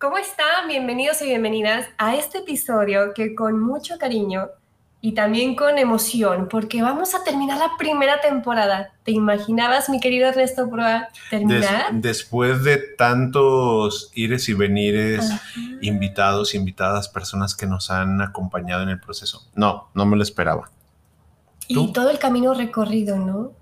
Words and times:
¿Cómo 0.00 0.16
están? 0.16 0.66
Bienvenidos 0.66 1.20
y 1.20 1.26
bienvenidas 1.26 1.86
a 1.98 2.16
este 2.16 2.38
episodio 2.38 3.12
que 3.14 3.34
con 3.34 3.60
mucho 3.60 3.98
cariño 3.98 4.48
y 5.02 5.12
también 5.12 5.54
con 5.54 5.76
emoción, 5.76 6.48
porque 6.48 6.80
vamos 6.80 7.14
a 7.14 7.22
terminar 7.22 7.58
la 7.58 7.72
primera 7.76 8.18
temporada. 8.22 8.94
¿Te 9.04 9.10
imaginabas, 9.10 9.90
mi 9.90 10.00
querido 10.00 10.26
Ernesto 10.26 10.70
Proa, 10.70 11.10
terminar? 11.28 11.92
después 11.92 12.64
de 12.64 12.78
tantos 12.78 14.10
ires 14.14 14.48
y 14.48 14.54
venires, 14.54 15.30
invitados, 15.82 16.54
invitadas, 16.54 17.10
personas 17.10 17.54
que 17.54 17.66
nos 17.66 17.90
han 17.90 18.22
acompañado 18.22 18.82
en 18.82 18.88
el 18.88 19.00
proceso. 19.00 19.50
No, 19.54 19.90
no 19.92 20.06
me 20.06 20.16
lo 20.16 20.22
esperaba. 20.22 20.70
Y 21.68 21.92
todo 21.92 22.08
el 22.08 22.18
camino 22.18 22.54
recorrido, 22.54 23.18
¿no? 23.18 23.52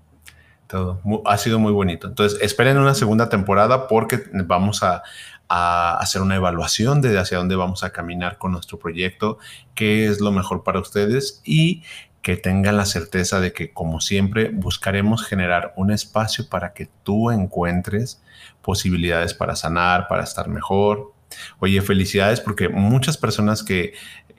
Todo. 0.67 1.01
Ha 1.25 1.37
sido 1.37 1.59
muy 1.59 1.73
bonito. 1.73 2.07
Entonces, 2.07 2.39
esperen 2.41 2.77
una 2.77 2.93
segunda 2.93 3.27
temporada 3.27 3.87
porque 3.87 4.23
vamos 4.45 4.83
a, 4.83 5.03
a 5.49 5.97
hacer 5.97 6.21
una 6.21 6.35
evaluación 6.35 7.01
de 7.01 7.17
hacia 7.17 7.39
dónde 7.39 7.55
vamos 7.55 7.83
a 7.83 7.91
caminar 7.91 8.37
con 8.37 8.51
nuestro 8.51 8.77
proyecto, 8.77 9.39
qué 9.75 10.05
es 10.05 10.21
lo 10.21 10.31
mejor 10.31 10.63
para 10.63 10.79
ustedes 10.79 11.41
y 11.43 11.83
que 12.21 12.37
tengan 12.37 12.77
la 12.77 12.85
certeza 12.85 13.39
de 13.39 13.53
que, 13.53 13.73
como 13.73 14.01
siempre, 14.01 14.49
buscaremos 14.49 15.25
generar 15.25 15.73
un 15.75 15.91
espacio 15.91 16.47
para 16.49 16.73
que 16.73 16.89
tú 17.03 17.31
encuentres 17.31 18.21
posibilidades 18.61 19.33
para 19.33 19.55
sanar, 19.55 20.07
para 20.07 20.23
estar 20.23 20.49
mejor. 20.49 21.13
Oye, 21.59 21.81
felicidades 21.81 22.41
porque 22.41 22.69
muchas 22.69 23.17
personas 23.17 23.63
que, 23.63 23.93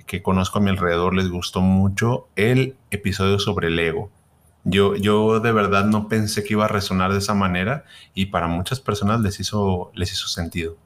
que 0.06 0.22
conozco 0.22 0.58
a 0.58 0.62
mi 0.62 0.70
alrededor 0.70 1.14
les 1.14 1.28
gustó 1.28 1.60
mucho 1.60 2.28
el 2.36 2.76
episodio 2.90 3.38
sobre 3.38 3.68
el 3.68 3.78
ego. 3.78 4.10
Yo, 4.64 4.94
yo 4.94 5.40
de 5.40 5.52
verdad 5.52 5.86
no 5.86 6.06
pensé 6.08 6.44
que 6.44 6.52
iba 6.52 6.66
a 6.66 6.68
resonar 6.68 7.12
de 7.12 7.18
esa 7.18 7.34
manera 7.34 7.84
y 8.12 8.26
para 8.26 8.46
muchas 8.46 8.78
personas 8.78 9.20
les 9.20 9.40
hizo, 9.40 9.90
les 9.94 10.12
hizo 10.12 10.28
sentido. 10.28 10.76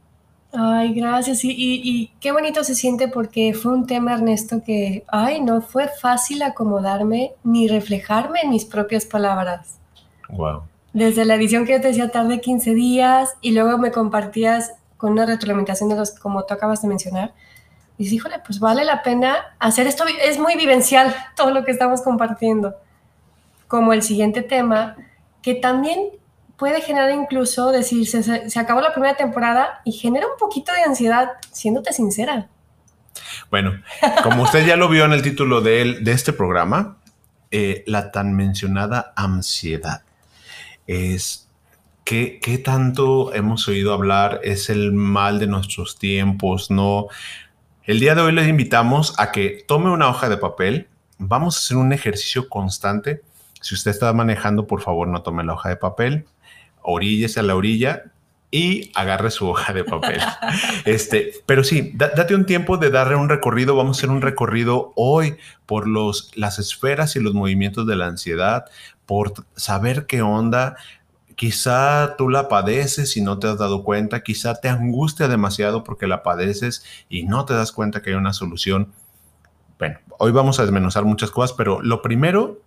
Ay, 0.56 0.94
gracias. 0.94 1.44
Y, 1.44 1.50
y, 1.50 2.12
qué 2.20 2.30
bonito 2.30 2.62
se 2.62 2.76
siente 2.76 3.08
porque 3.08 3.54
fue 3.54 3.72
un 3.72 3.86
tema, 3.86 4.14
Ernesto, 4.14 4.62
que, 4.64 5.04
ay, 5.08 5.40
no 5.40 5.60
fue 5.60 5.88
fácil 5.88 6.42
acomodarme 6.42 7.32
ni 7.42 7.66
reflejarme 7.66 8.40
en 8.42 8.50
mis 8.50 8.64
propias 8.64 9.04
palabras. 9.04 9.80
Wow. 10.28 10.62
Desde 10.92 11.24
la 11.24 11.34
edición 11.34 11.66
que 11.66 11.72
yo 11.72 11.80
te 11.80 11.88
decía 11.88 12.10
tarde 12.10 12.40
15 12.40 12.72
días 12.72 13.34
y 13.40 13.50
luego 13.50 13.78
me 13.78 13.90
compartías 13.90 14.74
con 14.96 15.12
una 15.12 15.26
retroalimentación 15.26 15.88
de 15.88 15.96
los 15.96 16.12
como 16.12 16.44
tú 16.44 16.54
acabas 16.54 16.82
de 16.82 16.88
mencionar. 16.88 17.34
Y 17.98 18.04
dije, 18.04 18.16
híjole, 18.16 18.36
pues 18.46 18.60
vale 18.60 18.84
la 18.84 19.02
pena 19.02 19.56
hacer 19.58 19.88
esto. 19.88 20.04
Es 20.22 20.38
muy 20.38 20.56
vivencial 20.56 21.14
todo 21.34 21.50
lo 21.50 21.64
que 21.64 21.72
estamos 21.72 22.02
compartiendo. 22.02 22.76
Como 23.66 23.92
el 23.92 24.02
siguiente 24.02 24.42
tema, 24.42 24.96
que 25.42 25.54
también 25.54 26.10
puede 26.56 26.80
generar 26.80 27.10
incluso 27.10 27.72
decir, 27.72 28.06
se, 28.06 28.58
acabó 28.58 28.80
la 28.80 28.92
primera 28.92 29.16
temporada 29.16 29.80
y 29.84 29.92
genera 29.92 30.26
un 30.26 30.38
poquito 30.38 30.72
de 30.72 30.82
ansiedad, 30.82 31.32
siéndote 31.50 31.92
sincera. 31.92 32.48
Bueno, 33.50 33.80
como 34.22 34.42
usted 34.42 34.66
ya 34.66 34.76
lo 34.76 34.88
vio 34.88 35.04
en 35.04 35.12
el 35.12 35.22
título 35.22 35.60
de, 35.60 35.98
de 36.00 36.12
este 36.12 36.32
programa, 36.32 36.98
eh, 37.50 37.84
la 37.86 38.10
tan 38.10 38.34
mencionada 38.34 39.12
ansiedad 39.16 40.02
es 40.86 41.48
¿qué, 42.04 42.40
¿qué, 42.42 42.58
tanto 42.58 43.32
hemos 43.34 43.68
oído 43.68 43.92
hablar? 43.92 44.40
Es 44.42 44.70
el 44.70 44.92
mal 44.92 45.38
de 45.38 45.46
nuestros 45.46 45.98
tiempos, 45.98 46.70
¿no? 46.70 47.06
El 47.84 48.00
día 48.00 48.14
de 48.14 48.22
hoy 48.22 48.32
les 48.32 48.48
invitamos 48.48 49.14
a 49.18 49.30
que 49.30 49.64
tome 49.66 49.90
una 49.90 50.08
hoja 50.08 50.28
de 50.28 50.36
papel. 50.36 50.88
Vamos 51.18 51.56
a 51.56 51.58
hacer 51.58 51.76
un 51.76 51.92
ejercicio 51.92 52.48
constante. 52.48 53.22
Si 53.60 53.74
usted 53.74 53.92
está 53.92 54.12
manejando, 54.12 54.66
por 54.66 54.82
favor, 54.82 55.06
no 55.06 55.22
tome 55.22 55.44
la 55.44 55.54
hoja 55.54 55.68
de 55.68 55.76
papel 55.76 56.26
oríllese 56.84 57.40
a 57.40 57.42
la 57.42 57.56
orilla 57.56 58.04
y 58.50 58.92
agarre 58.94 59.32
su 59.32 59.48
hoja 59.48 59.72
de 59.72 59.82
papel. 59.82 60.20
este, 60.84 61.32
pero 61.44 61.64
sí, 61.64 61.90
date 61.94 62.36
un 62.36 62.46
tiempo 62.46 62.76
de 62.76 62.90
darle 62.90 63.16
un 63.16 63.28
recorrido. 63.28 63.74
Vamos 63.74 63.96
a 63.96 63.98
hacer 63.98 64.10
un 64.10 64.22
recorrido 64.22 64.92
hoy 64.94 65.36
por 65.66 65.88
los, 65.88 66.30
las 66.36 66.60
esferas 66.60 67.16
y 67.16 67.20
los 67.20 67.34
movimientos 67.34 67.84
de 67.84 67.96
la 67.96 68.06
ansiedad, 68.06 68.66
por 69.06 69.32
saber 69.56 70.06
qué 70.06 70.22
onda. 70.22 70.76
Quizá 71.34 72.14
tú 72.16 72.28
la 72.28 72.48
padeces 72.48 73.16
y 73.16 73.22
no 73.22 73.40
te 73.40 73.48
has 73.48 73.58
dado 73.58 73.82
cuenta, 73.82 74.22
quizá 74.22 74.54
te 74.60 74.68
angustia 74.68 75.26
demasiado 75.26 75.82
porque 75.82 76.06
la 76.06 76.22
padeces 76.22 76.84
y 77.08 77.24
no 77.24 77.46
te 77.46 77.54
das 77.54 77.72
cuenta 77.72 78.02
que 78.02 78.10
hay 78.10 78.16
una 78.16 78.34
solución. 78.34 78.92
Bueno, 79.80 79.98
hoy 80.18 80.30
vamos 80.30 80.60
a 80.60 80.62
desmenuzar 80.62 81.04
muchas 81.04 81.32
cosas, 81.32 81.56
pero 81.56 81.82
lo 81.82 82.02
primero, 82.02 82.60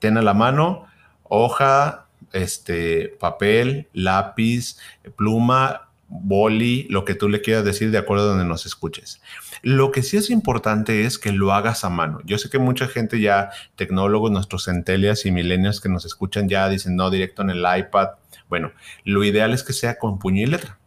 ten 0.00 0.18
a 0.18 0.22
la 0.22 0.34
mano 0.34 0.84
hoja 1.22 2.03
este, 2.34 3.16
papel, 3.18 3.88
lápiz, 3.92 4.76
pluma, 5.16 5.88
boli, 6.08 6.86
lo 6.90 7.04
que 7.04 7.14
tú 7.14 7.28
le 7.28 7.40
quieras 7.40 7.64
decir 7.64 7.90
de 7.90 7.98
acuerdo 7.98 8.24
a 8.24 8.28
donde 8.28 8.44
nos 8.44 8.66
escuches. 8.66 9.20
Lo 9.62 9.90
que 9.90 10.02
sí 10.02 10.16
es 10.16 10.30
importante 10.30 11.04
es 11.04 11.18
que 11.18 11.32
lo 11.32 11.52
hagas 11.52 11.84
a 11.84 11.90
mano. 11.90 12.20
Yo 12.24 12.38
sé 12.38 12.50
que 12.50 12.58
mucha 12.58 12.86
gente 12.86 13.20
ya, 13.20 13.50
tecnólogos, 13.76 14.30
nuestros 14.30 14.64
centelias 14.64 15.26
y 15.26 15.32
milenios 15.32 15.80
que 15.80 15.88
nos 15.88 16.04
escuchan 16.04 16.48
ya 16.48 16.68
dicen 16.68 16.96
no 16.96 17.10
directo 17.10 17.42
en 17.42 17.50
el 17.50 17.64
iPad. 17.78 18.10
Bueno, 18.48 18.72
lo 19.04 19.24
ideal 19.24 19.52
es 19.54 19.62
que 19.62 19.72
sea 19.72 19.98
con 19.98 20.18
puño 20.18 20.42
y 20.42 20.46
letra, 20.46 20.78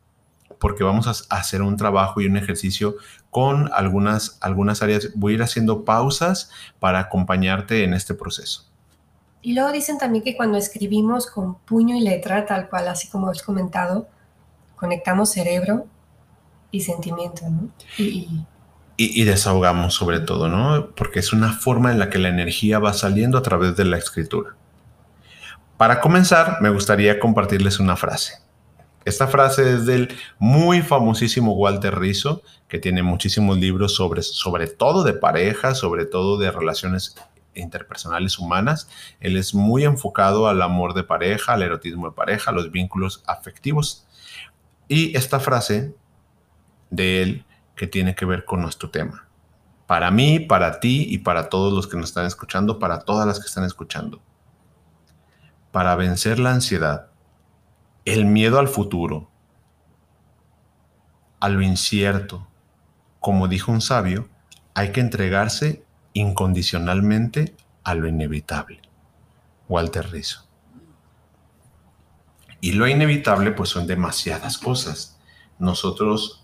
porque 0.59 0.83
vamos 0.83 1.07
a 1.07 1.35
hacer 1.35 1.61
un 1.61 1.77
trabajo 1.77 2.21
y 2.21 2.27
un 2.27 2.37
ejercicio 2.37 2.95
con 3.31 3.69
algunas, 3.73 4.37
algunas 4.41 4.81
áreas. 4.81 5.09
Voy 5.15 5.33
a 5.33 5.35
ir 5.35 5.43
haciendo 5.43 5.83
pausas 5.83 6.51
para 6.79 6.99
acompañarte 6.99 7.83
en 7.83 7.93
este 7.93 8.13
proceso. 8.13 8.66
Y 9.47 9.53
luego 9.53 9.71
dicen 9.71 9.97
también 9.97 10.25
que 10.25 10.35
cuando 10.35 10.57
escribimos 10.57 11.25
con 11.25 11.55
puño 11.59 11.95
y 11.95 12.01
letra, 12.01 12.45
tal 12.45 12.67
cual, 12.67 12.89
así 12.89 13.07
como 13.07 13.29
has 13.29 13.41
comentado, 13.41 14.09
conectamos 14.75 15.31
cerebro 15.31 15.85
y 16.69 16.81
sentimiento, 16.81 17.43
¿no? 17.49 17.69
Y, 17.97 18.45
y, 18.97 19.23
desahogamos 19.23 19.93
sobre 19.93 20.19
todo, 20.19 20.49
¿no? 20.49 20.89
Porque 20.97 21.19
es 21.19 21.31
una 21.31 21.53
forma 21.53 21.93
en 21.93 21.99
la 21.99 22.09
que 22.09 22.17
la 22.17 22.27
energía 22.27 22.79
va 22.79 22.91
saliendo 22.91 23.37
a 23.37 23.41
través 23.41 23.77
de 23.77 23.85
la 23.85 23.97
escritura. 23.97 24.53
Para 25.77 26.01
comenzar, 26.01 26.57
me 26.59 26.69
gustaría 26.69 27.17
compartirles 27.17 27.79
una 27.79 27.95
frase. 27.95 28.41
Esta 29.05 29.27
frase 29.27 29.75
es 29.75 29.85
del 29.85 30.13
muy 30.39 30.81
famosísimo 30.81 31.53
Walter 31.53 31.97
Rizzo, 31.97 32.41
que 32.67 32.79
tiene 32.79 33.01
muchísimos 33.01 33.57
libros 33.57 33.95
sobre, 33.95 34.23
sobre 34.23 34.67
todo 34.67 35.05
de 35.05 35.13
pareja, 35.13 35.73
sobre 35.73 36.05
todo 36.05 36.37
de 36.37 36.51
relaciones 36.51 37.15
interpersonales 37.61 38.39
humanas. 38.39 38.89
Él 39.19 39.37
es 39.37 39.53
muy 39.53 39.83
enfocado 39.83 40.47
al 40.47 40.61
amor 40.61 40.93
de 40.93 41.03
pareja, 41.03 41.53
al 41.53 41.63
erotismo 41.63 42.09
de 42.09 42.15
pareja, 42.15 42.51
a 42.51 42.53
los 42.53 42.71
vínculos 42.71 43.23
afectivos. 43.27 44.07
Y 44.87 45.15
esta 45.17 45.39
frase 45.39 45.95
de 46.89 47.21
él 47.21 47.45
que 47.75 47.87
tiene 47.87 48.15
que 48.15 48.25
ver 48.25 48.45
con 48.45 48.61
nuestro 48.61 48.89
tema. 48.89 49.27
Para 49.85 50.11
mí, 50.11 50.39
para 50.39 50.79
ti 50.79 51.05
y 51.09 51.19
para 51.19 51.49
todos 51.49 51.71
los 51.71 51.87
que 51.87 51.97
nos 51.97 52.09
están 52.09 52.25
escuchando, 52.25 52.79
para 52.79 52.99
todas 52.99 53.25
las 53.25 53.39
que 53.39 53.45
están 53.45 53.63
escuchando. 53.63 54.21
Para 55.71 55.95
vencer 55.95 56.39
la 56.39 56.51
ansiedad, 56.51 57.07
el 58.03 58.25
miedo 58.25 58.59
al 58.59 58.67
futuro, 58.67 59.29
a 61.39 61.49
lo 61.49 61.61
incierto, 61.61 62.47
como 63.19 63.47
dijo 63.47 63.71
un 63.71 63.81
sabio, 63.81 64.27
hay 64.73 64.91
que 64.91 65.01
entregarse 65.01 65.83
incondicionalmente 66.19 67.55
a 67.83 67.93
lo 67.93 68.07
inevitable. 68.07 68.81
Walter 69.69 70.09
Rizzo. 70.09 70.47
Y 72.59 72.71
lo 72.71 72.87
inevitable 72.87 73.51
pues 73.51 73.69
son 73.69 73.85
demasiadas 73.85 74.57
cosas. 74.57 75.19
Nosotros 75.59 76.43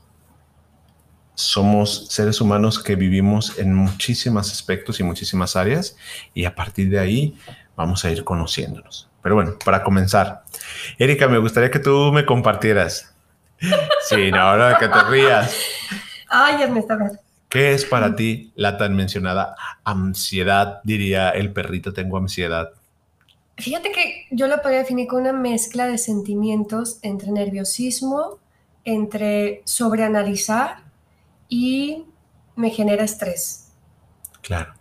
somos 1.36 2.08
seres 2.10 2.40
humanos 2.40 2.78
que 2.78 2.96
vivimos 2.96 3.58
en 3.58 3.74
muchísimos 3.74 4.52
aspectos 4.52 5.00
y 5.00 5.04
muchísimas 5.04 5.56
áreas 5.56 5.98
y 6.36 6.46
a 6.46 6.54
partir 6.54 6.90
de 6.92 7.00
ahí 7.00 7.38
vamos 7.76 8.06
a 8.06 8.12
ir 8.12 8.24
conociéndonos. 8.24 9.10
Pero 9.24 9.36
bueno, 9.36 9.58
para 9.64 9.84
comenzar, 9.84 10.44
Erika, 11.00 11.28
me 11.28 11.40
gustaría 11.40 11.72
que 11.72 11.80
tú 11.80 12.12
me 12.14 12.26
compartieras. 12.26 13.16
Sí, 14.08 14.32
no, 14.32 14.78
que 14.78 14.88
te 14.88 15.04
rías. 15.04 15.56
Ay, 16.30 16.62
Ernesto, 16.62 16.96
¿Qué 17.54 17.72
es 17.72 17.86
para 17.86 18.16
ti 18.16 18.52
la 18.56 18.78
tan 18.78 18.96
mencionada 18.96 19.56
ansiedad? 19.84 20.82
Diría 20.84 21.30
el 21.30 21.54
perrito, 21.54 21.94
tengo 21.94 22.18
ansiedad. 22.18 22.72
Fíjate 23.60 23.92
que 23.92 24.26
yo 24.32 24.48
lo 24.48 24.60
podría 24.64 24.80
definir 24.80 25.06
con 25.06 25.22
una 25.22 25.34
mezcla 25.34 25.86
de 25.86 26.00
sentimientos 26.00 26.98
entre 27.04 27.32
nerviosismo, 27.32 28.40
entre 28.86 29.62
sobreanalizar 29.66 30.78
y 31.48 32.06
me 32.56 32.72
genera 32.72 33.04
estrés. 33.04 33.72
Claro. 34.42 34.74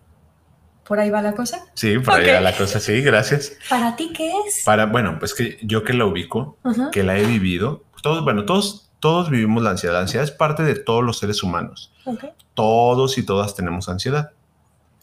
¿Por 0.89 0.99
ahí 0.99 1.11
va 1.11 1.21
la 1.21 1.35
cosa? 1.35 1.67
Sí, 1.75 1.99
por 1.99 2.15
ahí 2.15 2.33
va 2.33 2.41
la 2.41 2.57
cosa, 2.57 2.81
sí, 2.81 3.03
gracias. 3.03 3.53
¿Para 3.69 3.97
ti 3.97 4.15
qué 4.17 4.33
es? 4.47 4.63
Para, 4.65 4.87
bueno, 4.87 5.19
pues 5.19 5.35
que 5.35 5.59
yo 5.61 5.85
que 5.85 5.93
la 5.93 6.07
ubico, 6.07 6.57
que 6.91 7.03
la 7.03 7.19
he 7.19 7.27
vivido, 7.27 7.85
todos, 8.03 8.25
bueno, 8.25 8.47
todos, 8.47 8.91
todos 8.99 9.29
vivimos 9.29 9.63
la 9.63 9.73
ansiedad. 9.73 9.97
La 9.97 10.01
ansiedad 10.01 10.25
es 10.25 10.31
parte 10.31 10.63
de 10.63 10.75
todos 10.75 11.05
los 11.05 11.19
seres 11.19 11.43
humanos. 11.43 11.92
Todos 12.55 13.19
y 13.19 13.23
todas 13.23 13.55
tenemos 13.55 13.89
ansiedad. 13.89 14.33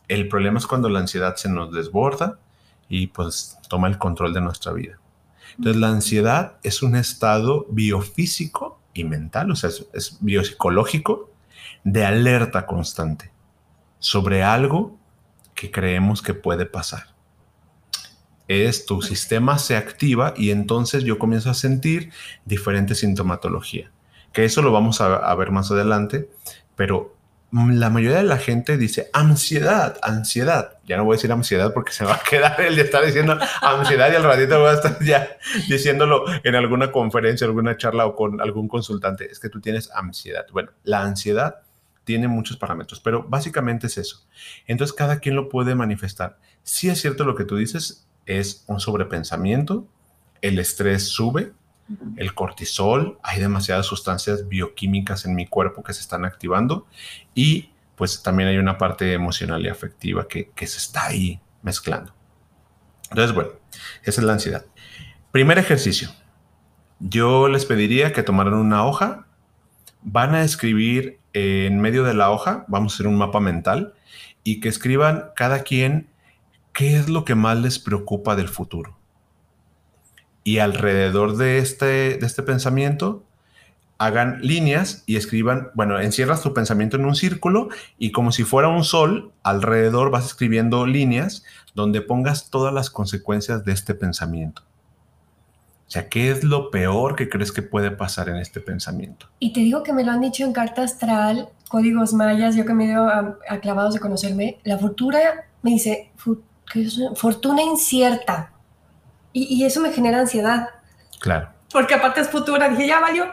El 0.08 0.28
problema 0.28 0.58
es 0.58 0.68
cuando 0.68 0.90
la 0.90 1.00
ansiedad 1.00 1.36
se 1.36 1.50
nos 1.50 1.72
desborda 1.72 2.40
y 2.90 3.08
pues 3.08 3.58
toma 3.70 3.88
el 3.88 3.98
control 3.98 4.34
de 4.34 4.42
nuestra 4.42 4.74
vida. 4.74 5.00
Entonces 5.58 5.80
la 5.80 5.90
ansiedad 5.90 6.54
es 6.64 6.82
un 6.82 6.96
estado 6.96 7.66
biofísico 7.70 8.80
y 8.94 9.04
mental, 9.04 9.52
o 9.52 9.56
sea, 9.56 9.70
es, 9.70 9.86
es 9.94 10.18
biopsicológico 10.20 11.30
de 11.84 12.06
alerta 12.06 12.66
constante 12.66 13.32
sobre 14.00 14.44
algo 14.44 14.98
que 15.54 15.72
creemos 15.72 16.22
que 16.22 16.34
puede 16.34 16.66
pasar. 16.66 17.08
Es 18.48 18.86
tu 18.86 19.02
sistema 19.02 19.60
se 19.60 19.78
activa 19.78 20.34
y 20.36 20.50
entonces 20.50 21.04
yo 21.04 21.20
comienzo 21.20 21.52
a 21.52 21.54
sentir 21.54 22.12
diferente 22.46 22.96
sintomatología. 22.96 23.92
Que 24.34 24.46
eso 24.46 24.62
lo 24.62 24.72
vamos 24.72 25.02
a, 25.02 25.16
a 25.16 25.36
ver 25.36 25.52
más 25.52 25.70
adelante, 25.72 26.30
pero 26.80 27.14
la 27.52 27.90
mayoría 27.90 28.20
de 28.20 28.24
la 28.24 28.38
gente 28.38 28.78
dice 28.78 29.10
ansiedad, 29.12 30.00
ansiedad. 30.02 30.78
Ya 30.86 30.96
no 30.96 31.04
voy 31.04 31.16
a 31.16 31.18
decir 31.18 31.30
ansiedad 31.30 31.74
porque 31.74 31.92
se 31.92 32.06
va 32.06 32.14
a 32.14 32.20
quedar 32.24 32.62
el 32.62 32.78
de 32.78 32.84
estar 32.84 33.06
diciendo 33.06 33.38
ansiedad 33.62 34.10
y 34.10 34.16
al 34.16 34.24
ratito 34.24 34.62
voy 34.62 34.70
a 34.70 34.76
estar 34.76 34.98
ya 35.04 35.28
diciéndolo 35.68 36.24
en 36.42 36.56
alguna 36.56 36.94
conferencia, 36.94 37.46
alguna 37.46 37.76
charla 37.76 38.06
o 38.06 38.16
con 38.16 38.40
algún 38.40 38.70
consultante. 38.70 39.30
Es 39.30 39.42
que 39.42 39.50
tú 39.50 39.60
tienes 39.60 39.92
ansiedad. 39.92 40.46
Bueno, 40.54 40.72
la 40.86 41.02
ansiedad 41.02 41.64
tiene 42.06 42.30
muchos 42.30 42.56
parámetros, 42.56 43.02
pero 43.02 43.24
básicamente 43.28 43.88
es 43.88 43.98
eso. 43.98 44.26
Entonces 44.66 44.96
cada 44.96 45.20
quien 45.20 45.36
lo 45.36 45.50
puede 45.50 45.76
manifestar. 45.76 46.38
Si 46.64 46.88
es 46.88 47.02
cierto 47.02 47.26
lo 47.26 47.36
que 47.36 47.44
tú 47.44 47.58
dices, 47.58 48.08
es 48.26 48.64
un 48.68 48.80
sobrepensamiento, 48.80 49.86
el 50.42 50.60
estrés 50.60 51.10
sube, 51.10 51.52
el 52.18 52.34
cortisol, 52.34 53.18
hay 53.24 53.40
demasiadas 53.40 53.86
sustancias 53.86 54.48
bioquímicas 54.48 55.26
en 55.26 55.36
mi 55.36 55.48
cuerpo 55.48 55.84
que 55.84 55.94
se 55.94 56.02
están 56.02 56.26
activando 56.26 56.86
y 57.34 57.72
pues 57.96 58.22
también 58.22 58.50
hay 58.50 58.58
una 58.58 58.78
parte 58.78 59.14
emocional 59.14 59.66
y 59.66 59.70
afectiva 59.70 60.28
que, 60.28 60.52
se 60.56 60.78
está 60.78 61.08
ahí 61.08 61.42
mezclando. 61.62 62.14
Entonces, 63.10 63.34
bueno, 63.34 63.52
esa 64.04 64.22
es 64.22 64.26
la 64.26 64.34
ansiedad. 64.34 64.66
Primer 65.32 65.58
ejercicio. 65.58 66.10
Yo 67.00 67.48
les 67.48 67.66
pediría 67.66 68.14
que 68.14 68.24
tomaran 68.24 68.54
una 68.54 68.86
hoja, 68.86 69.28
van 70.02 70.36
a 70.36 70.44
escribir 70.44 71.20
en 71.34 71.80
medio 71.82 72.04
de 72.04 72.14
la 72.14 72.30
hoja, 72.30 72.66
vamos 72.68 72.94
a 72.94 72.96
hacer 72.96 73.08
un 73.08 73.18
mapa 73.18 73.40
mental 73.40 73.94
y 74.44 74.60
que 74.60 74.70
escriban 74.70 75.32
cada 75.36 75.64
quien 75.64 76.10
qué 76.74 76.98
es 76.98 77.10
lo 77.10 77.26
que 77.26 77.36
más 77.36 77.58
les 77.58 77.80
preocupa 77.80 78.36
del 78.36 78.48
futuro 78.48 78.99
y 80.44 80.60
alrededor 80.60 81.38
de 81.38 81.60
este, 81.60 82.18
de 82.18 82.26
este 82.26 82.44
pensamiento 82.44 83.24
hagan 84.00 84.40
líneas 84.42 85.04
y 85.06 85.18
escriban, 85.18 85.72
bueno, 85.74 86.00
encierras 86.00 86.42
tu 86.42 86.54
pensamiento 86.54 86.96
en 86.96 87.06
un 87.06 87.16
círculo 87.16 87.68
y 87.98 88.12
como 88.12 88.32
si 88.32 88.44
fuera 88.44 88.70
un 88.70 88.86
sol, 88.86 89.34
alrededor 89.44 90.10
vas 90.10 90.26
escribiendo 90.26 90.86
líneas 90.86 91.44
donde 91.76 92.02
pongas 92.02 92.50
todas 92.50 92.74
las 92.74 92.90
consecuencias 92.90 93.66
de 93.66 93.74
este 93.74 93.94
pensamiento. 93.94 94.64
O 95.90 95.92
sea, 95.92 96.08
¿qué 96.08 96.32
es 96.32 96.44
lo 96.44 96.70
peor 96.70 97.16
que 97.16 97.30
crees 97.30 97.52
que 97.52 97.62
puede 97.62 97.92
pasar 97.92 98.30
en 98.30 98.38
este 98.38 98.62
pensamiento? 98.62 99.26
Y 99.40 99.54
te 99.54 99.60
digo 99.60 99.84
que 99.84 99.92
me 99.92 100.04
lo 100.04 100.12
han 100.12 100.22
dicho 100.22 100.46
en 100.46 100.54
carta 100.54 100.84
astral, 100.84 101.50
códigos 101.68 102.14
mayas, 102.14 102.56
yo 102.56 102.64
que 102.64 102.74
me 102.74 102.86
dio 102.86 103.08
a, 103.08 103.38
clavados 103.60 103.96
de 103.96 104.00
conocerme, 104.00 104.60
la 104.64 104.78
fortuna 104.78 105.18
me 105.62 105.72
dice, 105.72 106.12
fortuna 107.16 107.64
incierta. 107.64 108.54
Y, 109.34 109.44
y 109.56 109.66
eso 109.66 109.80
me 109.82 109.92
genera 109.92 110.20
ansiedad, 110.20 110.70
Claro. 111.20 111.50
porque 111.72 111.94
aparte 111.94 112.22
es 112.22 112.30
futura, 112.30 112.70
dije, 112.70 112.88
ya 112.88 113.00
valió. 113.00 113.26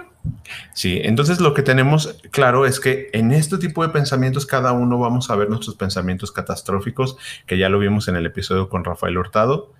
Sí, 0.74 1.00
entonces 1.04 1.40
lo 1.40 1.54
que 1.54 1.62
tenemos 1.62 2.16
claro 2.32 2.66
es 2.66 2.80
que 2.80 3.10
en 3.12 3.30
este 3.32 3.58
tipo 3.58 3.82
de 3.84 3.90
pensamientos 3.90 4.44
cada 4.44 4.72
uno 4.72 4.98
vamos 4.98 5.30
a 5.30 5.36
ver 5.36 5.48
nuestros 5.48 5.76
pensamientos 5.76 6.32
catastróficos, 6.32 7.16
que 7.46 7.56
ya 7.58 7.68
lo 7.68 7.78
vimos 7.78 8.08
en 8.08 8.16
el 8.16 8.26
episodio 8.26 8.68
con 8.68 8.84
Rafael 8.84 9.16
Hurtado. 9.16 9.72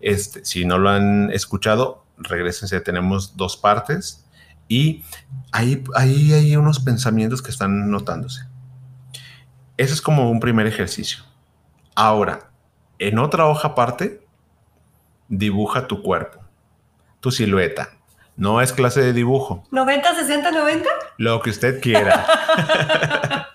Este, 0.00 0.44
si 0.44 0.64
no 0.64 0.78
lo 0.78 0.90
han 0.90 1.30
escuchado, 1.30 2.04
regresense, 2.18 2.80
tenemos 2.80 3.36
dos 3.36 3.56
partes 3.56 4.26
y 4.68 5.04
ahí, 5.52 5.84
ahí 5.94 6.32
hay 6.32 6.56
unos 6.56 6.80
pensamientos 6.80 7.40
que 7.40 7.50
están 7.52 7.88
notándose. 7.90 8.42
Ese 9.76 9.94
es 9.94 10.02
como 10.02 10.30
un 10.30 10.40
primer 10.40 10.66
ejercicio. 10.66 11.22
Ahora, 11.94 12.50
en 12.98 13.18
otra 13.20 13.46
hoja 13.46 13.68
aparte, 13.68 14.21
dibuja 15.32 15.86
tu 15.86 16.02
cuerpo, 16.02 16.40
tu 17.20 17.30
silueta. 17.30 17.96
No 18.36 18.60
es 18.60 18.72
clase 18.72 19.02
de 19.02 19.12
dibujo, 19.12 19.64
90, 19.70 20.14
60, 20.14 20.50
90. 20.50 20.88
lo 21.18 21.40
que 21.40 21.50
usted 21.50 21.80
quiera. 21.80 22.26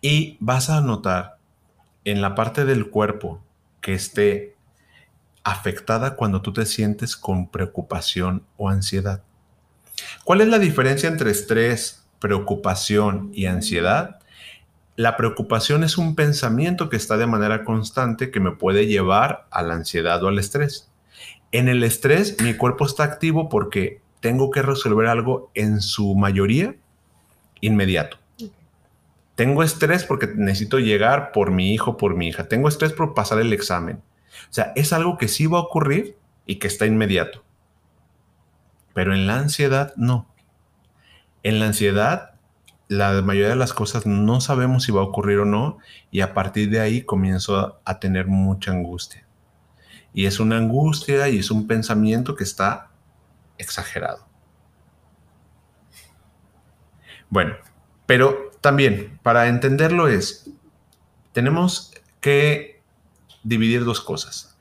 y 0.00 0.36
vas 0.40 0.70
a 0.70 0.80
notar 0.80 1.38
en 2.04 2.22
la 2.22 2.34
parte 2.34 2.64
del 2.64 2.90
cuerpo 2.90 3.42
que 3.80 3.94
esté 3.94 4.56
afectada 5.42 6.16
cuando 6.16 6.42
tú 6.42 6.52
te 6.52 6.66
sientes 6.66 7.16
con 7.16 7.48
preocupación 7.48 8.44
o 8.56 8.68
ansiedad. 8.68 9.22
¿Cuál 10.24 10.40
es 10.40 10.48
la 10.48 10.58
diferencia 10.58 11.08
entre 11.08 11.30
estrés, 11.30 12.06
preocupación 12.20 13.30
y 13.32 13.46
ansiedad? 13.46 14.19
La 15.00 15.16
preocupación 15.16 15.82
es 15.82 15.96
un 15.96 16.14
pensamiento 16.14 16.90
que 16.90 16.98
está 16.98 17.16
de 17.16 17.26
manera 17.26 17.64
constante 17.64 18.30
que 18.30 18.38
me 18.38 18.50
puede 18.50 18.86
llevar 18.86 19.46
a 19.50 19.62
la 19.62 19.72
ansiedad 19.72 20.22
o 20.22 20.28
al 20.28 20.38
estrés. 20.38 20.90
En 21.52 21.70
el 21.70 21.84
estrés 21.84 22.36
mi 22.42 22.52
cuerpo 22.52 22.84
está 22.84 23.04
activo 23.04 23.48
porque 23.48 24.02
tengo 24.20 24.50
que 24.50 24.60
resolver 24.60 25.06
algo 25.06 25.50
en 25.54 25.80
su 25.80 26.14
mayoría 26.16 26.76
inmediato. 27.62 28.18
Tengo 29.36 29.62
estrés 29.62 30.04
porque 30.04 30.26
necesito 30.36 30.78
llegar 30.78 31.32
por 31.32 31.50
mi 31.50 31.72
hijo, 31.72 31.96
por 31.96 32.14
mi 32.14 32.28
hija. 32.28 32.46
Tengo 32.48 32.68
estrés 32.68 32.92
por 32.92 33.14
pasar 33.14 33.40
el 33.40 33.54
examen. 33.54 34.02
O 34.50 34.52
sea, 34.52 34.74
es 34.76 34.92
algo 34.92 35.16
que 35.16 35.28
sí 35.28 35.46
va 35.46 35.60
a 35.60 35.62
ocurrir 35.62 36.18
y 36.44 36.56
que 36.56 36.66
está 36.66 36.84
inmediato. 36.84 37.42
Pero 38.92 39.14
en 39.14 39.26
la 39.26 39.38
ansiedad 39.38 39.94
no. 39.96 40.28
En 41.42 41.58
la 41.58 41.68
ansiedad, 41.68 42.29
la 42.90 43.22
mayoría 43.22 43.50
de 43.50 43.56
las 43.56 43.72
cosas 43.72 44.04
no 44.04 44.40
sabemos 44.40 44.82
si 44.82 44.90
va 44.90 45.00
a 45.00 45.04
ocurrir 45.04 45.38
o 45.38 45.44
no 45.44 45.78
y 46.10 46.22
a 46.22 46.34
partir 46.34 46.70
de 46.70 46.80
ahí 46.80 47.02
comienzo 47.02 47.80
a, 47.84 48.00
tener 48.00 48.26
mucha 48.26 48.72
angustia. 48.72 49.24
Y 50.12 50.26
es 50.26 50.40
una 50.40 50.56
angustia 50.56 51.28
y 51.28 51.38
es 51.38 51.52
un 51.52 51.68
pensamiento 51.68 52.34
que 52.34 52.42
está 52.42 52.90
exagerado. 53.58 54.26
Bueno, 57.28 57.54
pero 58.06 58.50
también 58.60 59.20
para 59.22 59.46
entenderlo 59.46 60.08
es, 60.08 60.50
tenemos 61.32 61.94
que 62.20 62.82
dividir 63.44 63.84
dos 63.84 64.00
cosas. 64.00 64.58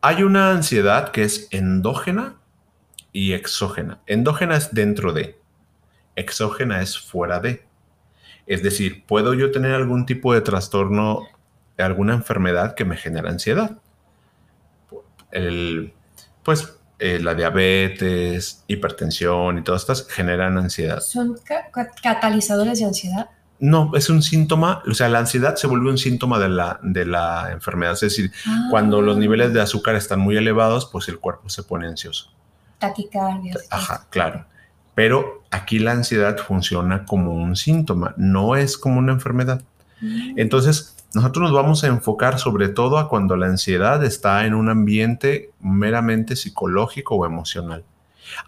Hay 0.00 0.24
una 0.24 0.50
ansiedad 0.50 1.12
que 1.12 1.22
es 1.22 1.46
endógena 1.52 2.40
y 3.12 3.34
exógena. 3.34 4.00
Endógena 4.08 4.56
es 4.56 4.74
dentro 4.74 5.12
de, 5.12 5.40
exógena 6.16 6.80
es 6.82 6.98
fuera 6.98 7.40
de. 7.40 7.64
Es 8.46 8.62
decir, 8.62 9.04
puedo 9.06 9.34
yo 9.34 9.50
tener 9.50 9.72
algún 9.72 10.04
tipo 10.06 10.34
de 10.34 10.40
trastorno, 10.40 11.22
alguna 11.78 12.14
enfermedad 12.14 12.74
que 12.74 12.84
me 12.84 12.96
genera 12.96 13.30
ansiedad. 13.30 13.78
El, 15.30 15.92
pues 16.42 16.74
eh, 16.98 17.18
la 17.20 17.34
diabetes, 17.34 18.64
hipertensión 18.68 19.58
y 19.58 19.62
todas 19.62 19.82
estas 19.82 20.06
generan 20.08 20.58
ansiedad. 20.58 21.00
Son 21.00 21.36
ca- 21.44 21.70
ca- 21.72 21.90
catalizadores 22.02 22.78
de 22.80 22.84
ansiedad. 22.86 23.30
No, 23.58 23.92
es 23.94 24.10
un 24.10 24.22
síntoma, 24.22 24.82
o 24.90 24.92
sea, 24.94 25.08
la 25.08 25.20
ansiedad 25.20 25.54
se 25.54 25.68
vuelve 25.68 25.88
un 25.88 25.96
síntoma 25.98 26.40
de 26.40 26.48
la, 26.48 26.80
de 26.82 27.06
la 27.06 27.50
enfermedad. 27.52 27.92
Es 27.92 28.00
decir, 28.00 28.32
cuando 28.70 29.00
los 29.00 29.16
niveles 29.16 29.52
de 29.52 29.60
azúcar 29.60 29.94
están 29.94 30.18
muy 30.18 30.36
elevados, 30.36 30.86
pues 30.90 31.08
el 31.08 31.20
cuerpo 31.20 31.48
se 31.48 31.62
pone 31.62 31.86
ansioso. 31.86 32.32
Taquicardia. 32.78 33.54
Ajá, 33.70 34.06
claro. 34.10 34.44
Pero 34.94 35.42
aquí 35.50 35.78
la 35.78 35.92
ansiedad 35.92 36.38
funciona 36.38 37.04
como 37.04 37.34
un 37.34 37.56
síntoma, 37.56 38.14
no 38.16 38.56
es 38.56 38.76
como 38.76 38.98
una 38.98 39.12
enfermedad. 39.12 39.62
Mm. 40.00 40.38
Entonces, 40.38 40.96
nosotros 41.14 41.42
nos 41.42 41.52
vamos 41.52 41.84
a 41.84 41.88
enfocar 41.88 42.38
sobre 42.38 42.68
todo 42.68 42.98
a 42.98 43.08
cuando 43.08 43.36
la 43.36 43.46
ansiedad 43.46 44.02
está 44.04 44.46
en 44.46 44.54
un 44.54 44.70
ambiente 44.70 45.50
meramente 45.60 46.36
psicológico 46.36 47.16
o 47.16 47.26
emocional. 47.26 47.84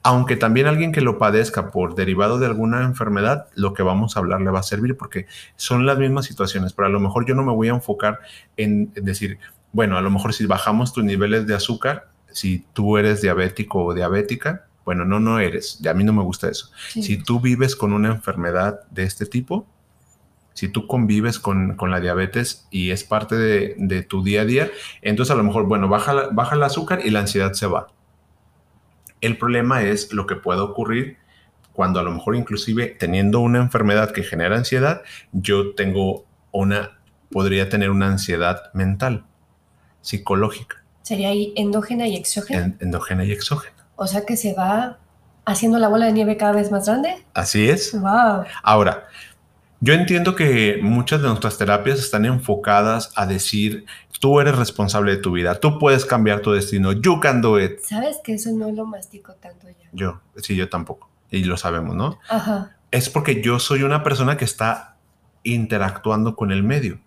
Aunque 0.02 0.36
también 0.36 0.66
alguien 0.66 0.92
que 0.92 1.02
lo 1.02 1.18
padezca 1.18 1.70
por 1.70 1.94
derivado 1.94 2.38
de 2.38 2.46
alguna 2.46 2.82
enfermedad, 2.82 3.48
lo 3.54 3.74
que 3.74 3.82
vamos 3.82 4.16
a 4.16 4.20
hablar 4.20 4.40
le 4.40 4.50
va 4.50 4.60
a 4.60 4.62
servir 4.62 4.96
porque 4.96 5.26
son 5.56 5.84
las 5.84 5.98
mismas 5.98 6.24
situaciones, 6.24 6.72
pero 6.72 6.86
a 6.86 6.90
lo 6.90 7.00
mejor 7.00 7.26
yo 7.26 7.34
no 7.34 7.42
me 7.42 7.52
voy 7.52 7.68
a 7.68 7.72
enfocar 7.72 8.20
en, 8.56 8.90
en 8.94 9.04
decir, 9.04 9.38
bueno, 9.72 9.98
a 9.98 10.00
lo 10.00 10.10
mejor 10.10 10.32
si 10.32 10.46
bajamos 10.46 10.92
tus 10.94 11.04
niveles 11.04 11.46
de 11.46 11.54
azúcar, 11.54 12.08
si 12.32 12.64
tú 12.72 12.96
eres 12.96 13.20
diabético 13.20 13.84
o 13.84 13.94
diabética, 13.94 14.66
bueno, 14.84 15.04
no, 15.04 15.20
no 15.20 15.38
eres, 15.38 15.84
a 15.86 15.94
mí 15.94 16.04
no 16.04 16.12
me 16.12 16.22
gusta 16.22 16.48
eso. 16.48 16.70
Sí. 16.90 17.02
Si 17.02 17.16
tú 17.16 17.40
vives 17.40 17.76
con 17.76 17.92
una 17.92 18.08
enfermedad 18.08 18.80
de 18.90 19.04
este 19.04 19.26
tipo, 19.26 19.66
si 20.52 20.68
tú 20.68 20.86
convives 20.86 21.38
con, 21.38 21.74
con 21.76 21.90
la 21.90 22.00
diabetes 22.00 22.66
y 22.70 22.90
es 22.90 23.02
parte 23.04 23.34
de, 23.36 23.74
de, 23.76 24.02
tu 24.02 24.22
día 24.22 24.42
a 24.42 24.44
día, 24.44 24.70
entonces 25.02 25.32
a 25.32 25.36
lo 25.36 25.42
mejor, 25.42 25.64
bueno, 25.64 25.88
baja, 25.88 26.28
baja 26.32 26.54
el 26.54 26.62
azúcar 26.62 27.00
y 27.04 27.10
la 27.10 27.20
ansiedad 27.20 27.52
se 27.54 27.66
va. 27.66 27.88
El 29.20 29.36
problema 29.36 29.82
es 29.82 30.12
lo 30.12 30.26
que 30.26 30.36
puede 30.36 30.60
ocurrir 30.60 31.16
cuando 31.74 31.98
a 31.98 32.02
lo 32.02 32.12
mejor 32.12 32.36
inclusive 32.36 32.86
teniendo 32.86 33.40
una 33.40 33.58
enfermedad 33.58 34.12
que 34.12 34.22
genera 34.22 34.56
ansiedad, 34.56 35.02
yo 35.32 35.74
tengo 35.74 36.24
una, 36.52 36.98
podría 37.30 37.68
tener 37.68 37.90
una 37.90 38.06
ansiedad 38.06 38.72
mental, 38.74 39.24
psicológica. 40.00 40.84
¿Sería 41.02 41.30
ahí 41.30 41.52
endógena 41.56 42.06
y 42.06 42.16
exógena? 42.16 42.60
En, 42.60 42.76
endógena 42.80 43.24
y 43.24 43.32
exógena. 43.32 43.73
O 43.96 44.06
sea 44.06 44.24
que 44.24 44.36
se 44.36 44.54
va 44.54 44.98
haciendo 45.44 45.78
la 45.78 45.88
bola 45.88 46.06
de 46.06 46.12
nieve 46.12 46.36
cada 46.36 46.52
vez 46.52 46.70
más 46.70 46.86
grande. 46.86 47.24
Así 47.34 47.68
es. 47.68 47.92
Wow. 47.92 48.44
Ahora, 48.62 49.08
yo 49.80 49.92
entiendo 49.92 50.34
que 50.34 50.78
muchas 50.82 51.20
de 51.20 51.28
nuestras 51.28 51.58
terapias 51.58 51.98
están 51.98 52.24
enfocadas 52.24 53.12
a 53.16 53.26
decir, 53.26 53.84
tú 54.20 54.40
eres 54.40 54.56
responsable 54.56 55.12
de 55.12 55.18
tu 55.18 55.32
vida, 55.32 55.60
tú 55.60 55.78
puedes 55.78 56.06
cambiar 56.06 56.40
tu 56.40 56.52
destino, 56.52 56.92
you 56.92 57.20
can 57.20 57.42
do 57.42 57.60
it. 57.60 57.80
¿Sabes 57.80 58.18
que 58.24 58.34
eso 58.34 58.50
no 58.52 58.72
lo 58.72 58.86
mastico 58.86 59.34
tanto 59.34 59.68
ya? 59.68 59.88
Yo, 59.92 60.20
sí, 60.36 60.56
yo 60.56 60.68
tampoco. 60.68 61.10
Y 61.30 61.44
lo 61.44 61.56
sabemos, 61.56 61.94
¿no? 61.94 62.18
Ajá. 62.28 62.76
Es 62.90 63.10
porque 63.10 63.42
yo 63.42 63.58
soy 63.58 63.82
una 63.82 64.02
persona 64.02 64.36
que 64.36 64.44
está 64.44 64.96
interactuando 65.42 66.36
con 66.36 66.50
el 66.52 66.62
medio. 66.62 67.00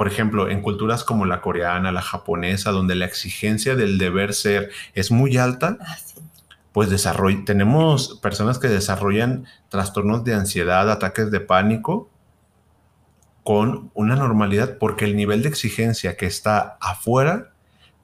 Por 0.00 0.08
ejemplo, 0.08 0.48
en 0.48 0.62
culturas 0.62 1.04
como 1.04 1.26
la 1.26 1.42
coreana, 1.42 1.92
la 1.92 2.00
japonesa, 2.00 2.70
donde 2.70 2.94
la 2.94 3.04
exigencia 3.04 3.76
del 3.76 3.98
deber 3.98 4.32
ser 4.32 4.70
es 4.94 5.10
muy 5.10 5.36
alta, 5.36 5.76
Ah, 5.78 5.98
pues 6.72 6.88
desarroll 6.88 7.44
tenemos 7.44 8.18
personas 8.22 8.58
que 8.58 8.68
desarrollan 8.68 9.44
trastornos 9.68 10.24
de 10.24 10.32
ansiedad, 10.32 10.90
ataques 10.90 11.30
de 11.30 11.40
pánico 11.40 12.08
con 13.44 13.90
una 13.92 14.16
normalidad 14.16 14.78
porque 14.78 15.04
el 15.04 15.16
nivel 15.16 15.42
de 15.42 15.50
exigencia 15.50 16.16
que 16.16 16.24
está 16.24 16.78
afuera 16.80 17.52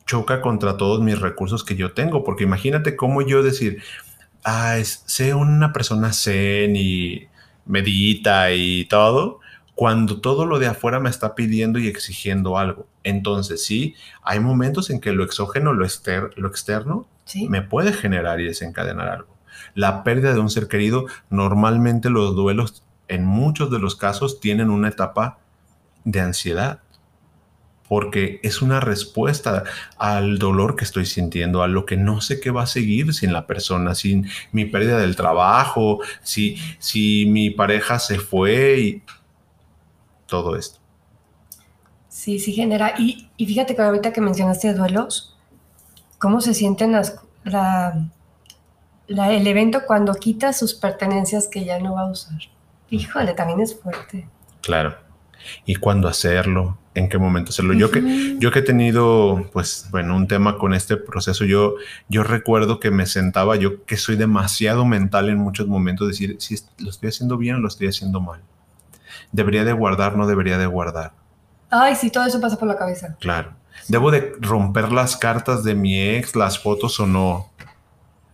choca 0.05 0.43
contra 0.43 0.77
todos 0.77 1.01
mis 1.01 1.19
recursos 1.19 1.65
que 1.65 1.77
yo 1.77 1.95
tengo. 1.95 2.25
Porque 2.25 2.45
imagínate 2.45 2.95
cómo 2.95 3.23
yo 3.23 3.43
decir, 3.43 3.83
ah, 4.45 4.77
es, 4.77 5.03
sé 5.07 5.33
una 5.33 5.73
persona 5.73 6.13
zen 6.13 6.77
y 6.77 7.27
medita 7.65 8.53
y 8.53 8.85
todo, 8.85 9.41
cuando 9.77 10.23
todo 10.23 10.47
lo 10.47 10.59
de 10.59 10.69
afuera 10.69 11.01
me 11.01 11.11
está 11.11 11.35
pidiendo 11.35 11.79
y 11.79 11.87
exigiendo 11.87 12.57
algo. 12.57 12.89
Entonces 13.05 13.63
sí, 13.63 13.95
hay 14.23 14.41
momentos 14.41 14.89
en 14.89 15.01
que 15.01 15.13
lo 15.13 15.23
exógeno, 15.23 15.75
lo, 15.75 15.85
exter 15.85 16.31
lo 16.37 16.49
externo, 16.49 17.07
¿Sí? 17.27 17.47
me 17.51 17.61
puede 17.61 17.93
generar 17.93 18.41
y 18.41 18.47
desencadenar 18.47 19.09
algo. 19.09 19.37
La 19.75 20.03
pérdida 20.03 20.33
de 20.33 20.41
un 20.41 20.49
ser 20.49 20.69
querido, 20.69 21.05
normalmente 21.29 22.09
los 22.09 22.35
duelos, 22.35 22.85
en 23.09 23.27
muchos 23.27 23.71
de 23.71 23.79
los 23.79 23.97
casos, 23.97 24.41
tienen 24.41 24.71
una 24.71 24.89
etapa 24.89 25.39
de 26.05 26.21
ansiedad, 26.21 26.81
porque 27.87 28.41
es 28.43 28.63
una 28.63 28.81
respuesta 28.81 29.65
al 29.99 30.39
dolor 30.39 30.77
que 30.77 30.85
estoy 30.85 31.05
sintiendo, 31.05 31.63
a 31.63 31.69
lo 31.69 31.85
que 31.85 31.99
no 31.99 32.23
sé 32.23 32.41
qué 32.41 32.51
va 32.51 32.63
a 32.63 32.67
seguir 32.67 33.13
sin 33.13 33.35
la 33.35 33.47
persona, 33.47 33.95
sin 33.95 34.27
mi 34.53 34.65
pérdida 34.65 34.99
del 34.99 35.17
trabajo, 35.17 36.01
si, 36.23 36.57
si 36.79 37.27
mi 37.27 37.51
pareja 37.51 37.99
se 37.99 38.19
fue 38.19 38.81
y 38.81 39.03
todo 40.27 40.57
esto. 40.57 40.81
Sí, 42.09 42.39
sí 42.39 42.53
genera. 42.53 42.95
Y, 42.99 43.29
y 43.37 43.47
fíjate 43.47 43.77
que 43.77 43.83
ahorita 43.83 44.13
que 44.13 44.21
mencionaste 44.21 44.73
duelos, 44.75 45.37
¿cómo 46.19 46.41
se 46.41 46.55
sienten 46.55 46.93
las, 46.93 47.21
la, 47.45 48.09
la- 49.07 49.33
el 49.33 49.47
evento 49.47 49.83
cuando 49.87 50.15
quita 50.15 50.53
sus 50.53 50.75
pertenencias 50.75 51.49
que 51.49 51.65
ya 51.65 51.79
no 51.79 51.95
va 51.95 52.03
a 52.03 52.11
usar? 52.11 52.39
Híjole, 52.91 53.35
también 53.35 53.61
es 53.61 53.79
fuerte. 53.79 54.29
Claro. 54.63 54.95
¿Y 55.65 55.77
cuándo 55.77 56.09
hacerlo? 56.09 56.79
¿En 56.95 57.09
qué 57.09 57.19
momento 57.19 57.51
hacerlo? 57.51 57.75
Yo 57.75 57.91
que. 57.91 58.37
Yo 58.39 58.51
que 58.51 58.61
he 58.61 58.63
tenido, 58.63 59.49
pues, 59.53 59.87
bueno, 59.91 60.17
un 60.17 60.27
tema 60.27 60.57
con 60.59 60.73
este 60.75 60.97
proceso, 60.97 61.45
yo, 61.45 61.75
yo 62.09 62.23
recuerdo 62.25 62.81
que 62.81 62.91
me 62.91 63.07
sentaba, 63.07 63.57
yo 63.57 63.85
que 63.85 63.97
soy 63.97 64.17
demasiado 64.17 64.85
mental 64.87 65.29
en 65.29 65.37
muchos 65.39 65.67
momentos, 65.69 66.09
decir 66.09 66.37
si 66.41 66.57
lo 66.79 66.91
estoy 66.91 67.11
haciendo 67.11 67.37
bien 67.37 67.57
o 67.57 67.59
lo 67.59 67.69
estoy 67.69 67.89
haciendo 67.89 68.21
mal. 68.21 68.41
Debería 69.33 69.65
de 69.65 69.73
guardar, 69.73 70.17
no 70.17 70.27
debería 70.27 70.59
de 70.59 70.67
guardar. 70.67 71.13
Ay, 71.71 71.95
sí, 71.97 72.11
todo 72.11 72.25
eso 72.27 72.41
pasa 72.41 72.59
por 72.59 72.69
la 72.69 72.77
cabeza. 72.77 73.17
Claro. 73.21 73.55
Debo 73.89 74.11
de 74.11 74.33
romper 74.41 74.93
las 74.93 75.17
cartas 75.17 75.65
de 75.65 75.75
mi 75.75 76.01
ex, 76.01 76.35
las 76.37 76.59
fotos 76.59 76.99
o 77.01 77.07
no. 77.07 77.51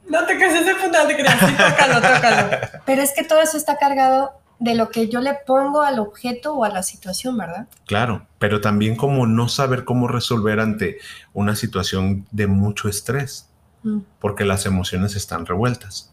No 0.08 0.26
te 0.26 0.38
cases 0.38 0.66
de 0.66 0.74
punta, 0.74 1.06
te 1.06 1.16
creas. 1.16 1.38
Sí, 1.38 1.54
tócalo, 1.56 1.94
tócalo. 1.94 2.58
Pero 2.86 3.02
es 3.02 3.12
que 3.14 3.24
todo 3.24 3.40
eso 3.40 3.56
está 3.56 3.78
cargado 3.78 4.32
de 4.58 4.74
lo 4.74 4.90
que 4.90 5.08
yo 5.08 5.20
le 5.20 5.34
pongo 5.46 5.82
al 5.82 5.98
objeto 5.98 6.54
o 6.54 6.64
a 6.64 6.68
la 6.68 6.82
situación, 6.82 7.36
¿verdad? 7.36 7.66
Claro, 7.84 8.26
pero 8.38 8.60
también 8.60 8.94
como 8.94 9.26
no 9.26 9.48
saber 9.48 9.84
cómo 9.84 10.06
resolver 10.06 10.60
ante 10.60 10.98
una 11.32 11.56
situación 11.56 12.28
de 12.30 12.46
mucho 12.46 12.88
estrés. 12.88 13.48
Mm. 13.82 14.00
porque 14.20 14.44
las 14.44 14.64
emociones 14.66 15.16
están 15.16 15.44
revueltas. 15.44 16.12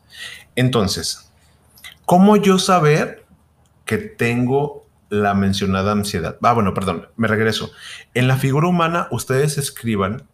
Entonces, 0.56 1.30
¿cómo 2.06 2.36
yo 2.36 2.58
saber 2.58 3.19
que 3.90 3.98
tengo 3.98 4.86
la 5.10 5.34
mencionada 5.34 5.94
ansiedad? 5.94 6.38
Ah, 6.44 6.54
bueno, 6.54 6.76
perdón, 6.76 7.08
me 7.16 7.28
regreso. 7.28 7.72
En 8.14 8.28
la 8.28 8.38
figura 8.38 8.68
humana, 8.68 9.08
ustedes 9.10 9.58
escriban 9.58 10.28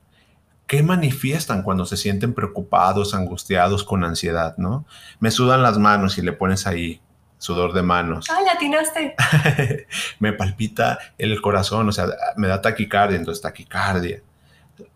qué 0.68 0.84
manifiestan 0.84 1.64
cuando 1.64 1.86
se 1.86 1.96
sienten 1.96 2.34
preocupados, 2.34 3.14
angustiados, 3.14 3.86
con 3.86 4.04
ansiedad, 4.04 4.58
¿no? 4.58 4.86
Me 5.22 5.32
sudan 5.32 5.64
las 5.64 5.78
manos 5.78 6.18
y 6.18 6.22
le 6.22 6.34
pones 6.34 6.68
ahí 6.68 7.00
sudor 7.38 7.72
de 7.72 7.82
manos. 7.82 8.28
Ay, 8.30 8.44
latinaste. 8.44 9.16
me 10.20 10.34
palpita 10.34 11.00
el 11.18 11.40
corazón, 11.40 11.88
o 11.88 11.94
sea, 11.94 12.08
me 12.36 12.50
da 12.50 12.62
taquicardia, 12.62 13.18
entonces 13.18 13.42
taquicardia. 13.42 14.22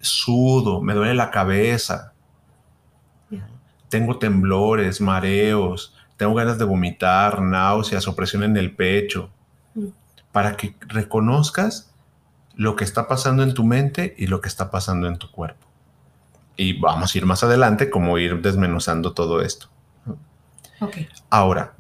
Sudo, 0.01 0.81
me 0.81 0.95
duele 0.95 1.13
la 1.13 1.31
cabeza. 1.31 2.11
Tengo 3.87 4.19
temblores, 4.19 4.99
mareos, 4.99 5.95
tengo 6.19 6.33
ganas 6.33 6.57
de 6.59 6.65
vomitar, 6.65 7.41
náuseas, 7.41 8.05
opresión 8.09 8.43
en 8.43 8.57
el 8.57 8.75
pecho. 8.75 9.29
Mm. 9.73 9.85
Para 10.33 10.57
que 10.57 10.75
reconozcas 10.81 11.95
lo 12.55 12.75
que 12.75 12.83
está 12.83 13.07
pasando 13.07 13.41
en 13.41 13.53
tu 13.53 13.63
mente 13.63 14.15
y 14.17 14.27
lo 14.27 14.41
que 14.41 14.49
está 14.49 14.69
pasando 14.69 15.07
en 15.07 15.17
tu 15.17 15.31
cuerpo. 15.31 15.65
Y 16.57 16.77
vamos 16.77 17.15
a 17.15 17.17
ir 17.17 17.25
más 17.25 17.41
adelante, 17.41 17.89
como 17.89 18.17
ir 18.17 18.41
desmenuzando 18.41 19.13
todo 19.13 19.41
esto. 19.41 19.69
Ahora, 21.29 21.75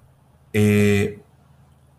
eh, 0.53 1.21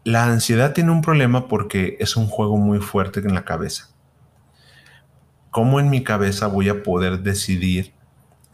la 0.04 0.25
ansiedad 0.25 0.73
tiene 0.73 0.92
un 0.92 1.02
problema 1.02 1.47
porque 1.47 1.99
es 2.00 2.16
un 2.16 2.26
juego 2.26 2.56
muy 2.56 2.78
fuerte 2.78 3.20
en 3.20 3.35
la 3.35 3.44
cabeza. 3.44 3.90
¿Cómo 5.50 5.78
en 5.78 5.90
mi 5.90 6.02
cabeza 6.02 6.47
voy 6.47 6.70
a 6.70 6.82
poder 6.82 7.20
decidir 7.20 7.92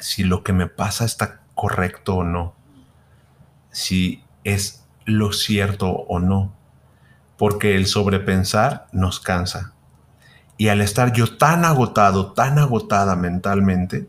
si 0.01 0.25
lo 0.25 0.43
que 0.43 0.53
me 0.53 0.67
pasa 0.67 1.05
está 1.05 1.43
correcto 1.55 2.17
o 2.17 2.25
no? 2.25 2.56
Si 3.77 4.25
es 4.43 4.87
lo 5.05 5.35
cierto 5.35 5.91
o 5.91 6.19
no. 6.19 6.57
Porque 7.37 7.77
el 7.77 7.87
sobrepensar 7.87 8.87
nos 8.91 9.21
cansa. 9.21 9.75
Y 10.57 10.69
al 10.69 10.81
estar 10.81 11.13
yo 11.13 11.37
tan 11.37 11.67
agotado, 11.67 12.33
tan 12.33 12.59
agotada 12.59 13.17
mentalmente, 13.17 14.09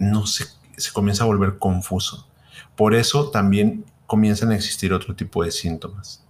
no 0.00 0.26
se, 0.26 0.46
se 0.76 0.92
comienza 0.92 1.22
a 1.22 1.28
volver 1.28 1.58
confuso. 1.58 2.26
Por 2.74 2.96
eso 2.96 3.30
también 3.30 3.84
comienzan 4.08 4.50
a 4.50 4.56
existir 4.56 4.92
otro 4.92 5.14
tipo 5.14 5.44
de 5.44 5.52
síntomas 5.52 6.24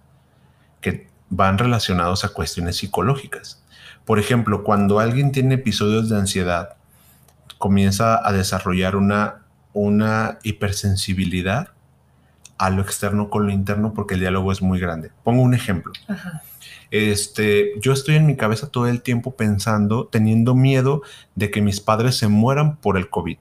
que 0.81 1.09
van 1.31 1.57
relacionados 1.57 2.25
a 2.25 2.29
cuestiones 2.29 2.77
psicológicas. 2.77 3.63
Por 4.05 4.19
ejemplo, 4.19 4.63
cuando 4.63 4.99
alguien 4.99 5.31
tiene 5.31 5.55
episodios 5.55 6.09
de 6.09 6.17
ansiedad, 6.19 6.75
comienza 7.57 8.23
a 8.23 8.31
desarrollar 8.33 8.95
una, 8.95 9.47
una 9.73 10.37
hipersensibilidad 10.43 11.69
a 12.59 12.69
lo 12.69 12.81
externo 12.81 13.29
con 13.29 13.47
lo 13.47 13.51
interno 13.51 13.93
porque 13.93 14.13
el 14.13 14.19
diálogo 14.19 14.51
es 14.51 14.61
muy 14.61 14.79
grande. 14.79 15.11
Pongo 15.23 15.41
un 15.41 15.55
ejemplo. 15.55 15.93
Ajá. 16.07 16.43
Este, 16.91 17.71
yo 17.79 17.93
estoy 17.93 18.15
en 18.15 18.25
mi 18.25 18.35
cabeza 18.35 18.67
todo 18.67 18.87
el 18.87 19.01
tiempo 19.01 19.31
pensando, 19.35 20.07
teniendo 20.07 20.55
miedo 20.55 21.01
de 21.35 21.49
que 21.49 21.61
mis 21.61 21.79
padres 21.79 22.17
se 22.17 22.27
mueran 22.27 22.77
por 22.77 22.97
el 22.97 23.09
COVID. 23.09 23.37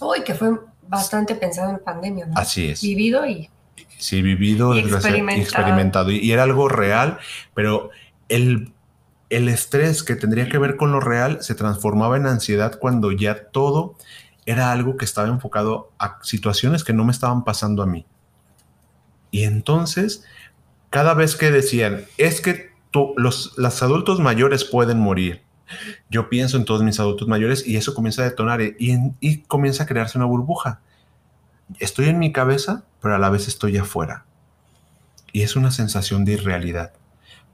Uy, 0.00 0.24
que 0.24 0.34
fue 0.34 0.58
bastante 0.88 1.34
pensado 1.36 1.70
en 1.70 1.78
pandemia, 1.78 2.26
¿no? 2.26 2.34
Así 2.36 2.68
es. 2.68 2.82
Vivido 2.82 3.26
y 3.26 3.48
Sí, 3.98 4.22
vivido, 4.22 4.74
Y 4.74 4.80
experimentado. 4.80 6.10
Y, 6.10 6.18
y 6.18 6.32
era 6.32 6.42
algo 6.42 6.68
real, 6.68 7.18
pero 7.54 7.90
el, 8.28 8.72
el 9.28 9.48
estrés 9.48 10.02
que 10.02 10.16
tendría 10.16 10.48
que 10.48 10.58
ver 10.58 10.76
con 10.76 10.90
lo 10.90 11.00
real 11.00 11.42
se 11.42 11.54
transformaba 11.54 12.16
en 12.16 12.26
ansiedad 12.26 12.78
cuando 12.78 13.12
ya 13.12 13.50
todo 13.50 13.96
era 14.50 14.72
algo 14.72 14.96
que 14.96 15.04
estaba 15.04 15.28
enfocado 15.28 15.92
a 15.98 16.18
situaciones 16.22 16.84
que 16.84 16.92
no 16.92 17.04
me 17.04 17.12
estaban 17.12 17.44
pasando 17.44 17.82
a 17.82 17.86
mí. 17.86 18.06
Y 19.30 19.44
entonces, 19.44 20.24
cada 20.90 21.14
vez 21.14 21.36
que 21.36 21.50
decían, 21.50 22.04
es 22.18 22.40
que 22.40 22.70
los, 23.16 23.56
los 23.56 23.82
adultos 23.82 24.18
mayores 24.18 24.64
pueden 24.64 24.98
morir, 24.98 25.42
yo 26.08 26.28
pienso 26.28 26.56
en 26.56 26.64
todos 26.64 26.82
mis 26.82 26.98
adultos 26.98 27.28
mayores 27.28 27.66
y 27.66 27.76
eso 27.76 27.94
comienza 27.94 28.22
a 28.22 28.24
detonar 28.24 28.60
y, 28.60 28.74
y 29.20 29.38
comienza 29.42 29.84
a 29.84 29.86
crearse 29.86 30.18
una 30.18 30.26
burbuja. 30.26 30.80
Estoy 31.78 32.08
en 32.08 32.18
mi 32.18 32.32
cabeza, 32.32 32.84
pero 33.00 33.14
a 33.14 33.18
la 33.18 33.30
vez 33.30 33.46
estoy 33.46 33.76
afuera. 33.76 34.24
Y 35.32 35.42
es 35.42 35.54
una 35.54 35.70
sensación 35.70 36.24
de 36.24 36.32
irrealidad. 36.32 36.92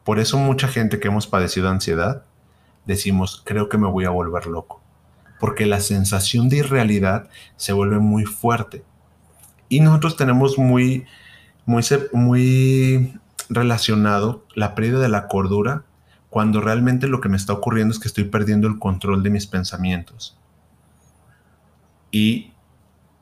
Por 0.02 0.18
eso 0.18 0.38
mucha 0.38 0.68
gente 0.68 0.98
que 0.98 1.08
hemos 1.08 1.26
padecido 1.26 1.68
ansiedad 1.68 2.24
decimos, 2.86 3.42
creo 3.44 3.68
que 3.68 3.76
me 3.76 3.88
voy 3.88 4.06
a 4.06 4.10
volver 4.10 4.46
loco. 4.46 4.80
Porque 5.38 5.66
la 5.66 5.80
sensación 5.80 6.48
de 6.48 6.58
irrealidad 6.58 7.28
se 7.56 7.72
vuelve 7.72 7.98
muy 7.98 8.24
fuerte. 8.24 8.84
Y 9.68 9.80
nosotros 9.80 10.16
tenemos 10.16 10.58
muy, 10.58 11.04
muy, 11.64 11.82
muy 12.12 13.18
relacionado 13.48 14.44
la 14.54 14.74
pérdida 14.74 15.00
de 15.00 15.08
la 15.08 15.28
cordura 15.28 15.84
cuando 16.30 16.60
realmente 16.60 17.06
lo 17.06 17.20
que 17.20 17.28
me 17.28 17.36
está 17.36 17.52
ocurriendo 17.52 17.92
es 17.92 17.98
que 17.98 18.08
estoy 18.08 18.24
perdiendo 18.24 18.68
el 18.68 18.78
control 18.78 19.22
de 19.22 19.30
mis 19.30 19.46
pensamientos. 19.46 20.38
Y 22.10 22.52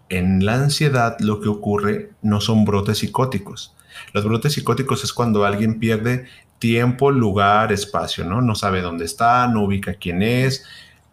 en 0.08 0.44
la 0.44 0.54
ansiedad 0.54 1.16
lo 1.20 1.40
que 1.40 1.48
ocurre 1.48 2.10
no 2.22 2.40
son 2.40 2.64
brotes 2.64 2.98
psicóticos. 2.98 3.74
Los 4.12 4.24
brotes 4.24 4.54
psicóticos 4.54 5.04
es 5.04 5.12
cuando 5.12 5.44
alguien 5.44 5.78
pierde 5.78 6.26
tiempo, 6.58 7.10
lugar, 7.10 7.72
espacio, 7.72 8.24
¿no? 8.24 8.40
No 8.40 8.54
sabe 8.54 8.80
dónde 8.80 9.04
está, 9.04 9.46
no 9.48 9.62
ubica 9.64 9.94
quién 9.94 10.22
es. 10.22 10.64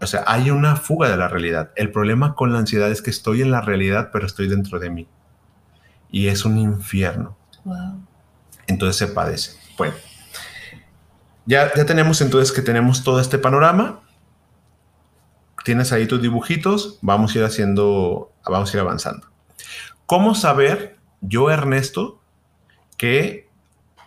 O 0.02 0.08
sea, 0.08 0.24
hay 0.26 0.50
una 0.50 0.76
fuga 0.76 1.10
de 1.10 1.18
la 1.18 1.28
realidad. 1.28 1.72
El 1.76 1.92
problema 1.92 2.34
con 2.34 2.52
la 2.52 2.60
ansiedad 2.60 2.90
es 2.90 3.02
que 3.02 3.12
estoy 3.12 3.42
en 3.42 3.52
la 3.52 3.62
realidad, 3.62 4.10
pero 4.12 4.26
estoy 4.26 4.48
dentro 4.48 4.80
de 4.80 4.90
mí. 4.90 5.08
Y 6.10 6.28
es 6.28 6.44
un 6.44 6.58
infierno. 6.58 7.38
Entonces 8.68 8.96
se 8.96 9.08
padece. 9.14 9.58
Bueno, 9.78 9.94
ya, 11.46 11.72
ya 11.74 11.86
tenemos 11.86 12.20
entonces 12.22 12.52
que 12.52 12.62
tenemos 12.62 13.04
todo 13.04 13.20
este 13.20 13.38
panorama. 13.38 14.02
Tienes 15.64 15.92
ahí 15.92 16.08
tus 16.08 16.22
dibujitos. 16.22 16.98
Vamos 17.02 17.36
a 17.36 17.40
ir 17.40 17.44
haciendo, 17.46 18.32
vamos 18.46 18.74
a 18.74 18.78
ir 18.78 18.82
avanzando. 18.82 19.28
¿Cómo 20.08 20.34
saber, 20.34 20.98
yo 21.22 21.52
Ernesto, 21.52 22.20
que 22.98 23.50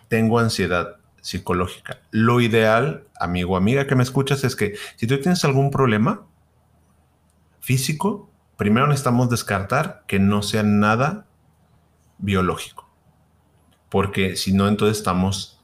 tengo 0.09 0.39
ansiedad 0.39 0.97
psicológica? 1.25 2.01
Lo 2.11 2.39
ideal, 2.39 3.07
amigo, 3.19 3.57
amiga 3.57 3.87
que 3.87 3.95
me 3.95 4.03
escuchas, 4.03 4.43
es 4.43 4.55
que 4.55 4.75
si 4.95 5.07
tú 5.07 5.19
tienes 5.19 5.43
algún 5.43 5.71
problema 5.71 6.21
físico, 7.61 8.29
primero 8.57 8.85
necesitamos 8.85 9.27
descartar 9.31 10.03
que 10.05 10.19
no 10.19 10.43
sea 10.43 10.61
nada 10.61 11.25
biológico. 12.19 12.87
Porque 13.89 14.35
si 14.35 14.53
no, 14.53 14.67
entonces 14.67 14.99
estamos, 14.99 15.59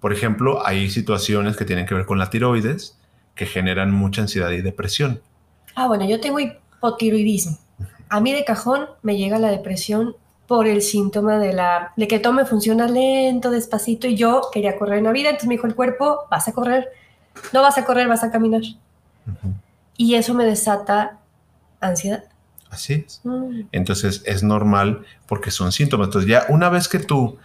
por 0.00 0.12
ejemplo, 0.12 0.66
hay 0.66 0.90
situaciones 0.90 1.56
que 1.56 1.64
tienen 1.64 1.86
que 1.86 1.94
ver 1.94 2.04
con 2.04 2.18
la 2.18 2.28
tiroides 2.28 3.00
que 3.34 3.46
generan 3.46 3.90
mucha 3.90 4.20
ansiedad 4.20 4.50
y 4.50 4.60
depresión. 4.60 5.22
Ah, 5.74 5.86
bueno, 5.86 6.06
yo 6.06 6.20
tengo 6.20 6.40
hipotiroidismo. 6.40 7.58
A 8.10 8.20
mí 8.20 8.32
de 8.34 8.44
cajón 8.44 8.86
me 9.00 9.16
llega 9.16 9.38
la 9.38 9.48
depresión 9.48 10.14
por 10.46 10.66
el 10.66 10.82
síntoma 10.82 11.38
de 11.38 11.52
la 11.52 11.92
de 11.96 12.06
que 12.06 12.18
todo 12.18 12.32
me 12.32 12.44
funciona 12.44 12.86
lento, 12.86 13.50
despacito 13.50 14.06
y 14.06 14.16
yo 14.16 14.42
quería 14.52 14.76
correr 14.78 14.98
en 14.98 15.04
la 15.04 15.12
vida, 15.12 15.30
entonces 15.30 15.48
me 15.48 15.54
dijo 15.54 15.66
el 15.66 15.74
cuerpo, 15.74 16.26
vas 16.30 16.48
a 16.48 16.52
correr, 16.52 16.88
no 17.52 17.62
vas 17.62 17.78
a 17.78 17.84
correr, 17.84 18.08
vas 18.08 18.24
a 18.24 18.30
caminar. 18.30 18.62
Y 19.96 20.14
eso 20.14 20.34
me 20.34 20.44
desata 20.44 21.18
ansiedad. 21.80 22.24
Así 22.70 23.04
es. 23.06 23.20
Mm. 23.24 23.62
Entonces 23.72 24.22
es 24.26 24.42
normal 24.42 25.04
porque 25.26 25.50
son 25.50 25.72
síntomas. 25.72 26.08
Entonces 26.08 26.28
ya 26.28 26.46
una 26.48 26.68
vez 26.68 26.88
que 26.88 26.98
tú 26.98 27.38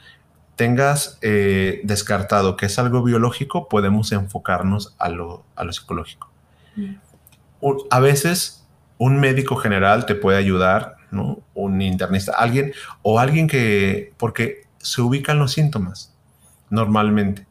tengas 0.56 1.20
eh, 1.22 1.80
descartado 1.84 2.58
que 2.58 2.66
es 2.66 2.80
algo 2.80 3.04
biológico, 3.04 3.70
podemos 3.70 4.12
enfocarnos 4.12 4.96
a 4.98 5.10
lo, 5.10 5.46
psicológico. 5.72 6.30
Mm. 6.76 6.96
A 7.90 8.00
veces 8.00 8.66
un 8.98 9.20
médico 9.20 9.56
general 9.56 10.06
te 10.06 10.16
puede 10.16 10.38
ayudar, 10.38 10.98
¿no? 11.12 11.40
Un 11.54 11.82
internista, 11.82 12.34
alguien 12.38 12.74
o 13.02 13.20
alguien 13.20 13.48
que, 13.48 14.14
porque 14.18 14.64
se 14.78 15.02
ubican 15.02 15.40
los 15.40 15.54
síntomas 15.54 16.16
normalmente. 16.70 17.48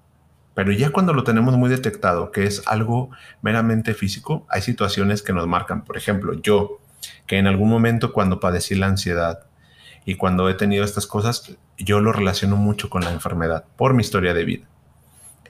Pero 0.54 0.72
ya 0.72 0.90
cuando 0.90 1.12
lo 1.12 1.22
tenemos 1.22 1.56
muy 1.56 1.70
detectado, 1.70 2.32
que 2.32 2.44
es 2.44 2.62
algo 2.66 3.10
meramente 3.42 3.94
físico, 3.94 4.46
hay 4.50 4.60
situaciones 4.60 5.22
que 5.22 5.32
nos 5.32 5.46
marcan. 5.46 5.84
Por 5.84 5.96
ejemplo, 5.96 6.34
yo, 6.34 6.80
que 7.26 7.38
en 7.38 7.46
algún 7.46 7.68
momento 7.68 8.12
cuando 8.12 8.40
padecí 8.40 8.74
la 8.74 8.86
ansiedad 8.86 9.46
y 10.04 10.16
cuando 10.16 10.48
he 10.48 10.54
tenido 10.54 10.84
estas 10.84 11.06
cosas, 11.06 11.56
yo 11.76 12.00
lo 12.00 12.12
relaciono 12.12 12.56
mucho 12.56 12.90
con 12.90 13.04
la 13.04 13.12
enfermedad 13.12 13.66
por 13.76 13.94
mi 13.94 14.00
historia 14.00 14.34
de 14.34 14.44
vida. 14.44 14.68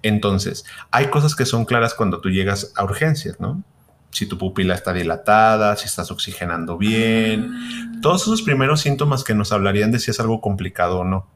Entonces, 0.03 0.65
hay 0.91 1.07
cosas 1.07 1.35
que 1.35 1.47
son 1.47 1.65
claras 1.65 1.95
cuando 1.95 2.21
tú 2.21 2.29
llegas 2.29 2.73
a 2.77 2.85
urgencias, 2.85 3.41
¿no? 3.41 3.63
Si 4.11 4.27
tu 4.27 4.39
pupila 4.39 4.75
está 4.75 4.93
dilatada, 4.93 5.77
si 5.77 5.87
estás 5.87 6.11
oxigenando 6.11 6.79
bien, 6.79 7.51
ah. 7.53 7.93
todos 8.03 8.23
esos 8.23 8.43
primeros 8.43 8.81
síntomas 8.81 9.25
que 9.25 9.35
nos 9.35 9.53
hablarían 9.53 9.93
de 9.93 9.99
si 9.99 10.11
es 10.11 10.21
algo 10.21 10.41
complicado 10.41 11.01
o 11.01 11.05
no. 11.05 11.27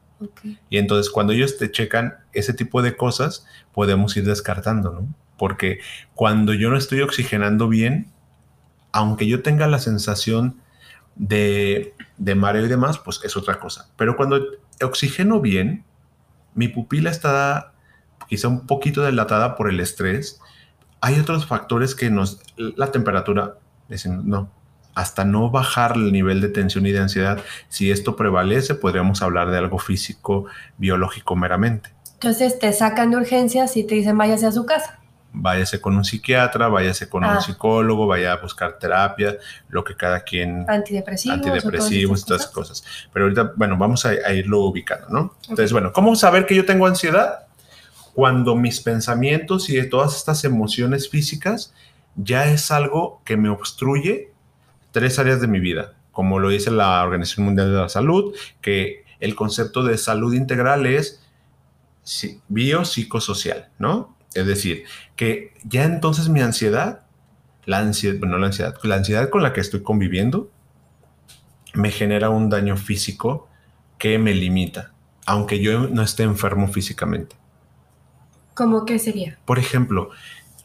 Y 0.69 0.77
entonces 0.77 1.11
cuando 1.11 1.33
ellos 1.33 1.57
te 1.57 1.71
checan 1.71 2.15
ese 2.31 2.53
tipo 2.53 2.81
de 2.81 2.95
cosas, 2.95 3.45
podemos 3.73 4.15
ir 4.15 4.25
descartando, 4.25 4.91
¿no? 4.91 5.15
Porque 5.37 5.79
cuando 6.15 6.53
yo 6.53 6.69
no 6.69 6.77
estoy 6.77 7.01
oxigenando 7.01 7.67
bien, 7.67 8.11
aunque 8.91 9.27
yo 9.27 9.41
tenga 9.41 9.67
la 9.67 9.79
sensación 9.79 10.61
de, 11.15 11.93
mareo 12.35 12.65
y 12.65 12.69
demás, 12.69 12.99
pues 12.99 13.19
es 13.23 13.35
otra 13.35 13.59
cosa. 13.59 13.89
Pero 13.97 14.15
cuando 14.15 14.41
oxigeno 14.81 15.41
bien, 15.41 15.83
mi 16.53 16.67
pupila 16.67 17.09
está 17.09 17.73
quizá 18.27 18.47
un 18.47 18.65
poquito 18.67 19.05
dilatada 19.05 19.55
por 19.55 19.69
el 19.69 19.79
estrés. 19.79 20.39
Hay 21.05 21.19
otros 21.19 21.45
factores 21.45 21.95
que 21.95 22.09
nos, 22.09 22.39
la 22.55 22.89
temperatura, 22.93 23.55
dicen, 23.89 24.21
no, 24.23 24.49
hasta 24.95 25.25
no 25.25 25.49
bajar 25.49 25.97
el 25.97 26.13
nivel 26.13 26.39
de 26.39 26.47
tensión 26.47 26.85
y 26.85 26.93
de 26.93 26.99
ansiedad, 26.99 27.41
si 27.67 27.91
esto 27.91 28.15
prevalece, 28.15 28.73
podríamos 28.73 29.21
hablar 29.21 29.51
de 29.51 29.57
algo 29.57 29.79
físico, 29.79 30.45
biológico 30.77 31.35
meramente. 31.35 31.89
Entonces 32.13 32.57
te 32.57 32.71
sacan 32.71 33.11
de 33.11 33.17
urgencias 33.17 33.75
y 33.75 33.83
te 33.83 33.95
dicen 33.95 34.17
váyase 34.17 34.45
a 34.45 34.53
su 34.53 34.65
casa 34.65 35.03
váyase 35.33 35.81
con 35.81 35.97
un 35.97 36.05
psiquiatra, 36.05 36.67
váyase 36.67 37.09
con 37.09 37.23
un 37.23 37.31
ah. 37.31 37.41
psicólogo, 37.41 38.07
vaya 38.07 38.33
a 38.33 38.37
buscar 38.37 38.77
terapia, 38.77 39.35
lo 39.69 39.83
que 39.83 39.95
cada 39.95 40.21
quien... 40.21 40.65
Antidepresivos. 40.69 41.37
Antidepresivos, 41.37 42.25
todas 42.25 42.43
esas 42.43 42.53
cosas. 42.53 42.83
Pero 43.11 43.25
ahorita, 43.25 43.53
bueno, 43.55 43.75
vamos 43.77 44.05
a, 44.05 44.13
irlo 44.33 44.61
ubicando, 44.61 45.07
¿no? 45.09 45.35
Entonces, 45.41 45.73
bueno, 45.73 45.91
¿cómo 45.91 46.15
saber 46.15 46.45
que 46.45 46.55
yo 46.55 46.65
tengo 46.65 46.85
ansiedad? 46.85 47.42
Cuando 48.13 48.55
mis 48.55 48.79
pensamientos 48.79 49.69
y 49.69 49.89
todas 49.89 50.15
estas 50.15 50.43
emociones 50.43 51.09
físicas 51.09 51.73
ya 52.15 52.45
es 52.45 52.71
algo 52.71 53.21
que 53.25 53.37
me 53.37 53.49
obstruye 53.49 54.31
tres 54.91 55.17
áreas 55.17 55.41
de 55.41 55.47
mi 55.47 55.59
vida, 55.59 55.95
como 56.11 56.39
lo 56.39 56.49
dice 56.49 56.69
la 56.69 57.03
Organización 57.03 57.45
Mundial 57.45 57.71
de 57.71 57.79
la 57.79 57.89
Salud, 57.89 58.35
que 58.61 59.03
el 59.19 59.35
concepto 59.35 59.83
de 59.83 59.97
salud 59.97 60.33
integral 60.33 60.85
es 60.85 61.23
biopsicosocial, 62.49 63.69
¿no? 63.79 64.15
Es 64.33 64.45
decir, 64.45 64.83
que 65.15 65.53
ya 65.63 65.85
entonces 65.85 66.29
mi 66.29 66.41
ansiedad, 66.41 67.01
la 67.65 67.79
ansiedad, 67.79 68.19
bueno, 68.19 68.37
la 68.37 68.47
ansiedad, 68.47 68.75
la 68.83 68.95
ansiedad 68.95 69.29
con 69.29 69.41
la 69.41 69.53
que 69.53 69.61
estoy 69.61 69.81
conviviendo, 69.81 70.51
me 71.73 71.91
genera 71.91 72.29
un 72.29 72.49
daño 72.49 72.77
físico 72.77 73.47
que 73.97 74.19
me 74.19 74.33
limita, 74.33 74.91
aunque 75.25 75.59
yo 75.59 75.87
no 75.87 76.03
esté 76.03 76.23
enfermo 76.23 76.67
físicamente. 76.67 77.35
¿Cómo 78.53 78.85
qué 78.85 78.99
sería? 78.99 79.37
Por 79.45 79.59
ejemplo, 79.59 80.11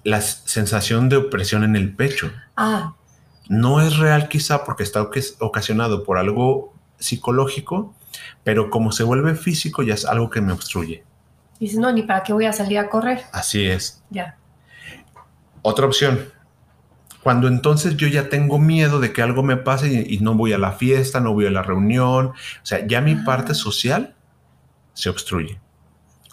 la 0.05 0.21
sensación 0.21 1.09
de 1.09 1.17
opresión 1.17 1.65
en 1.65 1.77
el 1.77 1.95
pecho. 1.95 2.33
Ah. 2.57 2.95
No 3.49 3.81
es 3.81 3.97
real 3.97 4.29
quizá 4.29 4.65
porque 4.65 4.83
está 4.83 5.09
ocasionado 5.39 6.05
por 6.05 6.19
algo 6.19 6.75
psicológico, 6.99 7.95
pero 8.45 8.71
como 8.71 8.93
se 8.93 9.05
vuelve 9.05 9.35
físico 9.35 9.83
ya 9.83 9.95
es 9.95 10.05
algo 10.05 10.31
que 10.31 10.41
me 10.41 10.53
obstruye. 10.53 11.05
Dices, 11.59 11.79
no, 11.79 11.91
ni 11.93 12.03
para 12.03 12.23
qué 12.23 12.33
voy 12.33 12.47
a 12.47 12.53
salir 12.53 12.79
a 12.79 12.89
correr. 12.89 13.23
Así 13.33 13.65
es. 13.65 14.03
Ya. 14.11 14.37
Otra 15.63 15.87
opción. 15.87 16.33
Cuando 17.23 17.49
entonces 17.49 17.97
yo 17.97 18.07
ya 18.07 18.29
tengo 18.29 18.59
miedo 18.59 19.01
de 19.01 19.13
que 19.13 19.23
algo 19.23 19.43
me 19.43 19.57
pase 19.57 20.07
y, 20.09 20.19
no 20.21 20.35
voy 20.35 20.53
a 20.53 20.59
la 20.59 20.73
fiesta, 20.73 21.21
no 21.21 21.35
voy 21.35 21.47
a 21.47 21.51
la 21.51 21.63
reunión, 21.63 22.29
o 22.29 22.35
sea, 22.63 22.87
ya 22.87 23.01
mi 23.01 23.17
parte 23.17 23.53
ah. 23.53 23.55
social 23.55 24.15
se 24.95 25.11
obstruye. 25.11 25.61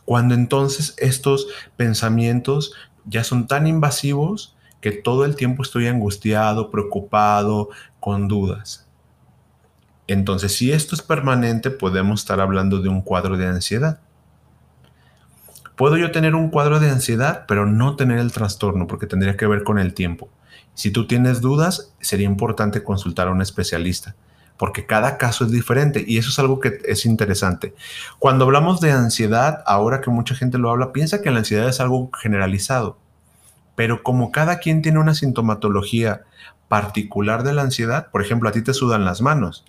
Cuando 0.06 0.36
entonces 0.36 0.94
estos 0.98 1.48
pensamientos 1.76 2.74
ya 3.06 3.24
son 3.24 3.48
tan 3.48 3.68
invasivos 3.68 4.56
que 4.82 4.92
todo 4.92 5.26
el 5.26 5.36
tiempo 5.36 5.64
estoy 5.64 5.88
angustiado, 5.88 6.70
preocupado, 6.70 7.70
con 8.00 8.28
dudas. 8.28 8.88
Entonces, 10.08 10.56
si 10.56 10.72
esto 10.72 10.94
es 10.94 11.02
permanente, 11.02 11.72
podemos 11.72 12.22
estar 12.22 12.40
hablando 12.40 12.80
de 12.80 12.90
un 12.90 13.02
cuadro 13.02 13.38
de 13.38 13.48
ansiedad. 13.48 14.00
Puedo 15.76 15.98
yo 15.98 16.12
tener 16.12 16.36
un 16.36 16.52
cuadro 16.52 16.80
de 16.80 16.90
ansiedad, 16.90 17.46
pero 17.48 17.66
no 17.66 17.96
tener 17.96 18.20
el 18.20 18.32
trastorno 18.32 18.86
porque 18.86 19.08
tendría 19.08 19.36
que 19.36 19.48
ver 19.48 19.64
con 19.64 19.80
el 19.80 19.96
tiempo. 19.96 20.30
Si 20.76 20.92
tú 20.92 21.08
tienes 21.08 21.42
dudas, 21.42 21.94
sería 22.00 22.28
importante 22.28 22.84
consultar 22.84 23.28
a 23.28 23.32
un 23.32 23.42
especialista 23.42 24.16
porque 24.58 24.86
cada 24.86 25.18
caso 25.18 25.46
es 25.46 25.52
diferente 25.52 26.04
y 26.08 26.18
eso 26.18 26.30
es 26.30 26.40
algo 26.40 26.60
que 26.60 26.80
es 26.86 27.06
interesante. 27.06 27.74
Cuando 28.20 28.46
hablamos 28.46 28.80
de 28.80 28.92
ansiedad, 28.92 29.64
ahora 29.66 30.02
que 30.02 30.10
mucha 30.10 30.36
gente 30.36 30.58
lo 30.58 30.72
habla, 30.72 30.94
piensa 30.94 31.22
que 31.22 31.32
la 31.32 31.40
ansiedad 31.40 31.68
es 31.68 31.80
algo 31.80 32.10
generalizado, 32.18 32.98
Pero 33.76 34.04
como 34.04 34.32
cada 34.32 34.60
quien 34.60 34.82
tiene 34.82 35.00
una 35.00 35.14
sintomatología 35.14 36.22
particular 36.70 37.44
de 37.44 37.54
la 37.54 37.64
ansiedad, 37.64 38.10
por 38.10 38.22
ejemplo, 38.22 38.48
a 38.48 38.54
ti 38.54 38.62
te 38.62 38.74
sudan 38.74 39.04
las 39.04 39.22
manos. 39.22 39.66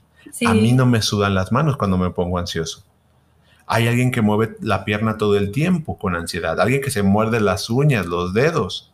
A 0.47 0.55
mí 0.55 0.73
no 0.73 0.87
me 0.87 1.03
sudan 1.03 1.35
las 1.35 1.51
manos 1.53 1.77
cuando 1.77 1.99
me 1.99 2.11
pongo 2.11 2.39
ansioso. 2.39 2.85
Hay 3.67 3.89
alguien 3.89 4.13
que 4.13 4.23
mueve 4.23 4.57
la 4.61 4.85
pierna 4.85 5.19
todo 5.19 5.37
el 5.37 5.51
tiempo 5.51 5.99
con 5.99 6.15
ansiedad, 6.15 6.61
alguien 6.61 6.81
que 6.81 6.91
se 6.91 7.03
muerde 7.03 7.41
las 7.41 7.69
uñas, 7.69 8.07
los 8.07 8.33
dedos. 8.33 8.93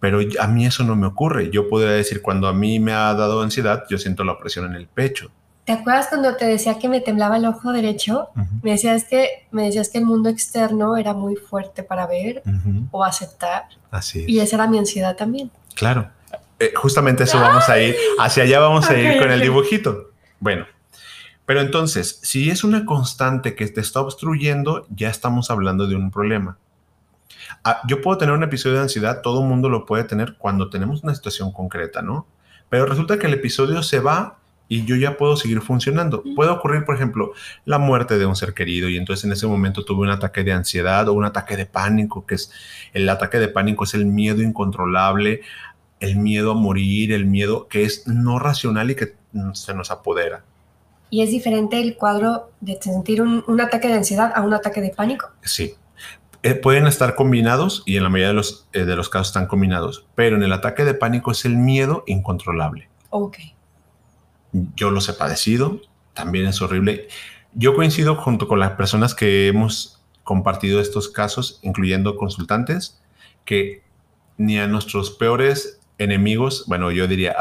Pero 0.00 0.20
a 0.40 0.46
mí 0.46 0.66
eso 0.66 0.84
no 0.84 0.94
me 0.96 1.06
ocurre. 1.06 1.50
Yo 1.50 1.68
podría 1.68 1.92
decir, 1.92 2.22
cuando 2.22 2.46
a 2.48 2.52
mí 2.52 2.78
me 2.78 2.92
ha 2.92 3.14
dado 3.14 3.42
ansiedad, 3.42 3.84
yo 3.90 3.98
siento 3.98 4.24
la 4.24 4.38
presión 4.38 4.66
en 4.66 4.74
el 4.74 4.86
pecho. 4.86 5.30
¿Te 5.64 5.72
acuerdas 5.72 6.06
cuando 6.08 6.34
te 6.34 6.46
decía 6.46 6.78
que 6.78 6.88
me 6.88 7.00
temblaba 7.00 7.36
el 7.36 7.44
ojo 7.44 7.72
derecho? 7.72 8.28
Me 8.62 8.70
decías 8.70 9.04
que 9.04 9.46
me 9.50 9.64
decías 9.64 9.90
que 9.90 9.98
el 9.98 10.06
mundo 10.06 10.30
externo 10.30 10.96
era 10.96 11.12
muy 11.12 11.36
fuerte 11.36 11.82
para 11.82 12.06
ver 12.06 12.42
o 12.90 13.04
aceptar. 13.04 13.64
Así 13.90 14.24
Y 14.26 14.40
esa 14.40 14.56
era 14.56 14.66
mi 14.66 14.78
ansiedad 14.78 15.14
también. 15.14 15.50
Claro. 15.74 16.10
Eh, 16.58 16.72
justamente 16.74 17.24
eso 17.24 17.38
vamos 17.38 17.68
a 17.68 17.78
ir, 17.78 17.94
hacia 18.18 18.44
allá 18.44 18.60
vamos 18.60 18.88
a 18.88 18.98
ir 18.98 19.20
con 19.20 19.30
el 19.30 19.40
dibujito. 19.40 20.10
Bueno, 20.40 20.66
pero 21.44 21.60
entonces, 21.60 22.18
si 22.22 22.50
es 22.50 22.64
una 22.64 22.84
constante 22.84 23.54
que 23.54 23.66
te 23.68 23.80
está 23.80 24.00
obstruyendo, 24.00 24.86
ya 24.90 25.08
estamos 25.08 25.50
hablando 25.50 25.86
de 25.86 25.96
un 25.96 26.10
problema. 26.10 26.58
Ah, 27.64 27.82
yo 27.86 28.00
puedo 28.00 28.18
tener 28.18 28.34
un 28.34 28.42
episodio 28.42 28.76
de 28.76 28.82
ansiedad, 28.82 29.20
todo 29.22 29.42
el 29.42 29.48
mundo 29.48 29.68
lo 29.68 29.84
puede 29.86 30.04
tener 30.04 30.36
cuando 30.38 30.70
tenemos 30.70 31.02
una 31.02 31.14
situación 31.14 31.52
concreta, 31.52 32.02
¿no? 32.02 32.26
Pero 32.68 32.86
resulta 32.86 33.18
que 33.18 33.26
el 33.26 33.34
episodio 33.34 33.82
se 33.82 34.00
va 34.00 34.38
y 34.68 34.84
yo 34.84 34.96
ya 34.96 35.16
puedo 35.16 35.36
seguir 35.36 35.62
funcionando. 35.62 36.22
Puede 36.36 36.50
ocurrir, 36.50 36.84
por 36.84 36.94
ejemplo, 36.94 37.32
la 37.64 37.78
muerte 37.78 38.18
de 38.18 38.26
un 38.26 38.36
ser 38.36 38.52
querido 38.52 38.88
y 38.88 38.96
entonces 38.96 39.24
en 39.24 39.32
ese 39.32 39.46
momento 39.46 39.84
tuve 39.84 40.02
un 40.02 40.10
ataque 40.10 40.44
de 40.44 40.52
ansiedad 40.52 41.08
o 41.08 41.14
un 41.14 41.24
ataque 41.24 41.56
de 41.56 41.66
pánico, 41.66 42.26
que 42.26 42.34
es 42.34 42.52
el 42.92 43.08
ataque 43.08 43.38
de 43.38 43.48
pánico 43.48 43.84
es 43.84 43.94
el 43.94 44.04
miedo 44.04 44.42
incontrolable, 44.42 45.40
el 46.00 46.16
miedo 46.16 46.52
a 46.52 46.54
morir, 46.54 47.12
el 47.12 47.26
miedo 47.26 47.66
que 47.68 47.84
es 47.84 48.06
no 48.06 48.38
racional 48.38 48.90
y 48.90 48.94
que 48.94 49.14
se 49.54 49.74
nos 49.74 49.90
apodera. 49.90 50.44
¿Y 51.10 51.22
es 51.22 51.30
diferente 51.30 51.80
el 51.80 51.96
cuadro 51.96 52.50
de 52.60 52.78
sentir 52.80 53.22
un, 53.22 53.60
ataque 53.60 53.88
de 53.88 53.94
ansiedad 53.94 54.32
a 54.34 54.42
un 54.42 54.52
ataque 54.52 54.82
de 54.82 54.90
pánico? 54.90 55.30
Sí. 55.42 55.74
Eh, 56.42 56.54
pueden 56.54 56.86
estar 56.86 57.16
combinados 57.16 57.82
y 57.84 57.96
en 57.96 58.04
la 58.04 58.08
mayoría 58.08 58.28
de 58.28 58.34
los, 58.34 58.68
eh, 58.72 58.84
de 58.84 58.94
los 58.94 59.08
casos 59.08 59.28
están 59.28 59.46
combinados, 59.46 60.06
pero 60.14 60.36
en 60.36 60.42
el 60.42 60.52
ataque 60.52 60.84
de 60.84 60.94
pánico 60.94 61.32
es 61.32 61.44
el 61.44 61.56
miedo 61.56 62.04
incontrolable. 62.06 62.88
Ok. 63.10 63.38
Yo 64.52 64.90
los 64.90 65.08
he 65.08 65.14
padecido, 65.14 65.80
también 66.14 66.46
es 66.46 66.62
horrible. 66.62 67.08
Yo 67.54 67.74
coincido 67.74 68.14
junto 68.14 68.46
con 68.46 68.60
las 68.60 68.72
personas 68.72 69.14
que 69.14 69.48
hemos 69.48 70.00
compartido 70.22 70.80
estos 70.80 71.08
casos, 71.08 71.58
incluyendo 71.62 72.16
consultantes, 72.16 73.00
que 73.44 73.82
ni 74.36 74.58
a 74.58 74.68
nuestros 74.68 75.10
peores 75.10 75.80
enemigos, 75.98 76.64
bueno, 76.66 76.90
yo 76.90 77.08
diría, 77.08 77.34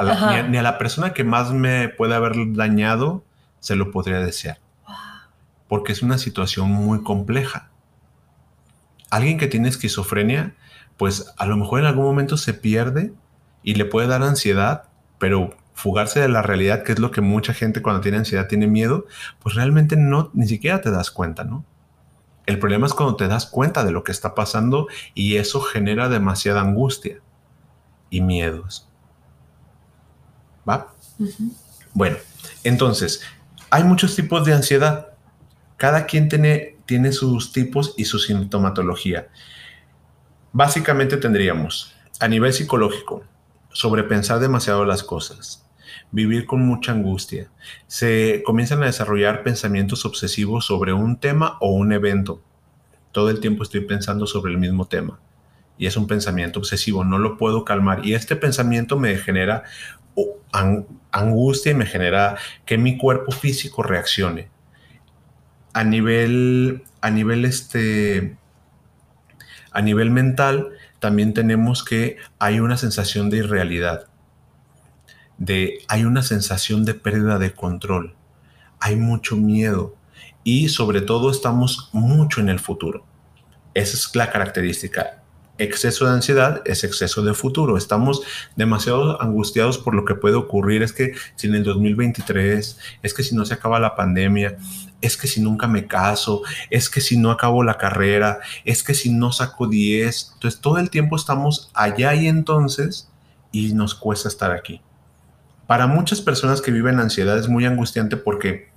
ni, 0.50 0.58
a, 0.58 0.64
la 0.64 0.78
persona 0.78 1.14
que 1.14 1.24
más 1.24 1.52
me 1.52 1.90
puede 1.90 2.16
haber 2.16 2.34
dañado, 2.54 3.24
se 3.60 3.76
lo 3.76 3.92
podría 3.92 4.20
desear. 4.20 4.60
Porque 5.68 5.92
es 5.92 6.02
una 6.02 6.18
situación 6.18 6.72
muy 6.72 7.04
compleja. 7.04 7.67
Alguien 9.10 9.38
que 9.38 9.48
tiene 9.48 9.70
esquizofrenia, 9.70 10.56
pues 10.98 11.34
a 11.38 11.46
lo 11.46 11.58
mejor 11.58 11.80
en 11.80 11.86
algún 11.86 12.06
momento 12.06 12.38
se 12.38 12.54
pierde 12.54 13.14
y 13.64 13.76
le 13.76 13.86
puede 13.86 14.08
dar 14.08 14.24
ansiedad, 14.24 14.84
pero 15.20 15.56
fugarse 15.74 16.20
de 16.20 16.30
la 16.30 16.42
realidad, 16.42 16.84
que 16.84 16.94
es 16.94 17.00
lo 17.00 17.12
que 17.12 17.22
mucha 17.22 17.54
gente 17.54 17.82
cuando 17.82 18.02
tiene 18.02 18.18
ansiedad 18.18 18.48
tiene 18.48 18.68
miedo, 18.68 19.06
pues 19.40 19.56
realmente 19.56 19.96
no, 19.96 20.32
ni 20.34 20.48
siquiera 20.48 20.82
te 20.82 20.90
das 20.90 21.12
cuenta, 21.12 21.44
¿no? 21.44 21.66
El 22.48 22.60
problema 22.60 22.88
es 22.88 22.94
cuando 22.94 23.18
te 23.18 23.28
das 23.28 23.46
cuenta 23.46 23.84
de 23.84 23.92
lo 23.92 24.04
que 24.06 24.14
está 24.14 24.34
pasando 24.34 24.88
y 25.14 25.36
eso 25.36 25.60
genera 25.60 26.08
demasiada 26.08 26.62
angustia 26.62 27.20
y 28.10 28.22
miedos. 28.22 28.90
¿Va? 30.68 30.94
Bueno, 31.94 32.18
entonces, 32.64 33.22
hay 33.70 33.84
muchos 33.84 34.16
tipos 34.16 34.46
de 34.46 34.54
ansiedad. 34.54 35.10
Cada 35.76 36.06
quien 36.06 36.30
tiene, 36.30 36.77
tiene 36.88 37.12
sus 37.12 37.52
tipos 37.52 37.94
y 37.98 38.06
su 38.06 38.18
sintomatología. 38.18 39.28
Básicamente 40.54 41.18
tendríamos, 41.18 41.94
a 42.20 42.28
nivel 42.28 42.52
psicológico, 42.54 43.24
sobrepensar 43.72 44.40
demasiado 44.40 44.86
las 44.86 45.04
cosas, 45.04 45.68
vivir 46.12 46.48
con 46.48 46.66
mucha 46.66 46.94
angustia. 46.94 47.52
Se 47.86 48.42
comienzan 48.44 48.82
a 48.82 48.88
desarrollar 48.88 49.44
pensamientos 49.44 50.06
obsesivos 50.06 50.66
sobre 50.66 50.94
un 50.94 51.20
tema 51.20 51.58
o 51.60 51.72
un 51.72 51.92
evento. 51.94 52.42
Todo 53.12 53.30
el 53.30 53.40
tiempo 53.40 53.62
estoy 53.62 53.82
pensando 53.82 54.26
sobre 54.26 54.52
el 54.52 54.58
mismo 54.58 54.88
tema. 54.88 55.20
Y 55.78 55.86
es 55.86 55.96
un 55.96 56.08
pensamiento 56.08 56.60
obsesivo, 56.60 57.04
no 57.04 57.20
lo 57.20 57.38
puedo 57.38 57.64
calmar. 57.64 58.04
Y 58.04 58.16
este 58.16 58.36
pensamiento 58.36 58.98
me 58.98 59.16
genera 59.18 59.64
angustia 61.12 61.72
y 61.72 61.76
me 61.76 61.86
genera 61.86 62.38
que 62.66 62.78
mi 62.78 62.98
cuerpo 62.98 63.32
físico 63.32 63.84
reaccione. 63.84 64.50
A 65.78 65.84
nivel, 65.84 66.84
a 67.02 67.10
nivel 67.12 67.46
este, 67.46 68.38
a 69.72 69.82
nivel 69.82 70.10
mental, 70.10 70.70
también 71.00 71.34
tenemos 71.34 71.84
que 71.84 72.18
hay 72.40 72.60
una 72.60 72.78
sensación 72.78 73.30
de 73.30 73.38
irrealidad 73.38 74.08
de 75.38 75.80
hay 75.88 76.04
una 76.04 76.24
sensación 76.24 76.86
de 76.86 76.94
pérdida 76.94 77.38
de 77.38 77.54
control, 77.54 78.16
hay 78.80 78.96
mucho 78.96 79.36
miedo 79.36 79.96
y 80.44 80.70
sobre 80.70 81.02
todo 81.02 81.30
estamos 81.30 81.90
mucho 81.94 82.42
en 82.42 82.50
el 82.50 82.60
futuro. 82.60 83.06
Esa 83.74 83.96
es 83.96 84.16
la 84.16 84.32
característica. 84.32 85.24
Exceso 85.60 86.06
de 86.06 86.12
ansiedad 86.12 86.62
es 86.66 86.84
exceso 86.84 87.24
de 87.24 87.34
futuro. 87.34 87.78
Estamos 87.78 88.22
demasiado 88.56 89.22
angustiados 89.22 89.78
por 89.78 89.96
lo 89.96 90.06
que 90.06 90.16
puede 90.16 90.36
ocurrir. 90.36 90.84
Es 90.84 90.94
que 90.94 91.14
si 91.36 91.48
en 91.48 91.56
el 91.56 91.64
2023, 91.64 92.78
es 93.02 93.14
que 93.14 93.24
si 93.24 93.36
no 93.36 93.44
se 93.44 93.56
acaba 93.56 93.80
la 93.80 93.96
pandemia, 93.96 94.58
es 95.02 95.18
que 95.18 95.28
si 95.28 95.42
nunca 95.42 95.68
me 95.68 95.88
caso, 95.88 96.44
es 96.70 96.90
que 96.90 97.02
si 97.02 97.18
no 97.18 97.32
acabo 97.32 97.64
la 97.64 97.78
carrera, 97.78 98.40
es 98.66 98.84
que 98.84 98.94
si 98.94 99.10
no 99.10 99.32
saco 99.32 99.68
10. 99.68 100.32
Entonces 100.36 100.62
todo 100.62 100.78
el 100.78 100.90
tiempo 100.90 101.16
estamos 101.16 101.72
allá 101.74 102.14
y 102.14 102.28
entonces 102.28 103.10
y 103.52 103.74
nos 103.74 103.96
cuesta 103.96 104.28
estar 104.28 104.52
aquí. 104.52 104.82
Para 105.66 105.88
muchas 105.88 106.22
personas 106.22 106.62
que 106.62 106.72
viven 106.72 107.00
ansiedad 107.00 107.38
es 107.38 107.48
muy 107.50 107.66
angustiante 107.66 108.16
porque 108.16 108.70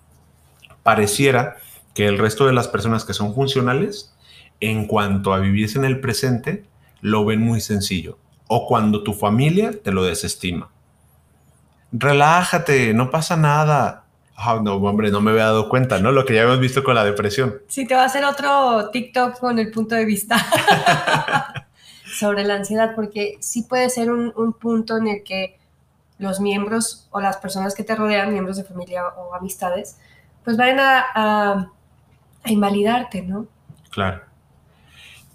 pareciera 0.83 1.57
que 1.95 2.07
el 2.07 2.19
resto 2.19 2.47
de 2.47 2.53
las 2.53 2.69
personas 2.69 3.05
que 3.05 3.14
son 3.14 3.35
funcionales, 3.35 4.14
en 4.61 4.87
cuanto 4.87 5.33
a 5.33 5.38
vivirse 5.38 5.79
en 5.79 5.85
el 5.85 6.01
presente, 6.01 6.64
lo 7.01 7.25
ven 7.25 7.40
muy 7.40 7.61
sencillo. 7.61 8.18
O 8.46 8.66
cuando 8.66 9.03
tu 9.03 9.14
familia 9.14 9.73
te 9.83 9.92
lo 9.92 10.05
desestima. 10.05 10.70
Relájate, 11.92 12.94
no 12.94 13.11
pasa 13.11 13.37
nada. 13.37 14.05
Oh, 14.46 14.61
no, 14.61 14.77
hombre, 14.77 15.11
no 15.11 15.20
me 15.20 15.33
había 15.33 15.44
dado 15.44 15.68
cuenta, 15.68 15.99
¿no? 15.99 16.12
Lo 16.12 16.25
que 16.25 16.35
ya 16.35 16.42
hemos 16.42 16.61
visto 16.61 16.83
con 16.83 16.94
la 16.94 17.05
depresión. 17.05 17.57
Sí, 17.68 17.87
te 17.87 17.94
va 17.94 18.03
a 18.03 18.07
hacer 18.07 18.25
otro 18.25 18.90
TikTok 18.90 19.38
con 19.38 19.59
el 19.59 19.70
punto 19.70 19.94
de 19.94 20.05
vista 20.05 20.37
sobre 22.18 22.44
la 22.44 22.55
ansiedad, 22.55 22.94
porque 22.94 23.37
sí 23.40 23.62
puede 23.62 23.90
ser 23.90 24.11
un, 24.11 24.33
un 24.37 24.53
punto 24.53 24.96
en 24.96 25.09
el 25.09 25.23
que 25.25 25.59
los 26.20 26.38
miembros 26.38 27.09
o 27.11 27.20
las 27.20 27.38
personas 27.38 27.75
que 27.75 27.83
te 27.83 27.96
rodean, 27.96 28.33
miembros 28.33 28.57
de 28.59 28.64
familia 28.64 29.07
o 29.09 29.35
amistades, 29.35 29.96
pues 30.44 30.57
van 30.57 30.79
a, 30.79 31.05
a, 31.14 31.66
invalidarte, 32.44 33.23
¿no? 33.23 33.46
Claro. 33.90 34.23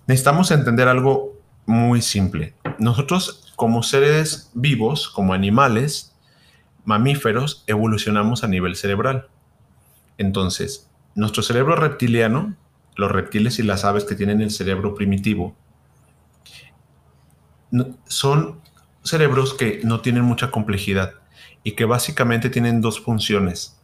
Necesitamos 0.07 0.51
entender 0.51 0.87
algo 0.87 1.39
muy 1.65 2.01
simple. 2.01 2.53
Nosotros 2.77 3.53
como 3.55 3.83
seres 3.83 4.51
vivos, 4.53 5.09
como 5.09 5.33
animales, 5.33 6.15
mamíferos, 6.83 7.63
evolucionamos 7.67 8.43
a 8.43 8.47
nivel 8.47 8.75
cerebral. 8.75 9.27
Entonces, 10.17 10.89
nuestro 11.15 11.41
cerebro 11.41 11.75
reptiliano, 11.75 12.55
los 12.95 13.11
reptiles 13.11 13.59
y 13.59 13.63
las 13.63 13.85
aves 13.85 14.03
que 14.03 14.15
tienen 14.15 14.41
el 14.41 14.51
cerebro 14.51 14.93
primitivo, 14.93 15.55
son 18.05 18.61
cerebros 19.03 19.53
que 19.53 19.81
no 19.83 20.01
tienen 20.01 20.23
mucha 20.23 20.51
complejidad 20.51 21.13
y 21.63 21.71
que 21.71 21.85
básicamente 21.85 22.49
tienen 22.49 22.81
dos 22.81 22.99
funciones. 22.99 23.79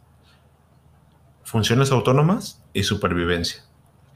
Funciones 1.44 1.90
autónomas 1.90 2.62
y 2.72 2.84
supervivencia. 2.84 3.64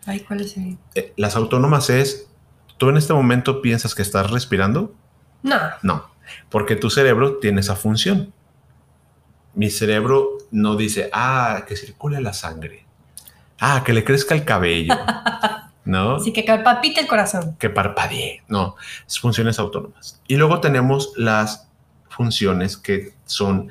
Ay, 0.06 0.20
¿cuáles 0.20 0.56
eh, 0.56 1.12
las 1.16 1.36
autónomas 1.36 1.90
es, 1.90 2.28
¿tú 2.76 2.88
en 2.88 2.96
este 2.96 3.12
momento 3.12 3.60
piensas 3.60 3.94
que 3.94 4.02
estás 4.02 4.30
respirando? 4.30 4.94
No. 5.42 5.58
No, 5.82 6.06
porque 6.48 6.76
tu 6.76 6.90
cerebro 6.90 7.38
tiene 7.38 7.60
esa 7.60 7.76
función. 7.76 8.32
Mi 9.54 9.70
cerebro 9.70 10.38
no 10.50 10.76
dice, 10.76 11.10
ah, 11.12 11.64
que 11.66 11.76
circule 11.76 12.20
la 12.20 12.32
sangre. 12.32 12.86
Ah, 13.58 13.82
que 13.84 13.92
le 13.92 14.04
crezca 14.04 14.34
el 14.34 14.44
cabello. 14.44 14.94
¿no? 15.86 16.18
Sí, 16.20 16.32
que 16.32 16.42
palpite 16.42 17.00
el 17.00 17.06
corazón. 17.06 17.56
Que 17.58 17.70
parpadee, 17.70 18.42
no, 18.48 18.76
es 19.06 19.18
funciones 19.18 19.58
autónomas. 19.58 20.20
Y 20.26 20.36
luego 20.36 20.60
tenemos 20.60 21.12
las 21.16 21.68
funciones 22.08 22.76
que 22.76 23.14
son 23.24 23.70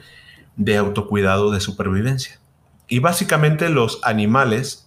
de 0.55 0.77
autocuidado 0.77 1.51
de 1.51 1.59
supervivencia. 1.59 2.39
Y 2.87 2.99
básicamente 2.99 3.69
los 3.69 3.99
animales, 4.03 4.84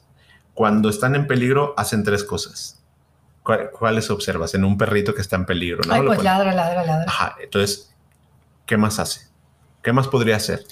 cuando 0.59 0.89
están 0.89 1.15
en 1.15 1.29
peligro, 1.29 1.73
hacen 1.77 2.03
tres 2.03 2.25
cosas. 2.25 2.83
¿cuál- 3.45 3.71
¿cuáles 3.71 4.11
observas? 4.11 4.55
En 4.57 4.65
un 4.65 4.77
perrito 4.77 5.15
que 5.15 5.21
está 5.23 5.37
en 5.37 5.47
peligro, 5.47 5.83
¿no? 5.87 5.95
Ay, 5.95 6.03
pues 6.05 6.21
ladra, 6.25 6.53
ladra, 6.53 6.85
ladra. 6.85 7.05
Ajá, 7.07 7.37
entonces, 7.41 7.95
¿qué 8.67 8.77
más 8.77 8.99
hace? 8.99 9.29
¿Qué 9.85 9.93
más 9.93 10.09
podría 10.09 10.35
hacer? 10.35 10.65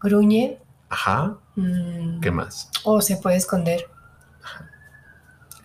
Gruñe. 0.00 0.60
Ajá, 0.88 1.34
mm, 1.56 2.20
¿qué 2.20 2.30
más? 2.30 2.70
O 2.84 3.00
se 3.02 3.16
puede 3.16 3.36
esconder. 3.36 3.84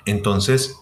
Entonces, 0.05 0.75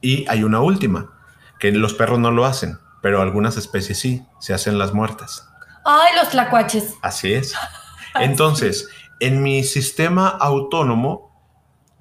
y 0.00 0.28
hay 0.28 0.42
una 0.42 0.60
última, 0.60 1.12
que 1.60 1.70
los 1.70 1.94
perros 1.94 2.18
no 2.18 2.32
lo 2.32 2.44
hacen, 2.44 2.76
pero 3.02 3.22
algunas 3.22 3.56
especies 3.56 4.00
sí, 4.00 4.26
se 4.40 4.52
hacen 4.52 4.78
las 4.78 4.92
muertas. 4.92 5.48
Ay, 5.84 6.16
los 6.16 6.28
tlacuaches. 6.30 6.94
Así 7.02 7.32
es. 7.32 7.54
Entonces, 8.16 8.88
en 9.20 9.42
mi 9.44 9.62
sistema 9.62 10.28
autónomo, 10.28 11.31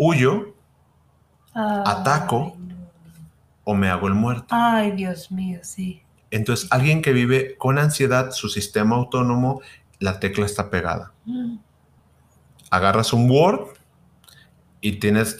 huyo 0.04 0.56
Ay, 1.54 1.84
Ataco. 1.86 2.56
no. 2.58 2.76
o 3.66 3.76
me 3.76 3.90
hago 3.90 4.08
el 4.08 4.16
muerto. 4.16 4.48
Ay, 4.50 4.92
Dios 4.94 5.32
mío, 5.32 5.60
sí. 5.62 6.02
Entonces, 6.32 6.68
alguien 6.72 7.02
que 7.04 7.12
vive 7.14 7.56
con 7.58 7.78
ansiedad, 7.78 8.32
su 8.32 8.50
sistema 8.50 8.96
autónomo, 8.96 9.62
la 10.00 10.20
tecla 10.20 10.46
está 10.46 10.70
pegada. 10.72 11.12
Mm. 11.26 11.58
Agarras 12.72 13.14
un 13.14 13.30
Word 13.30 13.68
y 14.80 14.94
tienes 14.94 15.38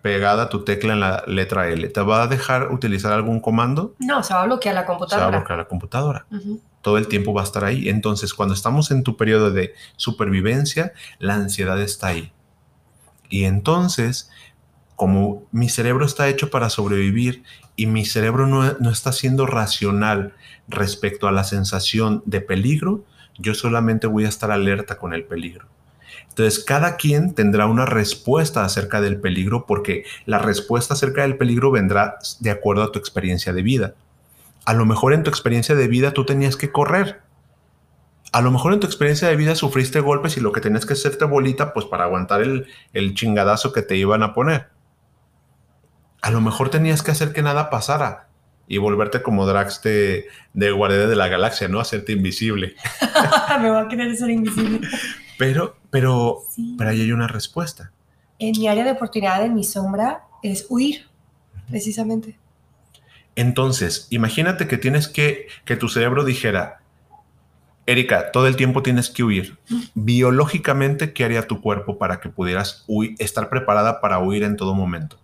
pegada 0.00 0.48
tu 0.48 0.64
tecla 0.64 0.92
en 0.94 1.00
la 1.00 1.24
letra 1.26 1.68
L. 1.68 1.88
¿Te 1.88 2.00
va 2.00 2.22
a 2.22 2.26
dejar 2.28 2.72
utilizar 2.72 3.12
algún 3.12 3.40
comando? 3.40 3.94
No, 3.98 4.22
se 4.22 4.32
va 4.32 4.42
a 4.42 4.46
bloquear 4.46 4.74
la 4.74 4.82
Se 4.82 4.86
va 4.86 4.94
a 4.94 4.98
computadora. 4.98 5.38
bloquear 5.38 5.58
la 5.58 5.64
computadora. 5.66 6.26
Todo 6.80 6.96
el 6.96 7.08
tiempo 7.08 7.34
va 7.34 7.42
a 7.42 7.44
estar 7.44 7.64
ahí. 7.64 7.88
Entonces, 7.90 8.32
cuando 8.32 8.54
estamos 8.54 8.90
en 8.92 9.02
tu 9.02 9.16
periodo 9.16 9.50
de 9.50 9.74
supervivencia, 9.96 10.92
la 11.18 11.34
ansiedad 11.34 11.78
está 11.82 12.06
ahí. 12.06 12.32
Y 13.28 13.44
entonces, 13.44 14.30
como 14.96 15.44
mi 15.52 15.68
cerebro 15.68 16.04
está 16.04 16.28
hecho 16.28 16.50
para 16.50 16.70
sobrevivir 16.70 17.44
y 17.76 17.86
mi 17.86 18.04
cerebro 18.04 18.46
no, 18.46 18.72
no 18.80 18.90
está 18.90 19.12
siendo 19.12 19.46
racional 19.46 20.34
respecto 20.66 21.28
a 21.28 21.32
la 21.32 21.44
sensación 21.44 22.22
de 22.26 22.40
peligro, 22.40 23.04
yo 23.38 23.54
solamente 23.54 24.06
voy 24.06 24.24
a 24.24 24.28
estar 24.28 24.50
alerta 24.50 24.98
con 24.98 25.14
el 25.14 25.24
peligro. 25.24 25.66
Entonces, 26.28 26.62
cada 26.62 26.96
quien 26.96 27.34
tendrá 27.34 27.66
una 27.66 27.84
respuesta 27.84 28.64
acerca 28.64 29.00
del 29.00 29.20
peligro 29.20 29.66
porque 29.66 30.04
la 30.24 30.38
respuesta 30.38 30.94
acerca 30.94 31.22
del 31.22 31.36
peligro 31.36 31.70
vendrá 31.70 32.18
de 32.40 32.50
acuerdo 32.50 32.84
a 32.84 32.92
tu 32.92 32.98
experiencia 32.98 33.52
de 33.52 33.62
vida. 33.62 33.94
A 34.64 34.74
lo 34.74 34.86
mejor 34.86 35.14
en 35.14 35.22
tu 35.22 35.30
experiencia 35.30 35.74
de 35.74 35.88
vida 35.88 36.12
tú 36.12 36.24
tenías 36.24 36.56
que 36.56 36.70
correr. 36.70 37.22
A 38.32 38.40
lo 38.42 38.50
mejor 38.50 38.74
en 38.74 38.80
tu 38.80 38.86
experiencia 38.86 39.28
de 39.28 39.36
vida 39.36 39.54
sufriste 39.54 40.00
golpes 40.00 40.36
y 40.36 40.40
lo 40.40 40.52
que 40.52 40.60
tenías 40.60 40.84
que 40.84 40.92
hacerte 40.92 41.24
bolita 41.24 41.72
pues 41.72 41.86
para 41.86 42.04
aguantar 42.04 42.42
el, 42.42 42.66
el 42.92 43.14
chingadazo 43.14 43.72
que 43.72 43.82
te 43.82 43.96
iban 43.96 44.22
a 44.22 44.34
poner. 44.34 44.68
A 46.20 46.30
lo 46.30 46.40
mejor 46.40 46.68
tenías 46.68 47.02
que 47.02 47.10
hacer 47.10 47.32
que 47.32 47.42
nada 47.42 47.70
pasara 47.70 48.28
y 48.66 48.76
volverte 48.76 49.22
como 49.22 49.46
Drax 49.46 49.82
de, 49.82 50.26
de 50.52 50.72
de 50.72 51.16
la 51.16 51.28
Galaxia, 51.28 51.68
¿no? 51.68 51.80
Hacerte 51.80 52.12
invisible. 52.12 52.74
Me 53.60 53.70
va 53.70 53.82
a 53.82 53.88
querer 53.88 54.14
ser 54.14 54.28
invisible. 54.30 54.86
Pero, 55.38 55.76
pero, 55.90 56.42
Sí. 56.54 56.74
pero 56.76 56.90
ahí 56.90 57.00
hay 57.00 57.12
una 57.12 57.28
respuesta. 57.28 57.92
En 58.38 58.52
mi 58.58 58.68
área 58.68 58.84
de 58.84 58.90
oportunidad, 58.92 59.42
en 59.44 59.54
mi 59.54 59.64
sombra, 59.64 60.24
es 60.42 60.66
huir, 60.68 61.06
precisamente. 61.70 62.38
Entonces, 63.36 64.06
imagínate 64.10 64.66
que 64.68 64.76
tienes 64.78 65.08
que, 65.08 65.46
que 65.64 65.76
tu 65.76 65.88
cerebro 65.88 66.24
dijera, 66.24 66.80
Erika, 67.88 68.30
todo 68.32 68.46
el 68.46 68.54
tiempo 68.56 68.82
tienes 68.82 69.08
que 69.08 69.24
huir. 69.24 69.56
Biológicamente, 69.94 71.14
¿qué 71.14 71.24
haría 71.24 71.46
tu 71.48 71.62
cuerpo 71.62 71.96
para 71.96 72.20
que 72.20 72.28
pudieras 72.28 72.84
huir, 72.86 73.14
estar 73.18 73.48
preparada 73.48 74.02
para 74.02 74.18
huir 74.18 74.42
en 74.42 74.56
todo 74.56 74.74
momento? 74.74 75.16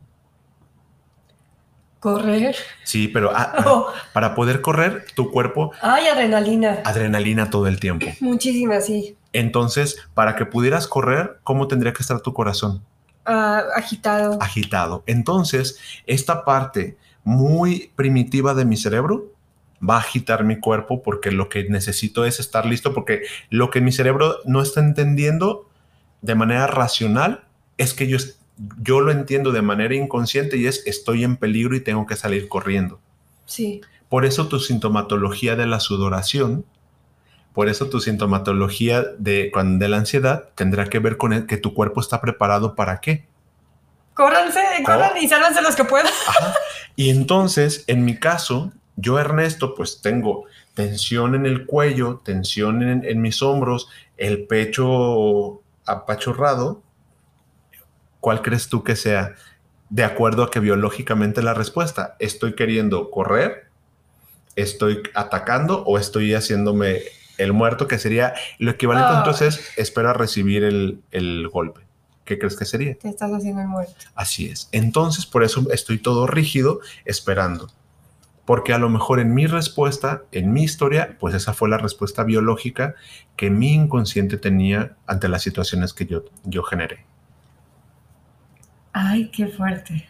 Correr. 2.01 2.57
Sí, 2.83 3.09
pero 3.09 3.31
ah, 3.35 3.53
para, 3.55 3.71
Oh, 3.73 3.87
para 4.15 4.35
poder 4.35 4.63
correr, 4.63 5.05
tu 5.15 5.31
cuerpo, 5.31 5.73
ay, 5.83 6.07
adrenalina. 6.07 6.81
adrenalina 6.85 7.51
todo 7.51 7.67
el 7.67 7.79
tiempo. 7.81 8.07
Muchísima, 8.21 8.81
sí. 8.81 9.15
Entonces, 9.35 9.99
para 10.15 10.35
que 10.35 10.47
pudieras 10.47 10.89
correr, 10.89 11.41
¿cómo 11.45 11.69
tendría 11.69 11.93
que 11.93 12.03
estar 12.03 12.21
tu 12.21 12.33
corazón? 12.33 12.83
Ah, 13.27 13.63
agitado. 13.77 14.39
agitado. 14.41 15.03
Entonces, 15.07 15.79
esta 16.07 16.47
parte 16.47 16.97
muy 17.25 17.91
primitiva 17.95 18.55
de 18.55 18.65
mi 18.65 18.79
cerebro 18.79 19.34
va 19.89 19.97
a 19.97 20.01
agitar 20.01 20.45
mi 20.45 20.59
cuerpo 20.59 21.03
porque 21.03 21.31
lo 21.31 21.49
que 21.49 21.65
necesito 21.65 22.25
es 22.25 22.41
estar 22.41 22.67
listo 22.67 22.95
porque 22.95 23.23
lo 23.51 23.71
que 23.71 23.81
mi 23.81 23.93
cerebro 23.93 24.39
no 24.45 24.63
está 24.63 24.81
entendiendo 24.81 25.69
de 26.23 26.35
manera 26.35 26.67
racional 26.67 27.45
es 27.77 27.95
que 27.95 28.07
yo, 28.07 28.19
yo 28.81 29.01
lo 29.01 29.13
entiendo 29.13 29.53
de 29.53 29.63
manera 29.63 29.95
inconsciente 29.95 30.57
y 30.57 30.67
es 30.67 30.87
estoy 30.87 31.25
en 31.25 31.37
peligro 31.37 31.77
y 31.77 31.81
tengo 31.81 32.07
que 32.07 32.17
salir 32.17 32.49
corriendo. 32.49 33.01
Sí. 33.47 33.83
Por 34.09 34.25
eso 34.25 34.49
tu 34.49 34.61
sintomatología 34.61 35.57
de 35.57 35.67
la 35.67 35.81
sudoración, 35.81 36.65
por 37.53 37.69
eso 37.69 37.89
tu 37.89 38.01
sintomatología 38.01 39.03
de, 39.19 39.53
de 39.53 39.89
la 39.89 39.97
ansiedad 39.97 40.49
tendrá 40.55 40.87
que 40.87 40.99
ver 40.99 41.17
con 41.17 41.33
el, 41.33 41.47
que 41.47 41.57
tu 41.57 41.75
cuerpo 41.75 42.01
está 42.01 42.21
preparado 42.21 42.75
para 42.75 43.01
qué. 43.01 43.27
Córranse, 44.15 44.61
corran 44.85 45.17
y 45.21 45.29
sálvanse 45.29 45.61
los 45.61 45.75
que 45.75 45.85
puedan. 45.85 46.07
Ajá. 46.29 46.55
Y 46.97 47.11
entonces, 47.11 47.85
en 47.89 48.05
mi 48.05 48.17
caso, 48.17 48.73
yo, 48.97 49.19
Ernesto, 49.19 49.75
pues 49.75 50.01
tengo 50.01 50.45
tensión 50.75 51.35
en 51.35 51.47
el 51.47 51.67
cuello, 51.67 52.21
tensión 52.25 52.83
en, 52.83 53.05
en 53.05 53.21
mis 53.21 53.43
hombros, 53.43 53.89
el 54.17 54.47
pecho 54.47 55.63
apachurrado. 55.85 56.83
¿Cuál 58.21 58.43
crees 58.43 58.69
tú 58.69 58.83
que 58.85 58.97
sea 58.97 59.35
de 59.91 60.05
acuerdo 60.05 60.45
a 60.45 60.51
que 60.51 60.61
biológicamente 60.61 61.43
la 61.43 61.55
respuesta? 61.55 62.17
¿Estoy 62.19 62.55
queriendo 62.55 63.11
correr? 63.11 63.69
¿Estoy 64.57 65.03
atacando 65.15 65.83
o 65.85 65.99
estoy 65.99 66.33
haciéndome 66.35 67.01
el 67.39 67.53
muerto? 67.53 67.89
Que 67.89 67.99
sería 67.99 68.35
lo 68.59 68.71
equivalente 68.71 69.11
Ah. 69.13 69.19
entonces, 69.19 69.61
espero 69.77 70.11
a 70.11 70.13
recibir 70.15 70.65
el, 70.65 71.03
el 71.11 71.49
golpe. 71.49 71.81
¿Qué 72.25 72.39
crees 72.39 72.57
que 72.57 72.65
sería? 72.65 72.95
Te 72.95 73.09
estás 73.09 73.31
haciendo 73.33 73.61
el 73.61 73.69
muerto. 73.69 73.93
Así 74.15 74.47
es. 74.47 74.69
Entonces, 74.73 75.27
por 75.27 75.45
eso 75.45 75.67
estoy 75.73 75.99
todo 75.99 76.27
rígido 76.27 76.81
esperando. 77.05 77.69
Porque 78.45 78.75
a 78.75 78.79
lo 78.79 78.89
mejor 78.91 79.21
en 79.21 79.33
mi 79.35 79.47
respuesta, 79.47 80.23
en 80.33 80.53
mi 80.53 80.63
historia, 80.65 81.17
pues 81.19 81.35
esa 81.35 81.55
fue 81.55 81.69
la 81.69 81.79
respuesta 81.79 82.25
biológica 82.25 82.95
que 83.37 83.49
mi 83.51 83.73
inconsciente 83.73 84.37
tenía 84.37 84.97
ante 85.07 85.29
las 85.29 85.43
situaciones 85.43 85.95
que 85.95 86.07
yo, 86.07 86.25
yo 86.45 86.63
generé. 86.63 87.07
Ay, 88.93 89.31
qué 89.31 89.47
fuerte. 89.49 90.07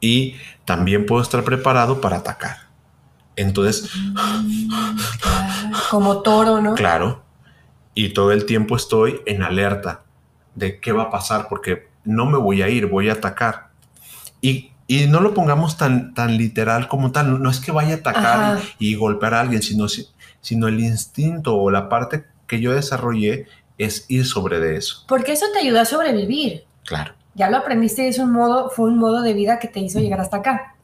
Y 0.00 0.36
también 0.64 1.06
puedo 1.06 1.22
estar 1.22 1.42
preparado 1.44 2.00
para 2.00 2.16
atacar. 2.18 2.66
Entonces, 3.36 3.90
Claro, 5.20 5.76
Como 5.90 6.22
toro, 6.22 6.60
¿no? 6.60 6.74
claro, 6.74 7.22
y 7.94 8.10
todo 8.10 8.32
el 8.32 8.44
tiempo 8.46 8.76
estoy 8.76 9.20
en 9.26 9.42
alerta 9.42 10.02
de 10.54 10.80
qué 10.80 10.92
va 10.92 11.04
a 11.04 11.10
pasar, 11.10 11.46
porque 11.48 11.88
no 12.04 12.26
me 12.26 12.38
voy 12.38 12.62
a 12.62 12.68
ir, 12.68 12.86
voy 12.86 13.08
a 13.08 13.14
atacar. 13.14 13.70
Y, 14.40 14.72
y 14.86 15.06
no 15.06 15.20
lo 15.20 15.34
pongamos 15.34 15.76
tan, 15.76 16.14
tan 16.14 16.36
literal 16.36 16.88
como 16.88 17.12
tal, 17.12 17.42
no 17.42 17.50
es 17.50 17.60
que 17.60 17.72
vaya 17.72 17.94
a 17.94 17.96
atacar 17.98 18.58
y, 18.78 18.92
y 18.92 18.94
golpear 18.94 19.34
a 19.34 19.40
alguien, 19.40 19.62
sino, 19.62 19.88
si- 19.88 20.06
sino 20.40 20.68
el 20.68 20.78
instinto 20.80 21.56
o 21.56 21.70
la 21.70 21.88
parte 21.88 22.24
que 22.46 22.60
yo 22.60 22.72
desarrollé 22.72 23.46
es 23.78 24.06
ir 24.08 24.24
sobre 24.26 24.60
de 24.60 24.76
eso. 24.76 25.04
Porque 25.08 25.32
eso 25.32 25.46
te 25.52 25.58
ayuda 25.58 25.82
a 25.82 25.84
sobrevivir. 25.84 26.64
Claro, 26.84 27.14
Ya 27.34 27.50
lo 27.50 27.56
aprendiste 27.56 28.04
y 28.04 28.08
es 28.08 28.18
un 28.18 28.30
modo, 28.32 28.70
fue 28.70 28.88
un 28.90 28.98
modo 28.98 29.22
de 29.22 29.32
vida 29.34 29.58
que 29.58 29.68
te 29.68 29.80
hizo 29.80 29.98
llegar 30.00 30.20
hasta 30.20 30.36
acá. 30.38 30.74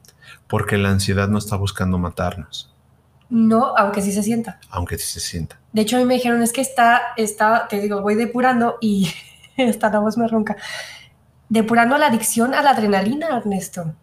porque 0.47 0.77
la 0.77 0.89
ansiedad 0.89 1.27
no 1.29 1.37
está 1.39 1.55
buscando 1.55 1.97
matarnos, 1.97 2.69
No, 3.29 3.73
aunque 3.77 4.01
sí 4.01 4.11
se 4.11 4.21
sienta. 4.21 4.59
aunque 4.69 4.97
sí 4.97 5.07
se 5.07 5.19
sienta. 5.21 5.57
De 5.71 5.81
hecho, 5.81 5.95
a 5.95 5.99
mí 5.99 6.05
me 6.05 6.13
dijeron, 6.15 6.41
es 6.43 6.51
que 6.53 6.61
está, 6.61 7.01
está, 7.17 7.67
te 7.69 7.79
digo, 7.79 8.01
voy 8.01 8.13
depurando 8.15 8.77
y 8.81 9.11
esta 9.57 9.89
la 9.89 9.99
voz 9.99 10.17
me 10.17 10.27
ronca. 10.27 10.55
Depurando 11.53 11.99
la 11.99 12.07
adicción 12.07 12.55
a 12.55 12.63
la 12.63 12.71
adrenalina, 12.71 13.27
Ernesto. 13.37 13.93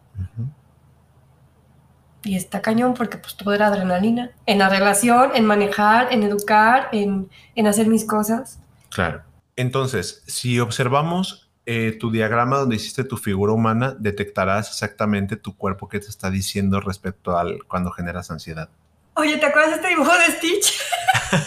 Y 2.23 2.37
está 2.37 2.63
cañón 2.63 2.95
porque 2.95 3.19
pues 3.19 3.35
todo 3.37 3.53
era 3.53 3.67
adrenalina. 3.67 4.31
En 4.47 4.61
la 4.61 4.69
relación, 4.69 5.33
en 5.35 5.47
manejar, 5.47 6.13
en 6.13 6.23
educar, 6.23 6.91
en, 6.93 7.29
en 7.57 7.67
hacer 7.67 7.89
mis 7.89 8.05
cosas. 8.05 8.61
Claro. 8.89 9.23
Entonces, 9.57 10.23
si 10.29 10.61
observamos 10.61 11.51
eh, 11.67 11.97
tu 11.99 12.13
diagrama 12.13 12.59
donde 12.59 12.77
hiciste 12.77 13.03
tu 13.03 13.17
figura 13.17 13.53
humana, 13.53 13.97
detectarás 13.99 14.69
exactamente 14.69 15.35
tu 15.35 15.57
cuerpo 15.57 15.89
que 15.89 15.99
te 15.99 16.07
está 16.07 16.31
diciendo 16.31 16.79
respecto 16.79 17.37
al 17.37 17.65
cuando 17.67 17.91
generas 17.91 18.31
ansiedad. 18.31 18.69
Oye, 19.15 19.39
¿te 19.39 19.47
acuerdas 19.47 19.71
de 19.71 19.77
este 19.79 19.89
dibujo 19.89 20.13
de 20.17 20.37
Stitch? 20.37 20.81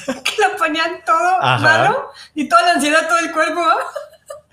que 0.26 0.34
lo 0.42 0.58
ponían 0.58 1.06
todo 1.06 1.42
Ajá. 1.42 1.60
malo 1.60 2.10
y 2.36 2.50
toda 2.50 2.62
la 2.64 2.72
ansiedad, 2.74 3.08
todo 3.08 3.20
el 3.20 3.32
cuerpo. 3.32 3.62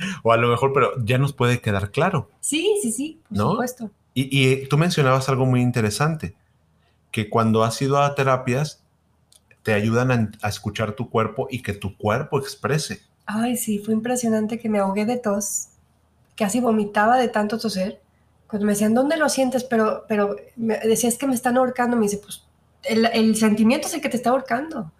O 0.23 0.33
a 0.33 0.37
lo 0.37 0.49
mejor, 0.49 0.73
pero 0.73 0.93
ya 1.05 1.19
nos 1.19 1.33
puede 1.33 1.61
quedar 1.61 1.91
claro. 1.91 2.31
Sí, 2.41 2.79
sí, 2.83 2.93
sí, 2.93 3.21
por 3.29 3.39
¿No? 3.39 3.51
supuesto. 3.53 3.91
Y, 4.15 4.29
y 4.33 4.67
tú 4.67 4.77
mencionabas 4.79 5.29
algo 5.29 5.47
muy 5.47 5.61
interesante, 5.61 6.35
que 7.11 7.29
cuando 7.31 7.63
has 7.65 7.81
ido 7.81 7.99
a 7.99 8.15
terapias, 8.15 8.83
te 9.63 9.73
ayudan 9.75 10.11
a, 10.11 10.31
a 10.43 10.49
escuchar 10.49 10.93
tu 10.93 11.11
cuerpo 11.11 11.47
y 11.51 11.63
que 11.63 11.75
tu 11.75 11.97
cuerpo 11.97 12.39
exprese. 12.39 13.03
Ay, 13.27 13.57
sí, 13.57 13.79
fue 13.79 13.95
impresionante 13.95 14.59
que 14.59 14.69
me 14.69 14.79
ahogué 14.79 15.05
de 15.07 15.17
tos. 15.19 15.69
Casi 16.37 16.61
vomitaba 16.61 17.19
de 17.19 17.29
tanto 17.29 17.59
toser. 17.59 18.01
Cuando 18.49 18.67
me 18.67 18.73
decían, 18.73 18.95
¿dónde 18.95 19.17
lo 19.17 19.29
sientes? 19.29 19.63
Pero, 19.63 20.05
pero 20.09 20.35
me 20.57 20.79
decías 20.79 21.17
que 21.17 21.27
me 21.27 21.35
están 21.35 21.57
ahorcando. 21.57 21.97
Me 21.97 22.05
dice, 22.05 22.19
pues 22.19 22.43
el, 22.83 23.07
el 23.13 23.37
sentimiento 23.37 23.87
es 23.87 23.95
el 23.95 24.01
que 24.01 24.09
te 24.09 24.17
está 24.17 24.31
ahorcando. 24.31 24.91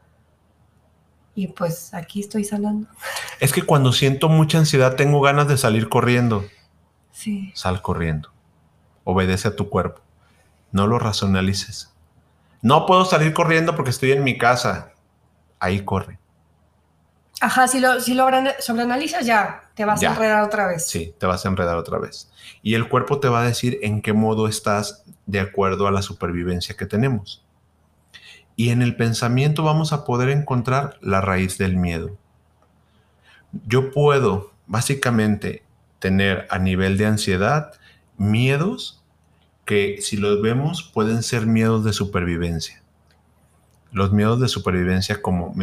Y 1.41 1.47
pues 1.47 1.95
aquí 1.95 2.21
estoy 2.21 2.45
sanando. 2.45 2.87
Es 3.39 3.55
que 3.55 3.63
cuando 3.63 3.95
siento 3.95 4.29
mucha 4.29 4.59
ansiedad 4.59 4.95
tengo 4.95 5.23
ganas 5.23 5.49
de 5.49 5.57
salir 5.57 5.89
corriendo. 5.89 6.45
Sí. 7.13 7.51
Sal 7.55 7.81
corriendo. 7.81 8.31
Obedece 9.05 9.49
a 9.49 9.57
tu 9.57 9.71
cuerpo. 9.71 10.03
No 10.71 10.87
lo 10.87 10.99
racionalices. 10.99 11.95
No 12.61 12.85
puedo 12.85 13.07
salir 13.07 13.33
corriendo 13.33 13.75
porque 13.75 13.89
estoy 13.89 14.13
en 14.13 14.23
mi 14.23 14.37
casa. 14.37 14.93
Ahí 15.61 15.83
corre. 15.83 16.19
Ajá, 17.41 17.69
si 17.69 17.81
lo, 17.81 17.99
si 18.03 18.13
lo 18.13 18.27
sobreanalizas 18.59 19.25
ya 19.25 19.63
te 19.75 19.87
vas 19.87 19.99
Ya. 19.99 20.11
a 20.11 20.13
enredar 20.13 20.43
otra 20.43 20.67
vez. 20.67 20.87
Sí, 20.89 21.15
te 21.19 21.25
vas 21.25 21.47
a 21.47 21.49
enredar 21.49 21.79
otra 21.79 21.99
vez. 21.99 22.31
Y 22.63 22.75
el 22.75 22.87
cuerpo 22.87 23.19
te 23.19 23.31
va 23.31 23.41
a 23.41 23.45
decir 23.45 23.79
en 23.81 24.03
qué 24.03 24.13
modo 24.13 24.47
estás 24.47 25.05
de 25.25 25.41
acuerdo 25.41 25.87
a 25.87 25.91
la 25.91 26.03
supervivencia 26.03 26.77
que 26.77 26.85
tenemos. 26.85 27.43
Y 28.61 28.69
en 28.69 28.83
el 28.83 28.95
pensamiento 28.95 29.63
vamos 29.63 29.95
a 29.95 30.05
poder 30.05 30.29
encontrar 30.29 30.99
la 31.01 31.23
raíz 31.23 31.57
del 31.57 31.79
miedo. 31.79 32.19
Yo 33.67 33.91
puedo 33.91 34.53
básicamente 34.67 35.63
tener 35.99 36.47
a 36.51 36.59
nivel 36.59 36.99
de 36.99 37.07
ansiedad 37.07 37.73
miedos 38.19 39.03
que 39.65 40.03
si 40.03 40.19
los 40.19 40.43
vemos 40.43 40.83
pueden 40.83 41.23
ser 41.23 41.47
miedos 41.47 41.87
de 41.87 41.95
supervivencia. 41.95 42.83
Los 43.93 44.13
miedos 44.13 44.39
de 44.41 44.49
supervivencia 44.49 45.23
como 45.23 45.55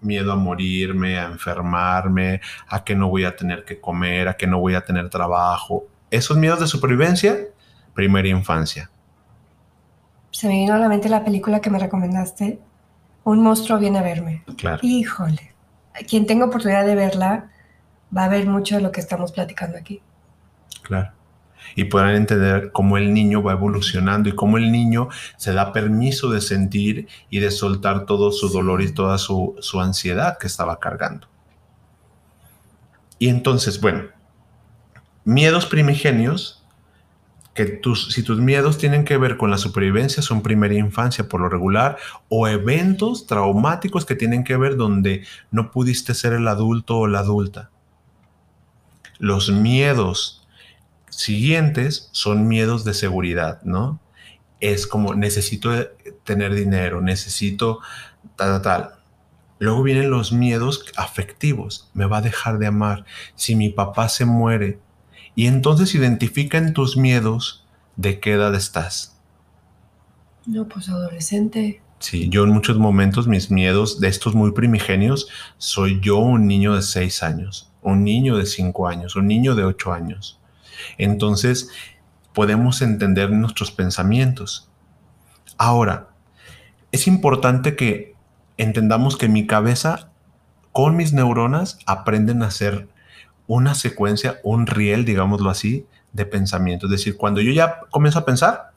miedo 0.00 0.30
a 0.30 0.36
morirme, 0.36 1.18
a 1.18 1.24
enfermarme, 1.24 2.40
a 2.68 2.84
que 2.84 2.94
no 2.94 3.08
voy 3.08 3.24
a 3.24 3.34
tener 3.34 3.64
que 3.64 3.80
comer, 3.80 4.28
a 4.28 4.36
que 4.36 4.46
no 4.46 4.60
voy 4.60 4.76
a 4.76 4.84
tener 4.84 5.10
trabajo. 5.10 5.88
Esos 6.08 6.36
miedos 6.36 6.60
de 6.60 6.68
supervivencia, 6.68 7.36
primera 7.94 8.28
infancia. 8.28 8.92
Se 10.34 10.48
me 10.48 10.54
vino 10.54 10.74
a 10.74 10.78
la 10.78 10.88
mente 10.88 11.08
la 11.08 11.24
película 11.24 11.60
que 11.60 11.70
me 11.70 11.78
recomendaste, 11.78 12.58
Un 13.22 13.40
monstruo 13.40 13.78
viene 13.78 14.00
a 14.00 14.02
verme. 14.02 14.42
Claro. 14.58 14.80
Híjole, 14.82 15.54
quien 16.08 16.26
tenga 16.26 16.46
oportunidad 16.46 16.84
de 16.84 16.96
verla 16.96 17.52
va 18.14 18.24
a 18.24 18.28
ver 18.28 18.44
mucho 18.44 18.74
de 18.74 18.82
lo 18.82 18.90
que 18.90 19.00
estamos 19.00 19.30
platicando 19.30 19.78
aquí. 19.78 20.02
Claro. 20.82 21.12
Y 21.76 21.84
podrán 21.84 22.16
entender 22.16 22.72
cómo 22.72 22.98
el 22.98 23.14
niño 23.14 23.44
va 23.44 23.52
evolucionando 23.52 24.28
y 24.28 24.34
cómo 24.34 24.58
el 24.58 24.72
niño 24.72 25.08
se 25.36 25.52
da 25.52 25.72
permiso 25.72 26.28
de 26.30 26.40
sentir 26.40 27.06
y 27.30 27.38
de 27.38 27.52
soltar 27.52 28.04
todo 28.04 28.32
su 28.32 28.48
dolor 28.48 28.82
y 28.82 28.92
toda 28.92 29.18
su, 29.18 29.54
su 29.60 29.80
ansiedad 29.80 30.36
que 30.36 30.48
estaba 30.48 30.80
cargando. 30.80 31.28
Y 33.20 33.28
entonces, 33.28 33.80
bueno, 33.80 34.02
miedos 35.24 35.64
primigenios, 35.64 36.63
que 37.54 37.66
tus, 37.66 38.12
si 38.12 38.22
tus 38.22 38.38
miedos 38.38 38.78
tienen 38.78 39.04
que 39.04 39.16
ver 39.16 39.36
con 39.36 39.50
la 39.50 39.58
supervivencia, 39.58 40.22
son 40.22 40.42
primera 40.42 40.74
infancia 40.74 41.28
por 41.28 41.40
lo 41.40 41.48
regular, 41.48 41.96
o 42.28 42.48
eventos 42.48 43.26
traumáticos 43.26 44.04
que 44.04 44.16
tienen 44.16 44.44
que 44.44 44.56
ver 44.56 44.76
donde 44.76 45.24
no 45.50 45.70
pudiste 45.70 46.14
ser 46.14 46.32
el 46.32 46.48
adulto 46.48 46.98
o 46.98 47.06
la 47.06 47.20
adulta. 47.20 47.70
Los 49.18 49.50
miedos 49.50 50.46
siguientes 51.08 52.08
son 52.12 52.48
miedos 52.48 52.84
de 52.84 52.94
seguridad, 52.94 53.62
¿no? 53.62 54.00
Es 54.60 54.86
como 54.86 55.14
necesito 55.14 55.70
tener 56.24 56.54
dinero, 56.54 57.00
necesito 57.00 57.80
tal, 58.36 58.60
tal, 58.60 58.62
tal. 58.62 58.90
Luego 59.58 59.82
vienen 59.82 60.10
los 60.10 60.32
miedos 60.32 60.84
afectivos. 60.96 61.88
Me 61.94 62.06
va 62.06 62.18
a 62.18 62.22
dejar 62.22 62.58
de 62.58 62.66
amar. 62.66 63.04
Si 63.34 63.54
mi 63.54 63.70
papá 63.70 64.08
se 64.08 64.24
muere. 64.24 64.78
Y 65.34 65.46
entonces 65.46 65.94
identifica 65.94 66.58
en 66.58 66.72
tus 66.72 66.96
miedos 66.96 67.64
de 67.96 68.20
qué 68.20 68.32
edad 68.32 68.54
estás. 68.54 69.18
No, 70.46 70.68
pues 70.68 70.88
adolescente. 70.88 71.80
Sí, 71.98 72.28
yo 72.28 72.44
en 72.44 72.50
muchos 72.50 72.78
momentos 72.78 73.26
mis 73.26 73.50
miedos 73.50 73.98
de 74.00 74.08
estos 74.08 74.34
muy 74.34 74.52
primigenios 74.52 75.28
soy 75.56 76.00
yo 76.00 76.18
un 76.18 76.46
niño 76.46 76.74
de 76.74 76.82
seis 76.82 77.22
años, 77.22 77.72
un 77.82 78.04
niño 78.04 78.36
de 78.36 78.46
cinco 78.46 78.88
años, 78.88 79.16
un 79.16 79.26
niño 79.26 79.54
de 79.54 79.64
ocho 79.64 79.92
años. 79.92 80.38
Entonces 80.98 81.70
podemos 82.34 82.82
entender 82.82 83.30
nuestros 83.30 83.70
pensamientos. 83.70 84.68
Ahora, 85.56 86.08
es 86.92 87.06
importante 87.06 87.74
que 87.74 88.14
entendamos 88.58 89.16
que 89.16 89.28
mi 89.28 89.46
cabeza 89.46 90.10
con 90.72 90.96
mis 90.96 91.12
neuronas 91.12 91.78
aprenden 91.86 92.42
a 92.42 92.48
hacer 92.48 92.88
una 93.46 93.74
secuencia, 93.74 94.40
un 94.42 94.66
riel, 94.66 95.04
digámoslo 95.04 95.50
así, 95.50 95.86
de 96.12 96.26
pensamiento. 96.26 96.86
Es 96.86 96.92
decir, 96.92 97.16
cuando 97.16 97.40
yo 97.40 97.52
ya 97.52 97.80
comienzo 97.90 98.20
a 98.20 98.24
pensar, 98.24 98.70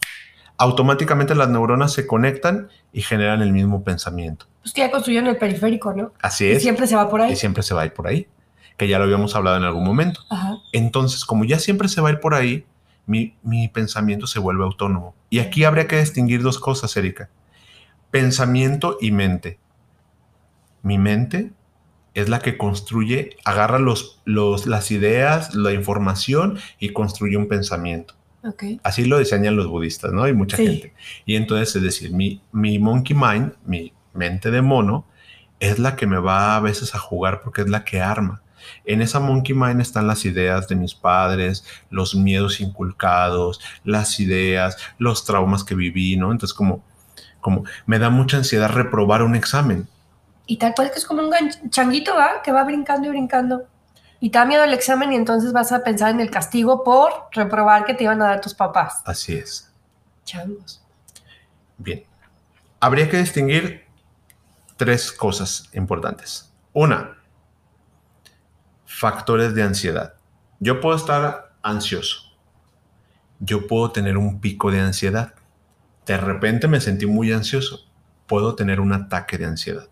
automáticamente 0.58 1.36
las 1.36 1.50
neuronas 1.50 1.94
se 1.94 2.08
conectan 2.08 2.70
y 2.92 3.02
generan 3.02 3.42
el 3.42 3.52
mismo 3.52 3.84
pensamiento. 3.84 4.48
Pues 4.62 4.74
que 4.74 4.82
ya 4.82 4.92
construyeron 4.92 5.30
el 5.30 5.38
periférico, 5.38 5.94
¿no? 5.94 6.12
Así 6.22 6.46
Y 6.46 6.52
es. 6.54 6.62
siempre 6.64 6.88
se 6.88 6.96
va 6.96 7.10
por 7.10 7.22
ahí. 7.22 7.34
Y 7.34 7.36
siempre 7.36 7.64
se 7.64 7.74
va 7.74 7.82
a 7.82 7.86
ir 7.86 7.94
por 7.94 8.08
ahí, 8.08 8.28
que 8.76 8.88
ya 8.88 8.98
lo 8.98 9.06
habíamos 9.06 9.36
hablado 9.36 9.58
en 9.58 9.64
algún 9.64 9.84
momento. 9.86 10.22
Ajá. 10.30 10.58
Entonces, 10.74 11.24
como 11.26 11.46
ya 11.46 11.60
siempre 11.60 11.88
se 11.88 12.02
va 12.02 12.10
a 12.10 12.12
ir 12.12 12.20
por 12.20 12.34
ahí, 12.34 12.66
mi, 13.06 13.36
mi 13.44 13.68
pensamiento 13.70 14.28
se 14.28 14.40
vuelve 14.40 14.64
autónomo. 14.64 15.16
Y 15.30 15.40
aquí 15.40 15.64
habría 15.64 15.88
que 15.88 16.00
distinguir 16.00 16.42
dos 16.42 16.60
cosas, 16.60 16.96
Erika. 16.98 17.30
Pensamiento 18.12 18.98
y 19.00 19.12
mente. 19.12 19.60
Mi 20.82 20.98
mente 20.98 21.52
es 22.20 22.30
la 22.30 22.40
que 22.40 22.58
construye, 22.58 23.38
agarra 23.46 23.78
los, 23.80 24.22
los, 24.26 24.66
las 24.66 24.90
ideas, 24.92 25.54
la 25.54 25.72
información 25.74 26.58
y 26.80 26.90
construye 26.90 27.38
un 27.38 27.48
pensamiento. 27.48 28.16
Así 28.84 29.06
lo 29.06 29.20
diseñan 29.20 29.56
los 29.56 29.68
budistas, 29.68 30.12
¿no? 30.14 30.28
Y 30.28 30.34
mucha 30.34 30.58
Sí. 30.58 30.66
gente. 30.66 30.94
Y 31.26 31.36
entonces, 31.36 31.76
es 31.76 31.82
decir, 31.84 32.12
mi, 32.12 32.42
mi 32.52 32.80
monkey 32.80 33.16
mind, 33.16 33.54
mi 33.66 33.94
mente 34.14 34.52
de 34.52 34.62
mono, 34.62 35.06
es 35.60 35.80
la 35.80 35.96
que 35.96 36.08
me 36.08 36.18
va 36.18 36.56
a 36.56 36.60
veces 36.60 36.96
a 36.96 37.00
jugar 37.00 37.42
porque 37.44 37.62
es 37.62 37.70
la 37.70 37.84
que 37.84 38.02
arma. 38.02 38.42
En 38.86 39.02
esa 39.02 39.20
monkey 39.20 39.54
mind 39.56 39.80
están 39.82 40.08
las 40.08 40.26
ideas 40.26 40.68
de 40.68 40.76
mis 40.76 40.96
padres, 40.96 41.66
los 41.90 42.16
miedos 42.16 42.60
inculcados, 42.62 43.60
las 43.84 44.20
ideas, 44.20 44.78
los 44.98 45.24
traumas 45.26 45.64
que 45.64 45.76
viví, 45.76 46.18
¿no? 46.18 46.32
Entonces, 46.32 46.56
como, 46.56 46.84
como 47.42 47.64
me 47.86 48.00
da 48.00 48.10
mucha 48.10 48.38
ansiedad 48.38 48.70
reprobar 48.72 49.22
un 49.24 49.36
examen. 49.36 49.88
Y 50.48 50.58
tal 50.58 50.74
cual 50.74 50.90
que 50.92 50.98
es 50.98 51.06
como 51.06 51.22
un 51.22 51.70
changuito, 51.70 52.16
¿va? 52.16 52.42
Que 52.42 52.52
va 52.52 52.64
brincando 52.64 53.08
y 53.08 53.12
brincando. 53.12 53.68
Y 54.20 54.32
te 54.32 54.40
da 54.40 54.46
miedo 54.46 54.64
el 54.64 54.74
examen 54.74 55.12
y 55.12 55.16
entonces 55.16 55.52
vas 55.54 55.72
a 55.72 55.84
pensar 55.84 56.10
en 56.10 56.22
el 56.22 56.32
castigo 56.32 56.84
por 56.84 57.12
reprobar 57.34 57.86
que 57.86 57.94
te 57.94 58.06
iban 58.06 58.22
a 58.22 58.28
dar 58.28 58.42
tus 58.42 58.54
papás. 58.54 59.02
Así 59.06 59.36
es. 59.36 59.72
Changos. 60.24 60.82
Bien. 61.78 62.04
Habría 62.80 63.10
que 63.10 63.18
distinguir 63.18 63.86
tres 64.78 65.12
cosas 65.12 65.70
importantes. 65.74 66.52
Una, 66.74 67.18
factores 68.86 69.54
de 69.54 69.64
ansiedad. 69.64 70.14
Yo 70.60 70.80
puedo 70.80 70.96
estar 70.96 71.52
ansioso. 71.62 72.22
Yo 73.40 73.68
puedo 73.68 73.92
tener 73.92 74.18
un 74.18 74.40
pico 74.40 74.72
de 74.72 74.80
ansiedad. 74.80 75.36
De 76.06 76.18
repente 76.18 76.68
me 76.68 76.80
sentí 76.80 77.06
muy 77.06 77.32
ansioso. 77.34 77.82
Puedo 78.28 78.56
tener 78.56 78.80
un 78.80 78.94
ataque 78.94 79.38
de 79.38 79.46
ansiedad. 79.46 79.88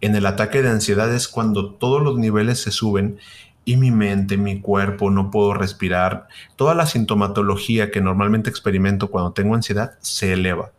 En 0.00 0.14
el 0.14 0.26
ataque 0.26 0.62
de 0.62 0.70
ansiedad 0.70 1.12
es 1.14 1.28
cuando 1.28 1.72
todos 1.74 2.02
los 2.02 2.18
niveles 2.18 2.62
se 2.62 2.70
suben 2.70 3.18
y 3.64 3.76
mi 3.76 3.90
mente, 3.90 4.36
mi 4.36 4.60
cuerpo, 4.60 5.10
no 5.10 5.30
puedo 5.30 5.54
respirar. 5.54 6.28
Toda 6.56 6.74
la 6.74 6.86
sintomatología 6.86 7.90
que 7.90 8.00
normalmente 8.00 8.48
experimento 8.48 9.10
cuando 9.10 9.32
tengo 9.32 9.54
ansiedad 9.54 9.98
se 10.00 10.32
eleva 10.32 10.72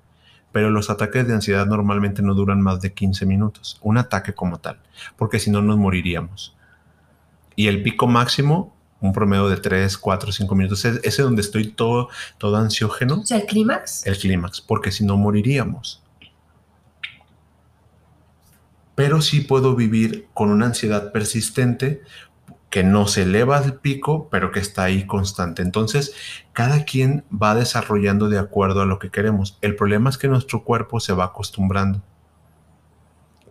pero 0.51 0.69
los 0.69 0.89
ataques 0.89 1.27
de 1.27 1.33
ansiedad 1.33 1.65
normalmente 1.65 2.21
no 2.21 2.33
duran 2.33 2.61
más 2.61 2.81
de 2.81 2.93
15 2.93 3.25
minutos, 3.25 3.77
un 3.81 3.97
ataque 3.97 4.33
como 4.33 4.59
tal, 4.59 4.79
porque 5.17 5.39
si 5.39 5.51
no 5.51 5.61
nos 5.61 5.77
moriríamos. 5.77 6.55
Y 7.55 7.67
el 7.67 7.83
pico 7.83 8.07
máximo, 8.07 8.75
un 9.01 9.13
promedio 9.13 9.47
de 9.47 9.57
3, 9.57 9.97
4, 9.97 10.31
5 10.31 10.55
minutos, 10.55 10.85
es 10.85 10.99
ese 11.03 11.21
donde 11.21 11.41
estoy 11.41 11.71
todo, 11.71 12.09
todo 12.37 12.57
ansiógeno, 12.57 13.21
O 13.21 13.25
sea, 13.25 13.37
el 13.37 13.45
clímax. 13.45 14.05
el 14.05 14.17
clímax, 14.17 14.61
porque 14.61 14.91
si 14.91 15.05
no 15.05 15.17
moriríamos. 15.17 16.01
Pero 18.99 19.21
sí 19.21 19.39
puedo 19.39 19.77
vivir 19.77 20.27
con 20.33 20.49
una 20.49 20.65
ansiedad 20.65 21.13
persistente 21.13 22.01
que 22.69 22.83
no 22.83 23.07
se 23.07 23.21
eleva 23.21 23.57
al 23.57 23.75
pico, 23.75 24.27
pero 24.29 24.51
que 24.51 24.59
está 24.59 24.83
ahí 24.83 25.07
constante. 25.07 25.61
Entonces, 25.61 26.13
cada 26.51 26.83
quien 26.83 27.23
va 27.31 27.55
desarrollando 27.55 28.27
de 28.27 28.39
acuerdo 28.39 28.81
a 28.81 28.85
lo 28.85 28.99
que 28.99 29.09
queremos. 29.09 29.57
El 29.61 29.77
problema 29.77 30.09
es 30.09 30.17
que 30.17 30.27
nuestro 30.27 30.65
cuerpo 30.65 30.99
se 30.99 31.13
va 31.13 31.23
acostumbrando, 31.23 32.01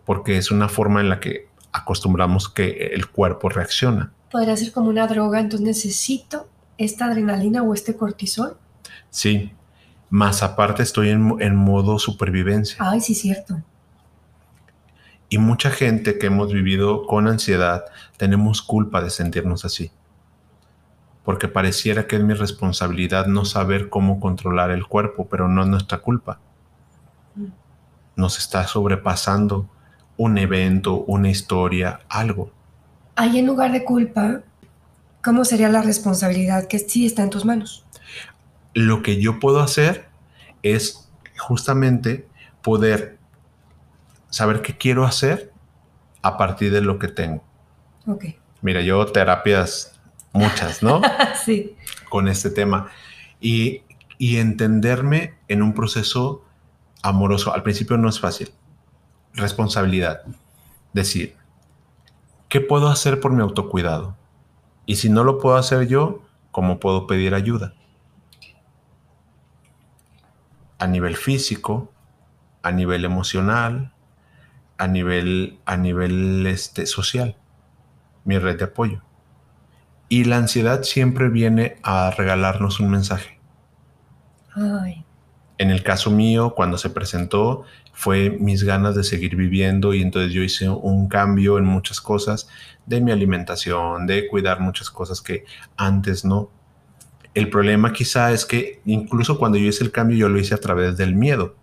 porque 0.05 0.37
es 0.37 0.51
una 0.51 0.69
forma 0.69 1.01
en 1.01 1.09
la 1.09 1.19
que 1.19 1.47
acostumbramos 1.71 2.47
que 2.47 2.91
el 2.93 3.07
cuerpo 3.07 3.49
reacciona. 3.49 4.13
Podría 4.29 4.55
ser 4.55 4.71
como 4.71 4.89
una 4.89 5.07
droga, 5.07 5.39
entonces 5.39 5.65
necesito 5.65 6.47
esta 6.77 7.05
adrenalina 7.05 7.63
o 7.63 7.73
este 7.73 7.95
cortisol. 7.95 8.55
Sí, 9.09 9.51
más 10.11 10.43
aparte 10.43 10.83
estoy 10.83 11.09
en, 11.09 11.37
en 11.39 11.55
modo 11.55 11.97
supervivencia. 11.97 12.77
Ay, 12.79 13.01
sí, 13.01 13.15
cierto. 13.15 13.63
Y 15.29 15.37
mucha 15.37 15.69
gente 15.69 16.17
que 16.17 16.27
hemos 16.27 16.51
vivido 16.51 17.05
con 17.05 17.27
ansiedad 17.27 17.85
tenemos 18.17 18.61
culpa 18.63 19.01
de 19.01 19.11
sentirnos 19.11 19.63
así. 19.63 19.91
porque 21.29 21.47
pareciera 21.47 22.07
que 22.07 22.15
es 22.15 22.23
mi 22.23 22.33
responsabilidad 22.33 23.27
no 23.27 23.45
saber 23.45 23.89
cómo 23.89 24.19
controlar 24.19 24.71
el 24.71 24.87
cuerpo, 24.87 25.27
pero 25.29 25.47
no 25.47 25.61
es 25.61 25.67
nuestra 25.67 25.99
culpa. 25.99 26.39
Nos 28.15 28.39
está 28.39 28.65
sobrepasando 28.65 29.69
un 30.17 30.39
evento, 30.39 31.03
una 31.03 31.29
historia, 31.29 31.99
algo. 32.09 32.51
Ahí 33.15 33.37
en 33.37 33.45
lugar 33.45 33.71
de 33.71 33.85
culpa, 33.85 34.41
¿cómo 35.23 35.45
sería 35.45 35.69
la 35.69 35.83
responsabilidad 35.83 36.67
que 36.67 36.79
sí 36.79 37.05
está 37.05 37.21
en 37.21 37.29
tus 37.29 37.45
manos? 37.45 37.85
Lo 38.73 39.03
que 39.03 39.21
yo 39.21 39.39
puedo 39.39 39.59
hacer 39.59 40.07
es 40.63 41.11
justamente 41.37 42.27
poder 42.63 43.18
saber 44.29 44.61
qué 44.61 44.77
quiero 44.77 45.05
hacer 45.05 45.51
a 46.21 46.37
partir 46.37 46.71
de 46.71 46.81
lo 46.81 46.99
que 46.99 47.07
tengo. 47.07 47.43
Ok. 48.07 48.25
Mira, 48.61 48.81
yo 48.81 49.05
terapias 49.05 49.99
muchas, 50.33 50.83
¿no? 50.83 51.01
sí. 51.45 51.75
Con 52.09 52.27
este 52.27 52.49
tema. 52.49 52.89
Y, 53.39 53.83
y 54.17 54.37
entenderme 54.37 55.35
en 55.47 55.61
un 55.61 55.73
proceso 55.73 56.43
amoroso. 57.01 57.53
Al 57.53 57.63
principio 57.63 57.97
no 57.97 58.09
es 58.09 58.19
fácil. 58.19 58.51
Responsabilidad. 59.33 60.23
Decir, 60.93 61.35
¿qué 62.49 62.61
puedo 62.61 62.89
hacer 62.89 63.19
por 63.19 63.31
mi 63.31 63.41
autocuidado? 63.41 64.17
Y 64.85 64.95
si 64.95 65.09
no 65.09 65.23
lo 65.23 65.37
puedo 65.37 65.55
hacer 65.55 65.87
yo, 65.87 66.23
¿cómo 66.51 66.79
puedo 66.79 67.07
pedir 67.07 67.35
ayuda? 67.35 67.75
A 70.79 70.87
nivel 70.87 71.15
físico, 71.15 71.93
a 72.63 72.71
nivel 72.71 73.05
emocional, 73.05 73.93
a 74.79 74.87
nivel, 74.87 75.59
a 75.65 75.77
nivel 75.77 76.47
este, 76.47 76.87
social. 76.87 77.35
Mi 78.23 78.39
red 78.39 78.57
de 78.57 78.63
apoyo. 78.65 79.03
Y 80.07 80.23
la 80.23 80.37
ansiedad 80.37 80.81
siempre 80.81 81.29
viene 81.29 81.77
a 81.83 82.11
regalarnos 82.17 82.79
un 82.79 82.89
mensaje. 82.89 83.39
Ay. 84.55 85.05
En 85.59 85.69
el 85.69 85.83
caso 85.83 86.09
mío, 86.09 86.55
cuando 86.55 86.77
se 86.77 86.89
presentó, 86.89 87.65
fue 87.91 88.29
mis 88.29 88.63
ganas 88.63 88.95
de 88.95 89.03
seguir 89.03 89.35
viviendo 89.35 89.93
y 89.93 90.01
entonces 90.01 90.31
yo 90.31 90.41
hice 90.41 90.69
un 90.69 91.09
cambio 91.09 91.57
en 91.57 91.65
muchas 91.65 91.99
cosas 91.99 92.47
de 92.85 93.01
mi 93.01 93.11
alimentación, 93.11 94.07
de 94.07 94.27
cuidar 94.29 94.61
muchas 94.61 94.89
cosas 94.89 95.21
que 95.21 95.43
antes 95.75 96.23
no. 96.23 96.49
El 97.33 97.49
problema 97.49 97.91
quizá 97.91 98.31
es 98.31 98.45
que 98.45 98.81
incluso 98.85 99.37
cuando 99.37 99.57
yo 99.57 99.67
hice 99.67 99.83
el 99.83 99.91
cambio 99.91 100.17
yo 100.17 100.29
lo 100.29 100.39
hice 100.39 100.55
a 100.55 100.59
través 100.59 100.95
del 100.95 101.13
miedo. 101.13 101.55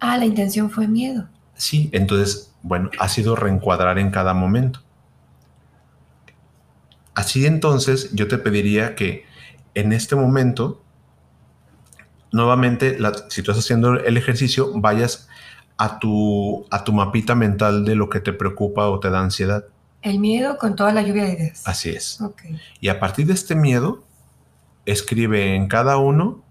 Ah, 0.00 0.16
la 0.16 0.24
intención 0.24 0.70
fue 0.70 0.88
miedo. 0.88 1.28
Sí, 1.54 1.90
entonces, 1.92 2.52
bueno, 2.62 2.90
ha 2.98 3.08
sido 3.08 3.36
reencuadrar 3.36 3.98
en 3.98 4.10
cada 4.10 4.34
momento. 4.34 4.80
Así 7.14 7.46
entonces 7.46 8.10
yo 8.12 8.26
te 8.26 8.38
pediría 8.38 8.94
que 8.94 9.24
en 9.74 9.92
este 9.92 10.16
momento, 10.16 10.82
nuevamente, 12.32 12.98
si 13.28 13.42
tú 13.42 13.50
estás 13.50 13.64
haciendo 13.64 13.94
el 13.94 14.16
ejercicio, 14.16 14.72
vayas 14.74 15.28
a 15.76 15.98
tu, 15.98 16.66
a 16.70 16.84
tu 16.84 16.92
mapita 16.92 17.34
mental 17.34 17.84
de 17.84 17.94
lo 17.94 18.08
que 18.08 18.20
te 18.20 18.32
preocupa 18.32 18.88
o 18.88 19.00
te 19.00 19.10
da 19.10 19.20
ansiedad. 19.20 19.64
El 20.00 20.18
miedo 20.18 20.58
con 20.58 20.74
toda 20.74 20.92
la 20.92 21.02
lluvia 21.02 21.24
de 21.24 21.32
ideas. 21.34 21.62
Así 21.66 21.90
es. 21.90 22.20
Ok. 22.20 22.42
Y 22.80 22.88
a 22.88 22.98
partir 22.98 23.26
de 23.26 23.34
este 23.34 23.54
miedo, 23.54 24.04
escribe 24.86 25.54
en 25.54 25.68
cada 25.68 25.96
uno 25.98 26.42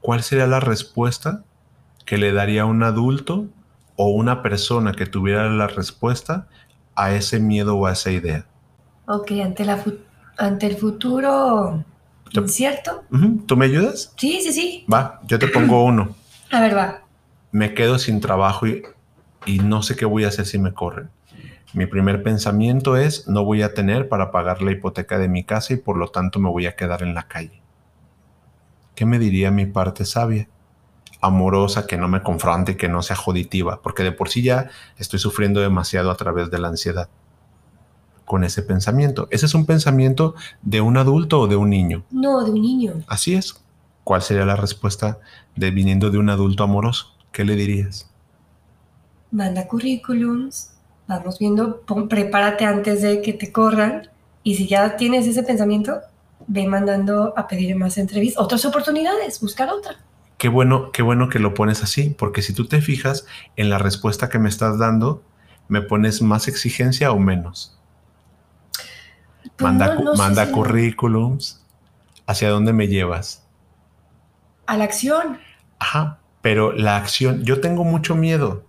cuál 0.00 0.22
sería 0.22 0.46
la 0.46 0.60
respuesta 0.60 1.44
que 2.04 2.18
le 2.18 2.32
daría 2.32 2.64
un 2.64 2.82
adulto 2.82 3.46
o 4.02 4.08
una 4.08 4.42
persona 4.42 4.92
que 4.92 5.04
tuviera 5.04 5.50
la 5.50 5.66
respuesta 5.66 6.46
a 6.94 7.12
ese 7.12 7.38
miedo 7.38 7.76
o 7.76 7.84
a 7.84 7.92
esa 7.92 8.10
idea. 8.10 8.46
Ok, 9.04 9.32
ante, 9.44 9.66
la 9.66 9.84
ante 10.38 10.66
el 10.68 10.76
futuro 10.76 11.84
incierto. 12.30 13.04
¿Tú 13.44 13.58
me 13.58 13.66
ayudas? 13.66 14.14
Sí, 14.16 14.40
sí, 14.40 14.54
sí. 14.54 14.86
Va, 14.90 15.20
yo 15.26 15.38
te 15.38 15.48
pongo 15.48 15.84
uno. 15.92 16.16
A 16.50 16.62
ver, 16.62 16.74
va. 16.74 17.02
Me 17.52 17.74
quedo 17.74 17.98
sin 17.98 18.22
trabajo 18.22 18.66
y, 18.66 18.84
y 19.44 19.58
no 19.58 19.82
sé 19.82 19.96
qué 19.96 20.06
voy 20.06 20.24
a 20.24 20.28
hacer 20.28 20.46
si 20.46 20.58
me 20.58 20.72
corren. 20.72 21.10
Mi 21.74 21.84
primer 21.84 22.22
pensamiento 22.22 22.96
es, 22.96 23.28
no 23.28 23.44
voy 23.44 23.60
a 23.60 23.74
tener 23.74 24.08
para 24.08 24.30
pagar 24.30 24.62
la 24.62 24.72
hipoteca 24.72 25.18
de 25.18 25.28
mi 25.28 25.44
casa 25.44 25.74
y 25.74 25.76
por 25.76 25.98
lo 25.98 26.08
tanto 26.08 26.38
me 26.38 26.48
voy 26.48 26.64
a 26.64 26.74
quedar 26.74 27.02
en 27.02 27.12
la 27.12 27.24
calle. 27.24 27.60
¿Qué 28.94 29.04
me 29.04 29.18
diría 29.18 29.50
mi 29.50 29.66
parte 29.66 30.06
sabia? 30.06 30.48
Amorosa, 31.20 31.86
que 31.86 31.96
no 31.96 32.08
me 32.08 32.22
confronte, 32.22 32.76
que 32.76 32.88
no 32.88 33.02
sea 33.02 33.16
joditiva, 33.16 33.80
porque 33.82 34.02
de 34.02 34.12
por 34.12 34.28
sí 34.28 34.42
ya 34.42 34.70
estoy 34.96 35.18
sufriendo 35.18 35.60
demasiado 35.60 36.10
a 36.10 36.16
través 36.16 36.50
de 36.50 36.58
la 36.58 36.68
ansiedad 36.68 37.08
con 38.24 38.44
ese 38.44 38.62
pensamiento. 38.62 39.26
¿Ese 39.32 39.46
es 39.46 39.54
un 39.54 39.66
pensamiento 39.66 40.36
de 40.62 40.80
un 40.80 40.96
adulto 40.96 41.40
o 41.40 41.46
de 41.48 41.56
un 41.56 41.68
niño? 41.68 42.04
No, 42.12 42.44
de 42.44 42.52
un 42.52 42.62
niño. 42.62 42.94
Así 43.08 43.34
es. 43.34 43.60
¿Cuál 44.04 44.22
sería 44.22 44.44
la 44.44 44.54
respuesta 44.54 45.18
de 45.56 45.72
viniendo 45.72 46.10
de 46.10 46.18
un 46.18 46.30
adulto 46.30 46.62
amoroso? 46.62 47.12
¿Qué 47.32 47.44
le 47.44 47.56
dirías? 47.56 48.08
Manda 49.32 49.66
currículums, 49.66 50.74
vamos 51.08 51.40
viendo, 51.40 51.80
prepárate 52.08 52.64
antes 52.64 53.02
de 53.02 53.20
que 53.20 53.32
te 53.32 53.50
corran 53.50 54.08
y 54.44 54.54
si 54.54 54.68
ya 54.68 54.96
tienes 54.96 55.26
ese 55.26 55.42
pensamiento, 55.42 55.98
ve 56.46 56.68
mandando 56.68 57.34
a 57.36 57.48
pedir 57.48 57.74
más 57.74 57.98
entrevistas, 57.98 58.42
otras 58.42 58.64
oportunidades, 58.64 59.40
buscar 59.40 59.68
otra. 59.70 59.98
Qué 60.40 60.48
bueno, 60.48 60.90
qué 60.90 61.02
bueno 61.02 61.28
que 61.28 61.38
lo 61.38 61.52
pones 61.52 61.82
así, 61.82 62.16
porque 62.16 62.40
si 62.40 62.54
tú 62.54 62.66
te 62.66 62.80
fijas 62.80 63.26
en 63.56 63.68
la 63.68 63.76
respuesta 63.76 64.30
que 64.30 64.38
me 64.38 64.48
estás 64.48 64.78
dando, 64.78 65.22
me 65.68 65.82
pones 65.82 66.22
más 66.22 66.48
exigencia 66.48 67.12
o 67.12 67.18
menos. 67.18 67.78
Pues 69.58 69.74
manda, 70.16 70.50
currículums. 70.50 71.62
¿Hacia 72.26 72.48
dónde 72.48 72.72
me 72.72 72.88
llevas? 72.88 73.46
A 74.64 74.78
la 74.78 74.84
acción. 74.84 75.40
Ajá, 75.78 76.20
pero 76.40 76.72
la 76.72 76.96
acción, 76.96 77.44
yo 77.44 77.60
tengo 77.60 77.84
mucho 77.84 78.14
miedo 78.14 78.64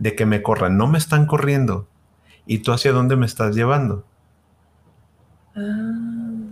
de 0.00 0.16
que 0.16 0.26
me 0.26 0.42
corran, 0.42 0.76
no 0.76 0.88
me 0.88 0.98
están 0.98 1.26
corriendo. 1.26 1.86
¿Y 2.46 2.58
tú 2.58 2.72
hacia 2.72 2.90
dónde 2.90 3.14
me 3.14 3.26
estás 3.26 3.54
llevando? 3.54 4.04
Ah. 5.54 6.45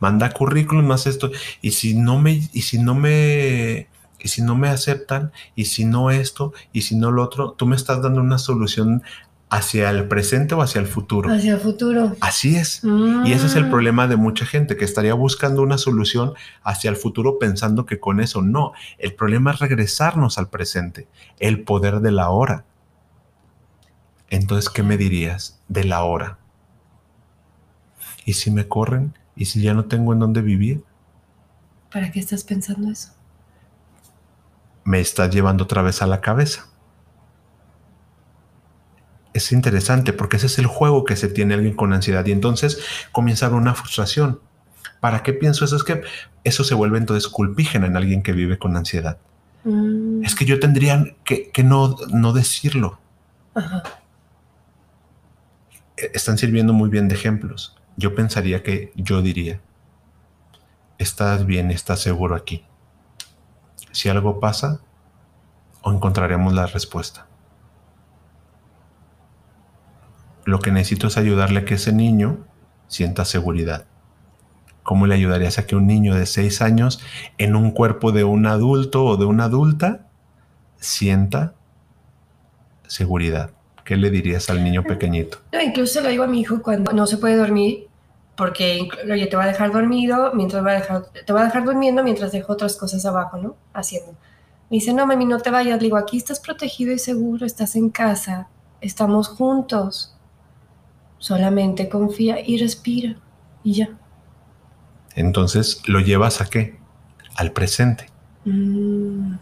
Manda 0.00 0.30
currículum 0.30 0.86
más 0.86 1.06
esto. 1.06 1.30
Y 1.60 1.72
si 1.72 1.94
no 1.94 2.18
me, 2.18 2.48
y 2.52 2.62
si 2.62 2.78
no 2.78 2.94
me, 2.94 3.88
y 4.18 4.28
si 4.28 4.42
no 4.42 4.56
me 4.56 4.68
aceptan, 4.68 5.32
y 5.54 5.66
si 5.66 5.84
no 5.84 6.10
esto, 6.10 6.52
y 6.72 6.82
si 6.82 6.96
no 6.96 7.10
lo 7.10 7.22
otro, 7.22 7.52
tú 7.52 7.66
me 7.66 7.76
estás 7.76 8.02
dando 8.02 8.20
una 8.20 8.38
solución 8.38 9.02
hacia 9.50 9.90
el 9.90 10.06
presente 10.06 10.54
o 10.54 10.62
hacia 10.62 10.80
el 10.80 10.86
futuro. 10.86 11.30
Hacia 11.30 11.54
el 11.54 11.60
futuro. 11.60 12.16
Así 12.20 12.56
es. 12.56 12.82
Y 13.24 13.32
ese 13.32 13.46
es 13.46 13.56
el 13.56 13.66
mm. 13.66 13.70
problema 13.70 14.06
de 14.06 14.16
mucha 14.16 14.46
gente 14.46 14.76
que 14.76 14.84
estaría 14.84 15.12
buscando 15.12 15.62
una 15.62 15.76
solución 15.76 16.34
hacia 16.62 16.88
el 16.88 16.96
futuro 16.96 17.38
pensando 17.38 17.84
que 17.84 17.98
con 17.98 18.20
eso 18.20 18.42
no. 18.42 18.72
El 18.98 19.14
problema 19.14 19.50
es 19.50 19.58
regresarnos 19.58 20.38
al 20.38 20.48
presente, 20.48 21.08
el 21.40 21.64
poder 21.64 22.00
de 22.00 22.12
la 22.12 22.30
hora. 22.30 22.64
Entonces, 24.30 24.70
¿qué 24.70 24.84
me 24.84 24.96
dirías 24.96 25.60
de 25.68 25.82
la 25.82 26.04
hora? 26.04 26.38
¿Y 28.24 28.34
si 28.34 28.52
me 28.52 28.68
corren? 28.68 29.14
¿Y 29.40 29.46
si 29.46 29.60
ya 29.60 29.74
no 29.74 29.86
tengo 29.86 30.12
en 30.12 30.20
dónde 30.20 30.40
vivir? 30.40 30.84
¿Para 31.90 32.12
qué 32.12 32.20
estás 32.20 32.44
pensando 32.44 32.88
eso? 32.88 33.10
Me 34.84 35.00
estás 35.00 35.34
llevando 35.34 35.64
otra 35.64 35.82
vez 35.82 36.00
a 36.02 36.06
la 36.06 36.20
cabeza 36.20 36.70
es 39.32 39.52
interesante 39.52 40.12
porque 40.12 40.36
ese 40.36 40.46
es 40.46 40.58
el 40.58 40.66
juego 40.66 41.04
que 41.04 41.16
se 41.16 41.28
tiene 41.28 41.54
alguien 41.54 41.74
con 41.74 41.92
ansiedad 41.92 42.24
y 42.26 42.32
entonces 42.32 42.80
comienza 43.12 43.46
a 43.46 43.48
haber 43.48 43.60
una 43.60 43.74
frustración. 43.74 44.40
¿Para 45.00 45.22
qué 45.22 45.32
pienso 45.32 45.64
eso? 45.64 45.76
Es 45.76 45.84
que 45.84 46.02
eso 46.44 46.64
se 46.64 46.74
vuelve 46.74 46.98
entonces 46.98 47.28
culpígena 47.28 47.86
en 47.86 47.96
alguien 47.96 48.22
que 48.22 48.32
vive 48.32 48.58
con 48.58 48.76
ansiedad. 48.76 49.18
Mm. 49.64 50.24
Es 50.24 50.34
que 50.34 50.44
yo 50.44 50.58
tendría 50.58 51.14
que, 51.24 51.50
no, 51.62 51.96
no, 52.12 52.32
decirlo. 52.32 52.98
E, 55.96 56.10
están 56.14 56.38
sirviendo 56.38 56.72
muy 56.72 56.90
bien 56.90 57.08
de 57.08 57.14
ejemplos. 57.14 57.76
Yo 58.00 58.14
pensaría 58.14 58.62
que 58.62 58.92
yo 58.96 59.20
diría, 59.20 59.60
estás 60.96 61.44
bien, 61.44 61.70
estás 61.70 62.00
seguro 62.00 62.34
aquí. 62.34 62.64
Si 63.92 64.08
algo 64.08 64.40
pasa, 64.40 64.80
o 65.82 65.92
encontraremos 65.92 66.54
la 66.54 66.64
respuesta. 66.64 67.26
Lo 70.46 70.60
que 70.60 70.72
necesito 70.72 71.08
es 71.08 71.18
ayudarle 71.18 71.60
a 71.60 71.64
que 71.66 71.74
ese 71.74 71.92
niño 71.92 72.46
sienta 72.88 73.26
seguridad. 73.26 73.84
¿Cómo 74.82 75.06
le 75.06 75.14
ayudarías 75.14 75.58
a 75.58 75.66
que 75.66 75.76
un 75.76 75.86
niño 75.86 76.14
de 76.14 76.24
6 76.24 76.62
años 76.62 77.02
en 77.36 77.54
un 77.54 77.70
cuerpo 77.70 78.12
de 78.12 78.24
un 78.24 78.46
adulto 78.46 79.04
o 79.04 79.18
de 79.18 79.26
una 79.26 79.44
adulta 79.44 80.06
sienta 80.78 81.52
seguridad? 82.86 83.50
¿Qué 83.84 83.98
le 83.98 84.08
dirías 84.08 84.48
al 84.48 84.64
niño 84.64 84.84
pequeñito? 84.84 85.36
No, 85.52 85.60
incluso 85.60 86.00
lo 86.00 86.08
digo 86.08 86.24
a 86.24 86.28
mi 86.28 86.40
hijo 86.40 86.62
cuando 86.62 86.94
no 86.94 87.06
se 87.06 87.18
puede 87.18 87.36
dormir 87.36 87.89
porque, 88.36 88.88
oye, 89.10 89.26
te 89.26 89.36
va 89.36 89.44
a 89.44 89.46
dejar 89.48 89.72
dormido 89.72 90.32
mientras 90.34 90.64
va 90.64 90.70
a 90.72 90.74
dejar, 90.74 91.06
te 91.26 91.32
va 91.32 91.42
a 91.42 91.44
dejar 91.44 91.64
durmiendo 91.64 92.02
mientras 92.02 92.32
dejo 92.32 92.52
otras 92.54 92.76
cosas 92.76 93.04
abajo, 93.06 93.36
¿no? 93.38 93.56
Haciendo. 93.74 94.12
Me 94.70 94.76
dice, 94.76 94.94
no, 94.94 95.06
mami, 95.06 95.24
no 95.26 95.40
te 95.40 95.50
vayas. 95.50 95.78
Le 95.78 95.84
digo, 95.84 95.96
aquí 95.96 96.16
estás 96.16 96.40
protegido 96.40 96.92
y 96.92 96.98
seguro, 96.98 97.44
estás 97.46 97.76
en 97.76 97.90
casa, 97.90 98.48
estamos 98.80 99.28
juntos. 99.28 100.16
Solamente 101.18 101.88
confía 101.88 102.38
y 102.44 102.56
respira 102.58 103.16
y 103.62 103.74
ya. 103.74 103.98
Entonces 105.14 105.82
lo 105.86 106.00
llevas 106.00 106.40
a 106.40 106.46
qué? 106.48 106.78
Al 107.36 107.52
presente. 107.52 108.12
Mm, 108.44 109.34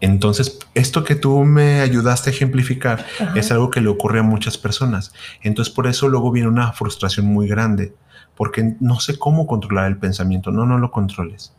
Entonces, 0.00 0.58
esto 0.74 1.04
que 1.04 1.14
tú 1.14 1.44
me 1.44 1.80
ayudaste 1.80 2.30
a 2.30 2.32
ejemplificar 2.32 3.06
Ajá. 3.20 3.38
es 3.38 3.52
algo 3.52 3.70
que 3.70 3.80
le 3.80 3.88
ocurre 3.88 4.18
a 4.20 4.22
muchas 4.24 4.58
personas. 4.58 5.12
Entonces, 5.42 5.72
por 5.72 5.86
eso 5.86 6.08
luego 6.08 6.32
viene 6.32 6.48
una 6.48 6.72
frustración 6.72 7.26
muy 7.26 7.46
grande, 7.48 7.94
porque 8.36 8.74
no 8.80 9.00
sé 9.00 9.18
cómo 9.18 9.46
controlar 9.46 9.86
el 9.86 9.98
pensamiento. 9.98 10.50
No, 10.50 10.66
no 10.66 10.78
lo 10.78 10.90
controles. 10.90 11.52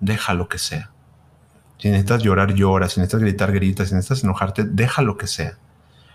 Déjalo 0.00 0.48
que 0.48 0.58
sea. 0.58 0.90
Si 1.78 1.88
necesitas 1.88 2.22
llorar, 2.22 2.54
llora. 2.54 2.88
Si 2.88 3.00
necesitas 3.00 3.20
gritar, 3.20 3.52
grita. 3.52 3.84
Si 3.84 3.94
necesitas 3.94 4.24
enojarte, 4.24 4.64
deja 4.64 5.02
lo 5.02 5.16
que 5.16 5.26
sea. 5.26 5.58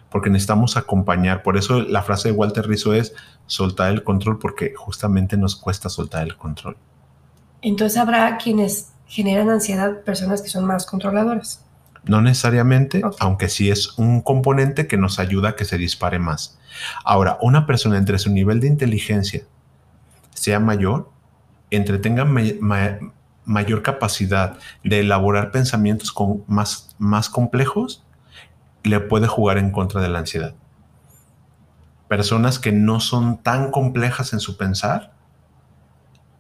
Porque 0.10 0.30
necesitamos 0.30 0.78
acompañar. 0.78 1.44
Por 1.44 1.58
eso 1.58 1.82
la 1.82 2.02
frase 2.02 2.30
de 2.30 2.36
Walter 2.36 2.68
Rizzo 2.68 2.94
es 2.94 3.14
soltar 3.46 3.92
el 3.92 4.04
control, 4.04 4.40
porque 4.40 4.74
justamente 4.76 5.38
nos 5.38 5.56
cuesta 5.56 5.90
soltar 5.90 6.24
el 6.24 6.36
control. 6.36 6.78
Entonces 7.62 7.98
habrá 7.98 8.38
quienes 8.38 8.92
generan 9.06 9.50
ansiedad, 9.50 10.02
personas 10.02 10.42
que 10.42 10.50
son 10.50 10.66
más 10.66 10.86
controladoras. 10.86 11.64
No 12.06 12.22
necesariamente, 12.22 13.04
Ok. 13.04 13.18
aunque 13.20 13.50
sí 13.50 13.70
es 13.70 13.98
un 13.98 14.22
componente 14.22 14.88
que 14.88 14.98
nos 14.98 15.20
ayuda 15.20 15.50
a 15.50 15.56
que 15.56 15.66
se 15.66 15.78
dispare 15.78 16.18
más. 16.18 16.58
Ahora, 17.04 17.38
una 17.42 17.66
persona 17.66 17.98
entre 17.98 18.18
su 18.20 18.32
nivel 18.32 18.60
de 18.62 18.68
inteligencia 18.68 19.44
sea 20.40 20.60
mayor, 20.60 21.10
entre 21.70 21.98
tenga 22.00 22.24
may- 22.26 22.58
ma- 22.62 22.98
mayor 23.46 23.82
capacidad 23.84 24.58
de 24.84 25.02
elaborar 25.02 25.52
pensamientos 25.52 26.12
con 26.12 26.44
más, 26.48 26.96
más 26.98 27.30
complejos, 27.30 28.04
le 28.84 29.00
puede 29.02 29.28
jugar 29.28 29.58
en 29.58 29.72
contra 29.72 30.02
de 30.02 30.08
la 30.10 30.20
ansiedad. 30.20 30.56
Personas 32.08 32.58
que 32.58 32.72
no 32.72 33.00
son 33.00 33.38
tan 33.44 33.70
complejas 33.72 34.34
en 34.34 34.40
su 34.40 34.56
pensar, 34.58 35.14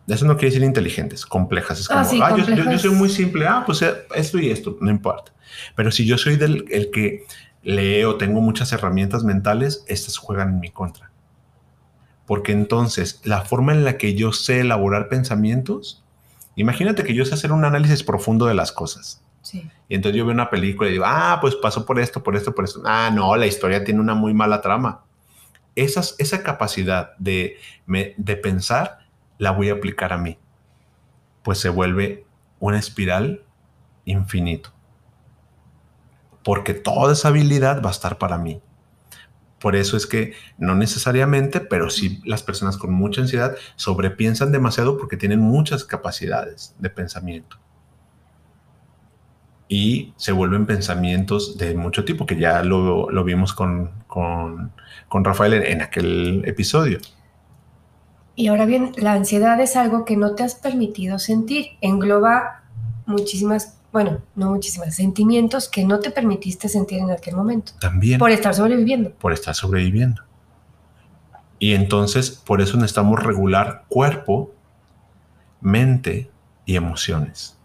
eso 0.08 0.26
no 0.26 0.36
quiere 0.38 0.48
decir 0.54 0.64
inteligentes, 0.64 1.26
complejas. 1.26 1.80
Es 1.82 1.88
como, 1.88 2.00
Ah, 2.00 2.06
sí, 2.06 2.20
"Ah, 2.24 2.36
yo- 2.36 2.46
yo- 2.46 2.64
yo, 2.72 2.80
soy 2.80 2.92
muy 2.92 3.10
simple, 3.10 3.46
ah, 3.48 3.64
pues 3.66 3.82
eh, 3.84 3.94
esto 4.16 4.40
y 4.40 4.50
esto, 4.50 4.78
no 4.82 4.90
importa. 4.90 5.32
Pero 5.76 5.92
si 5.92 6.06
yo 6.06 6.18
soy 6.18 6.38
del 6.38 6.66
el 6.72 6.90
que 6.90 7.26
lee 7.62 8.04
o 8.06 8.16
tengo 8.16 8.40
muchas 8.42 8.72
herramientas 8.72 9.24
mentales, 9.24 9.84
estas 9.88 10.18
juegan 10.18 10.50
en 10.50 10.60
mi 10.62 10.70
contra. 10.72 11.09
Porque 12.30 12.52
entonces 12.52 13.22
la 13.24 13.42
forma 13.42 13.72
en 13.74 13.84
la 13.84 13.98
que 13.98 14.14
yo 14.14 14.34
sé 14.34 14.60
elaborar 14.60 15.08
pensamientos, 15.10 16.04
imagínate 16.56 17.04
que 17.04 17.16
yo 17.16 17.26
sé 17.26 17.34
hacer 17.34 17.52
un 17.52 17.66
análisis 17.66 18.04
profundo 18.04 18.46
de 18.46 18.54
las 18.54 18.72
cosas. 18.72 19.24
Sí. 19.42 19.68
Y 19.88 19.96
entonces 19.96 20.16
yo 20.20 20.26
veo 20.28 20.34
una 20.36 20.52
película 20.52 20.90
y 20.90 20.92
digo, 20.92 21.06
ah, 21.08 21.40
pues 21.42 21.56
pasó 21.56 21.88
por 21.88 22.00
esto, 22.00 22.22
por 22.22 22.36
esto, 22.36 22.54
por 22.54 22.66
esto. 22.66 22.84
Ah, 22.86 23.10
no, 23.12 23.36
la 23.36 23.48
historia 23.48 23.84
tiene 23.84 24.00
una 24.00 24.14
muy 24.14 24.36
mala 24.36 24.62
trama. 24.62 25.02
Esas, 25.76 26.14
esa 26.20 26.44
capacidad 26.44 27.18
de, 27.18 27.58
me- 27.88 28.14
de 28.18 28.36
pensar 28.38 29.00
la 29.40 29.50
voy 29.50 29.70
a 29.70 29.74
aplicar 29.74 30.14
a 30.14 30.18
mí. 30.20 30.38
Pues 31.42 31.58
se 31.58 31.70
vuelve 31.70 32.26
una 32.60 32.78
espiral 32.78 33.42
infinito. 34.06 34.70
Porque 36.44 36.76
toda 36.76 37.14
esa 37.14 37.30
habilidad 37.30 37.82
va 37.84 37.90
a 37.90 37.92
estar 37.92 38.20
para 38.20 38.38
mí. 38.38 38.62
Por 39.60 39.76
eso 39.76 39.98
es 39.98 40.08
que 40.08 40.34
no 40.58 40.76
necesariamente, 40.76 41.60
pero 41.60 41.90
sí 41.90 42.22
las 42.26 42.44
personas 42.44 42.78
con 42.78 42.94
mucha 42.94 43.22
ansiedad 43.22 43.56
sobrepiensan 43.76 44.52
demasiado 44.52 44.98
porque 44.98 45.18
tienen 45.18 45.40
muchas 45.40 45.84
capacidades 45.84 46.76
de 46.80 46.90
pensamiento 46.90 47.58
y 49.70 50.14
se 50.18 50.32
vuelven 50.32 50.66
pensamientos 50.66 51.58
de 51.58 51.76
mucho 51.76 52.04
tipo, 52.04 52.26
que 52.26 52.38
ya 52.38 52.64
lo, 52.64 53.10
lo 53.12 53.24
vimos 53.24 53.54
con, 53.54 53.92
con, 54.08 54.72
con 55.08 55.24
Rafael 55.24 55.54
en, 55.54 55.64
en 55.64 55.82
aquel 55.84 56.44
episodio. 56.46 56.98
Y 58.36 58.48
ahora 58.48 58.66
bien, 58.66 58.94
la 58.98 59.14
ansiedad 59.14 59.62
es 59.62 59.76
algo 59.76 60.06
que 60.06 60.18
no 60.18 60.34
te 60.34 60.44
has 60.44 60.56
permitido 60.56 61.20
sentir. 61.20 61.68
Engloba 61.82 62.64
muchísimas, 63.06 63.79
bueno, 63.92 64.22
no 64.36 64.52
muchísimas, 64.52 64.96
sentimientos 64.96 65.68
que 65.68 65.84
no 65.84 66.00
te 66.00 66.12
permitiste 66.12 66.70
sentir 66.70 67.00
en 67.00 67.12
aquel 67.12 67.36
momento. 67.36 67.74
También 67.80 68.20
Por 68.20 68.30
por, 68.30 68.32
estar 68.32 68.54
sobreviviendo. 68.54 69.12
estar 69.32 69.56
sobreviviendo. 69.56 70.24
Y 71.58 71.74
entonces, 71.74 72.30
por 72.30 72.62
eso 72.62 72.78
necesitamos 72.78 73.22
regular 73.22 73.86
cuerpo, 73.90 74.54
mente 75.60 76.30
y 76.66 76.76
emociones. 76.76 77.58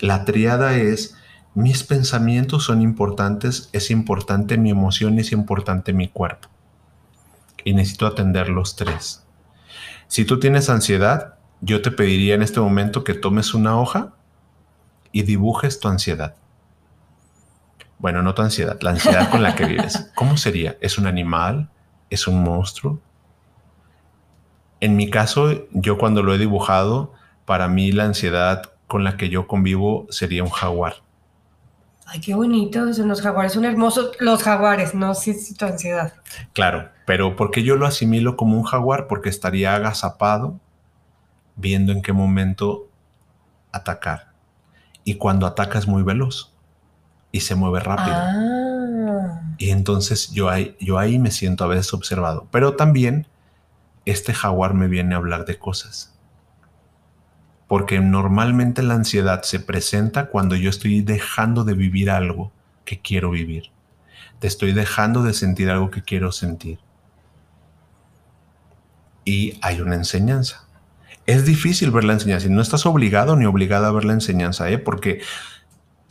La 0.00 0.24
triada 0.24 0.76
es, 0.76 1.16
mis 1.54 1.82
pensamientos 1.82 2.64
son 2.64 2.80
importantes, 2.80 3.68
es 3.72 3.90
importante 3.90 4.56
mi 4.56 4.70
emoción 4.70 5.18
y 5.18 5.20
es 5.20 5.32
importante 5.32 5.92
mi 5.92 6.08
cuerpo. 6.08 6.48
Y 7.64 7.74
necesito 7.74 8.06
atender 8.06 8.48
los 8.48 8.76
tres. 8.76 9.24
Si 10.06 10.24
tú 10.24 10.38
tienes 10.38 10.70
ansiedad, 10.70 11.34
yo 11.60 11.82
te 11.82 11.90
pediría 11.90 12.34
en 12.34 12.42
este 12.42 12.60
momento 12.60 13.04
que 13.04 13.14
tomes 13.14 13.54
una 13.54 13.78
hoja 13.78 14.14
y 15.12 15.22
dibujes 15.22 15.78
tu 15.78 15.88
ansiedad. 15.88 16.34
Bueno, 17.98 18.22
no 18.22 18.34
tu 18.34 18.42
ansiedad, 18.42 18.78
la 18.80 18.90
ansiedad 18.90 19.30
con 19.30 19.42
la 19.42 19.54
que 19.54 19.66
vives. 19.66 20.10
¿Cómo 20.14 20.36
sería? 20.36 20.76
¿Es 20.80 20.98
un 20.98 21.06
animal? 21.06 21.70
¿Es 22.10 22.26
un 22.26 22.42
monstruo? 22.42 23.00
En 24.80 24.96
mi 24.96 25.08
caso, 25.08 25.68
yo 25.70 25.98
cuando 25.98 26.24
lo 26.24 26.34
he 26.34 26.38
dibujado, 26.38 27.12
para 27.44 27.68
mí 27.68 27.92
la 27.92 28.04
ansiedad 28.04 28.72
con 28.88 29.04
la 29.04 29.16
que 29.16 29.28
yo 29.28 29.46
convivo 29.46 30.06
sería 30.10 30.42
un 30.42 30.50
jaguar. 30.50 30.96
Ay, 32.06 32.20
qué 32.20 32.34
bonitos. 32.34 32.98
Los 32.98 33.22
jaguares 33.22 33.52
son 33.52 33.64
hermosos. 33.64 34.16
Los 34.18 34.42
jaguares, 34.42 34.94
no 34.94 35.14
sí, 35.14 35.34
sí, 35.34 35.54
tu 35.54 35.64
ansiedad. 35.64 36.12
Claro, 36.52 36.90
pero 37.06 37.36
¿por 37.36 37.50
qué 37.50 37.62
yo 37.62 37.76
lo 37.76 37.86
asimilo 37.86 38.36
como 38.36 38.56
un 38.56 38.64
jaguar? 38.64 39.06
Porque 39.06 39.28
estaría 39.28 39.74
agazapado 39.74 40.58
viendo 41.56 41.92
en 41.92 42.02
qué 42.02 42.12
momento 42.12 42.88
atacar. 43.70 44.31
Y 45.04 45.16
cuando 45.16 45.46
ataca 45.46 45.78
es 45.78 45.86
muy 45.86 46.02
veloz 46.02 46.52
y 47.32 47.40
se 47.40 47.54
mueve 47.54 47.80
rápido. 47.80 48.14
Ah. 48.16 49.54
Y 49.58 49.70
entonces 49.70 50.30
yo 50.30 50.50
ahí, 50.50 50.76
yo 50.80 50.98
ahí 50.98 51.18
me 51.18 51.30
siento 51.30 51.64
a 51.64 51.68
veces 51.68 51.92
observado. 51.94 52.46
Pero 52.50 52.76
también 52.76 53.26
este 54.04 54.34
jaguar 54.34 54.74
me 54.74 54.88
viene 54.88 55.14
a 55.14 55.18
hablar 55.18 55.44
de 55.44 55.58
cosas. 55.58 56.12
Porque 57.68 58.00
normalmente 58.00 58.82
la 58.82 58.94
ansiedad 58.94 59.42
se 59.42 59.60
presenta 59.60 60.26
cuando 60.26 60.56
yo 60.56 60.68
estoy 60.68 61.00
dejando 61.00 61.64
de 61.64 61.74
vivir 61.74 62.10
algo 62.10 62.52
que 62.84 63.00
quiero 63.00 63.30
vivir. 63.30 63.70
Te 64.40 64.46
estoy 64.46 64.72
dejando 64.72 65.22
de 65.22 65.32
sentir 65.32 65.70
algo 65.70 65.90
que 65.90 66.02
quiero 66.02 66.32
sentir. 66.32 66.78
Y 69.24 69.58
hay 69.62 69.80
una 69.80 69.94
enseñanza. 69.94 70.66
Es 71.26 71.44
difícil 71.44 71.90
ver 71.90 72.04
la 72.04 72.14
enseñanza 72.14 72.46
y 72.46 72.50
no 72.50 72.62
estás 72.62 72.86
obligado 72.86 73.36
ni 73.36 73.46
obligada 73.46 73.88
a 73.88 73.92
ver 73.92 74.04
la 74.04 74.12
enseñanza, 74.12 74.70
¿eh? 74.70 74.78
porque 74.78 75.20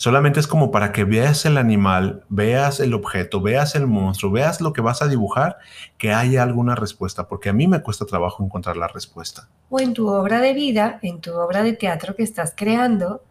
Solamente 0.01 0.39
es 0.39 0.47
como 0.47 0.71
para 0.71 0.93
que 0.93 1.03
veas 1.03 1.45
el 1.45 1.59
animal, 1.59 2.23
veas 2.27 2.79
el 2.79 2.95
objeto, 2.95 3.39
veas 3.39 3.75
el 3.75 3.85
monstruo, 3.85 4.31
veas 4.31 4.59
lo 4.59 4.73
que 4.73 4.81
vas 4.81 5.03
a 5.03 5.07
dibujar, 5.07 5.59
que 5.99 6.11
haya 6.11 6.41
alguna 6.41 6.73
respuesta, 6.73 7.27
porque 7.27 7.49
a 7.49 7.53
mí 7.53 7.67
me 7.67 7.83
cuesta 7.83 8.07
trabajo 8.07 8.43
encontrar 8.43 8.77
la 8.77 8.87
respuesta. 8.87 9.47
O 9.69 9.79
en 9.79 9.93
tu 9.93 10.07
obra 10.07 10.41
de 10.41 10.55
vida, 10.55 10.97
en 11.03 11.21
tu 11.21 11.35
obra 11.35 11.61
de 11.61 11.73
teatro 11.73 12.15
que 12.15 12.23
estás 12.23 12.55
creando, 12.57 13.21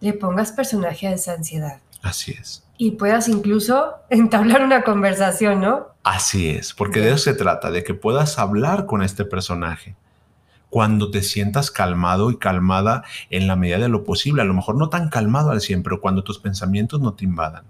le 0.00 0.12
pongas 0.12 0.52
personaje 0.52 1.06
a 1.06 1.14
esa 1.14 1.32
ansiedad. 1.32 1.78
Así 2.02 2.32
es. 2.38 2.64
Y 2.76 2.90
puedas 2.90 3.26
incluso 3.26 3.94
entablar 4.10 4.60
una 4.60 4.82
conversación, 4.82 5.62
¿no? 5.62 5.86
Así 6.02 6.50
es, 6.50 6.74
porque 6.74 7.00
de 7.00 7.12
eso 7.12 7.16
se 7.16 7.32
trata, 7.32 7.70
de 7.70 7.82
que 7.82 7.94
puedas 7.94 8.38
hablar 8.38 8.84
con 8.84 9.02
este 9.02 9.24
personaje. 9.24 9.96
Cuando 10.70 11.10
te 11.10 11.22
sientas 11.22 11.70
calmado 11.70 12.30
y 12.30 12.38
calmada 12.38 13.04
en 13.28 13.46
la 13.46 13.56
medida 13.56 13.78
de 13.78 13.88
lo 13.88 14.04
posible, 14.04 14.42
a 14.42 14.46
lo 14.46 14.54
mejor 14.54 14.76
no 14.76 14.88
tan 14.88 15.08
calmado 15.08 15.50
al 15.50 15.60
100, 15.60 15.82
pero 15.82 16.00
cuando 16.00 16.24
tus 16.24 16.38
pensamientos 16.38 17.00
no 17.00 17.14
te 17.14 17.24
invadan. 17.24 17.64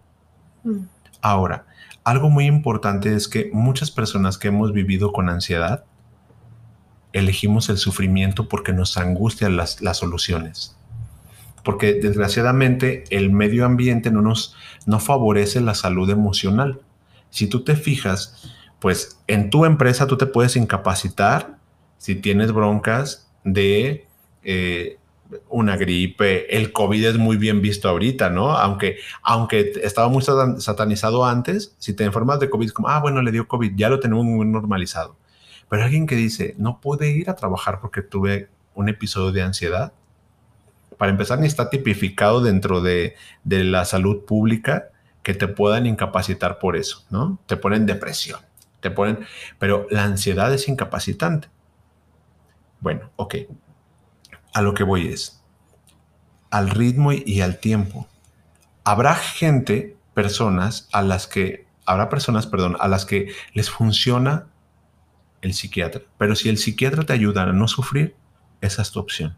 Mm. 0.64 0.80
Ahora, 1.22 1.66
algo 2.04 2.30
muy 2.30 2.46
importante 2.46 3.14
es 3.14 3.28
que 3.28 3.50
muchas 3.52 3.90
personas 3.90 4.38
que 4.38 4.48
hemos 4.48 4.72
vivido 4.72 5.12
con 5.12 5.28
ansiedad, 5.28 5.84
elegimos 7.12 7.68
el 7.68 7.78
sufrimiento 7.78 8.48
porque 8.48 8.72
nos 8.72 8.96
angustian 8.96 9.56
las, 9.56 9.80
las 9.82 9.98
soluciones. 9.98 10.76
Porque 11.64 11.94
desgraciadamente 11.94 13.04
el 13.10 13.30
medio 13.30 13.66
ambiente 13.66 14.10
no 14.10 14.22
nos 14.22 14.56
no 14.86 14.98
favorece 14.98 15.60
la 15.60 15.74
salud 15.74 16.08
emocional. 16.08 16.80
Si 17.28 17.46
tú 17.46 17.64
te 17.64 17.76
fijas, 17.76 18.50
pues 18.78 19.20
en 19.26 19.50
tu 19.50 19.64
empresa 19.64 20.06
tú 20.06 20.16
te 20.16 20.26
puedes 20.26 20.56
incapacitar 20.56 21.59
si 22.00 22.14
tienes 22.14 22.50
broncas 22.52 23.30
de 23.44 24.06
eh, 24.42 24.96
una 25.50 25.76
gripe, 25.76 26.56
el 26.56 26.72
COVID 26.72 27.04
es 27.08 27.18
muy 27.18 27.36
bien 27.36 27.60
visto 27.60 27.90
ahorita, 27.90 28.30
¿no? 28.30 28.56
Aunque, 28.56 28.96
aunque 29.22 29.72
estaba 29.82 30.08
muy 30.08 30.22
satan- 30.22 30.62
satanizado 30.62 31.26
antes, 31.26 31.74
si 31.78 31.92
te 31.92 32.04
enfermas 32.04 32.40
de 32.40 32.48
COVID, 32.48 32.66
es 32.68 32.72
como, 32.72 32.88
ah, 32.88 33.00
bueno, 33.00 33.20
le 33.20 33.30
dio 33.32 33.46
COVID, 33.46 33.72
ya 33.76 33.90
lo 33.90 34.00
tenemos 34.00 34.24
normalizado. 34.24 35.14
Pero 35.68 35.82
alguien 35.84 36.06
que 36.06 36.16
dice, 36.16 36.54
no 36.56 36.80
pude 36.80 37.10
ir 37.10 37.28
a 37.28 37.36
trabajar 37.36 37.80
porque 37.82 38.00
tuve 38.00 38.48
un 38.74 38.88
episodio 38.88 39.30
de 39.30 39.42
ansiedad, 39.42 39.92
para 40.96 41.12
empezar, 41.12 41.38
ni 41.38 41.46
está 41.46 41.68
tipificado 41.68 42.40
dentro 42.40 42.80
de, 42.80 43.14
de 43.44 43.64
la 43.64 43.84
salud 43.84 44.24
pública 44.24 44.88
que 45.22 45.34
te 45.34 45.48
puedan 45.48 45.84
incapacitar 45.84 46.58
por 46.58 46.76
eso, 46.76 47.04
¿no? 47.10 47.38
Te 47.46 47.58
ponen 47.58 47.84
depresión, 47.84 48.40
te 48.80 48.90
ponen, 48.90 49.18
pero 49.58 49.86
la 49.90 50.04
ansiedad 50.04 50.52
es 50.54 50.66
incapacitante. 50.66 51.48
Bueno, 52.80 53.10
ok. 53.16 53.34
a 54.52 54.62
lo 54.62 54.74
que 54.74 54.82
voy 54.82 55.08
es 55.08 55.40
al 56.50 56.70
ritmo 56.70 57.12
y 57.12 57.40
al 57.40 57.58
tiempo. 57.58 58.08
Habrá 58.84 59.14
gente, 59.14 59.96
personas 60.14 60.88
a 60.92 61.02
las 61.02 61.26
que, 61.26 61.66
habrá 61.86 62.08
personas, 62.08 62.46
perdón, 62.46 62.76
a 62.80 62.88
las 62.88 63.04
que 63.04 63.32
les 63.54 63.70
funciona 63.70 64.46
el 65.42 65.54
psiquiatra. 65.54 66.02
Pero 66.18 66.34
si 66.34 66.48
el 66.48 66.58
psiquiatra 66.58 67.04
te 67.04 67.12
ayuda 67.12 67.44
a 67.44 67.52
no 67.52 67.68
sufrir, 67.68 68.16
esa 68.60 68.82
es 68.82 68.90
tu 68.90 68.98
opción. 68.98 69.36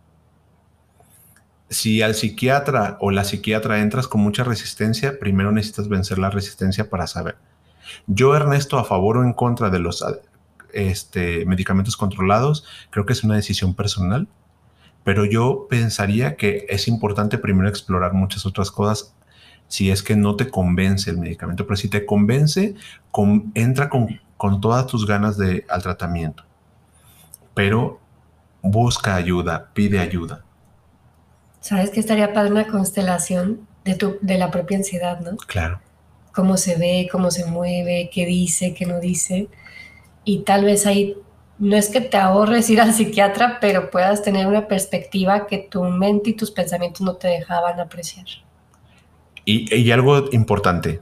Si 1.68 2.02
al 2.02 2.14
psiquiatra 2.14 2.98
o 3.00 3.10
la 3.10 3.24
psiquiatra 3.24 3.80
entras 3.80 4.08
con 4.08 4.20
mucha 4.20 4.44
resistencia, 4.44 5.18
primero 5.18 5.52
necesitas 5.52 5.88
vencer 5.88 6.18
la 6.18 6.30
resistencia 6.30 6.90
para 6.90 7.06
saber. 7.06 7.36
Yo, 8.06 8.34
Ernesto, 8.34 8.78
a 8.78 8.84
favor 8.84 9.18
o 9.18 9.24
en 9.24 9.32
contra 9.32 9.70
de 9.70 9.78
los 9.78 10.04
este, 10.72 11.44
medicamentos 11.46 11.96
controlados, 11.96 12.64
creo 12.90 13.06
que 13.06 13.12
es 13.12 13.24
una 13.24 13.36
decisión 13.36 13.74
personal, 13.74 14.28
pero 15.04 15.24
yo 15.24 15.66
pensaría 15.68 16.36
que 16.36 16.66
es 16.68 16.88
importante 16.88 17.38
primero 17.38 17.68
explorar 17.68 18.12
muchas 18.12 18.46
otras 18.46 18.70
cosas 18.70 19.14
si 19.68 19.90
es 19.90 20.02
que 20.02 20.16
no 20.16 20.36
te 20.36 20.48
convence 20.48 21.10
el 21.10 21.18
medicamento, 21.18 21.66
pero 21.66 21.76
si 21.76 21.88
te 21.88 22.04
convence, 22.04 22.74
entra 23.54 23.88
con, 23.88 24.20
con 24.36 24.60
todas 24.60 24.86
tus 24.86 25.06
ganas 25.06 25.38
de, 25.38 25.64
al 25.68 25.82
tratamiento, 25.82 26.44
pero 27.54 27.98
busca 28.62 29.16
ayuda, 29.16 29.70
pide 29.72 29.98
ayuda. 29.98 30.44
¿Sabes 31.60 31.90
que 31.90 32.00
estaría 32.00 32.32
para 32.32 32.50
una 32.50 32.66
constelación 32.66 33.66
de, 33.84 33.94
tu, 33.94 34.18
de 34.20 34.36
la 34.36 34.50
propia 34.50 34.76
ansiedad, 34.76 35.20
no? 35.20 35.36
Claro. 35.36 35.80
Cómo 36.34 36.56
se 36.56 36.76
ve, 36.76 37.08
cómo 37.10 37.30
se 37.30 37.46
mueve, 37.46 38.10
qué 38.12 38.26
dice, 38.26 38.74
qué 38.74 38.86
no 38.86 39.00
dice. 39.00 39.48
Y 40.24 40.40
tal 40.40 40.64
vez 40.64 40.86
ahí 40.86 41.16
no 41.58 41.76
es 41.76 41.88
que 41.88 42.00
te 42.00 42.16
ahorres 42.16 42.68
ir 42.70 42.80
al 42.80 42.92
psiquiatra, 42.92 43.58
pero 43.60 43.90
puedas 43.90 44.22
tener 44.22 44.46
una 44.46 44.66
perspectiva 44.66 45.46
que 45.46 45.58
tu 45.58 45.84
mente 45.84 46.30
y 46.30 46.32
tus 46.34 46.50
pensamientos 46.50 47.02
no 47.02 47.14
te 47.14 47.28
dejaban 47.28 47.78
apreciar. 47.78 48.26
Y, 49.44 49.74
y 49.74 49.90
algo 49.90 50.28
importante, 50.32 51.00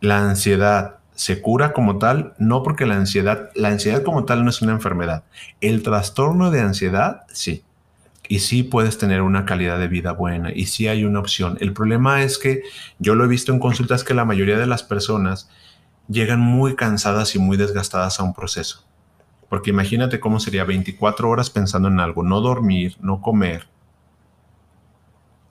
la 0.00 0.18
ansiedad 0.18 0.98
se 1.18 1.42
cura 1.42 1.72
como 1.72 1.98
tal, 1.98 2.34
no 2.38 2.62
porque 2.62 2.86
la 2.86 2.94
ansiedad, 2.94 3.50
la 3.56 3.68
ansiedad 3.68 4.04
como 4.04 4.24
tal 4.24 4.44
no 4.44 4.50
es 4.50 4.62
una 4.62 4.70
enfermedad. 4.70 5.24
El 5.60 5.82
trastorno 5.82 6.52
de 6.52 6.60
ansiedad, 6.60 7.22
sí. 7.32 7.64
Y 8.28 8.38
sí 8.38 8.62
puedes 8.62 8.98
tener 8.98 9.22
una 9.22 9.44
calidad 9.44 9.80
de 9.80 9.88
vida 9.88 10.12
buena 10.12 10.52
y 10.54 10.66
sí 10.66 10.86
hay 10.86 11.04
una 11.04 11.18
opción. 11.18 11.58
El 11.60 11.72
problema 11.72 12.22
es 12.22 12.38
que 12.38 12.62
yo 13.00 13.16
lo 13.16 13.24
he 13.24 13.28
visto 13.28 13.52
en 13.52 13.58
consultas 13.58 14.04
que 14.04 14.14
la 14.14 14.24
mayoría 14.24 14.58
de 14.58 14.66
las 14.66 14.84
personas 14.84 15.48
llegan 16.08 16.40
muy 16.40 16.74
cansadas 16.74 17.34
y 17.34 17.38
muy 17.38 17.56
desgastadas 17.56 18.18
a 18.18 18.22
un 18.22 18.34
proceso. 18.34 18.84
Porque 19.48 19.70
imagínate 19.70 20.20
cómo 20.20 20.40
sería 20.40 20.64
24 20.64 21.28
horas 21.28 21.50
pensando 21.50 21.88
en 21.88 22.00
algo, 22.00 22.22
no 22.22 22.40
dormir, 22.40 22.96
no 23.00 23.20
comer. 23.20 23.68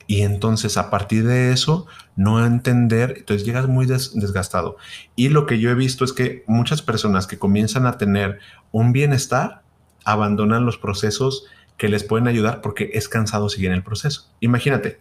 Y 0.06 0.22
entonces 0.22 0.76
a 0.78 0.88
partir 0.88 1.26
de 1.26 1.52
eso, 1.52 1.86
no 2.16 2.44
entender, 2.44 3.14
entonces 3.18 3.44
llegas 3.46 3.68
muy 3.68 3.86
desgastado. 3.86 4.78
Y 5.16 5.28
lo 5.28 5.44
que 5.46 5.58
yo 5.58 5.70
he 5.70 5.74
visto 5.74 6.04
es 6.04 6.12
que 6.12 6.44
muchas 6.46 6.80
personas 6.80 7.26
que 7.26 7.38
comienzan 7.38 7.86
a 7.86 7.98
tener 7.98 8.38
un 8.72 8.92
bienestar, 8.92 9.62
abandonan 10.04 10.64
los 10.64 10.78
procesos 10.78 11.44
que 11.76 11.88
les 11.88 12.04
pueden 12.04 12.26
ayudar 12.26 12.62
porque 12.62 12.90
es 12.94 13.08
cansado 13.08 13.50
seguir 13.50 13.68
en 13.68 13.74
el 13.74 13.82
proceso. 13.82 14.30
Imagínate, 14.40 15.00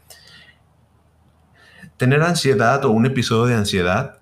tener 1.95 2.21
ansiedad 2.21 2.83
o 2.83 2.91
un 2.91 3.05
episodio 3.05 3.45
de 3.45 3.55
ansiedad 3.55 4.19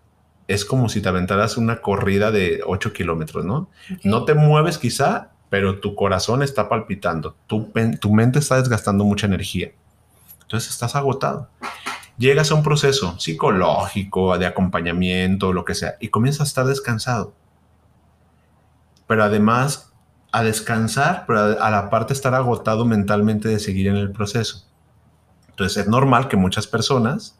es 0.47 0.65
como 0.65 0.89
si 0.89 1.01
te 1.01 1.09
aventaras 1.09 1.57
una 1.57 1.81
corrida 1.81 2.31
de 2.31 2.61
8 2.65 2.93
kilómetros, 2.93 3.45
¿no? 3.45 3.69
No 4.03 4.25
te 4.25 4.33
mueves 4.33 4.77
quizá, 4.77 5.31
pero 5.49 5.79
tu 5.79 5.95
corazón 5.95 6.43
está 6.43 6.69
palpitando, 6.69 7.35
tu, 7.47 7.71
tu 7.99 8.13
mente 8.13 8.39
está 8.39 8.57
desgastando 8.57 9.03
mucha 9.03 9.27
energía. 9.27 9.71
Entonces 10.41 10.69
estás 10.69 10.95
agotado. 10.95 11.49
Llegas 12.17 12.51
a 12.51 12.55
un 12.55 12.63
proceso 12.63 13.19
psicológico, 13.19 14.37
de 14.37 14.45
acompañamiento, 14.45 15.51
lo 15.51 15.65
que 15.65 15.75
sea, 15.75 15.95
y 15.99 16.09
comienzas 16.09 16.41
a 16.41 16.49
estar 16.49 16.65
descansado. 16.65 17.33
Pero 19.07 19.23
además, 19.23 19.91
a 20.31 20.43
descansar, 20.43 21.25
pero 21.27 21.61
a 21.61 21.69
la 21.69 21.89
parte 21.89 22.13
estar 22.13 22.33
agotado 22.33 22.85
mentalmente 22.85 23.49
de 23.49 23.59
seguir 23.59 23.87
en 23.87 23.95
el 23.95 24.11
proceso. 24.11 24.65
Entonces 25.49 25.83
es 25.83 25.87
normal 25.87 26.27
que 26.27 26.37
muchas 26.37 26.67
personas 26.67 27.39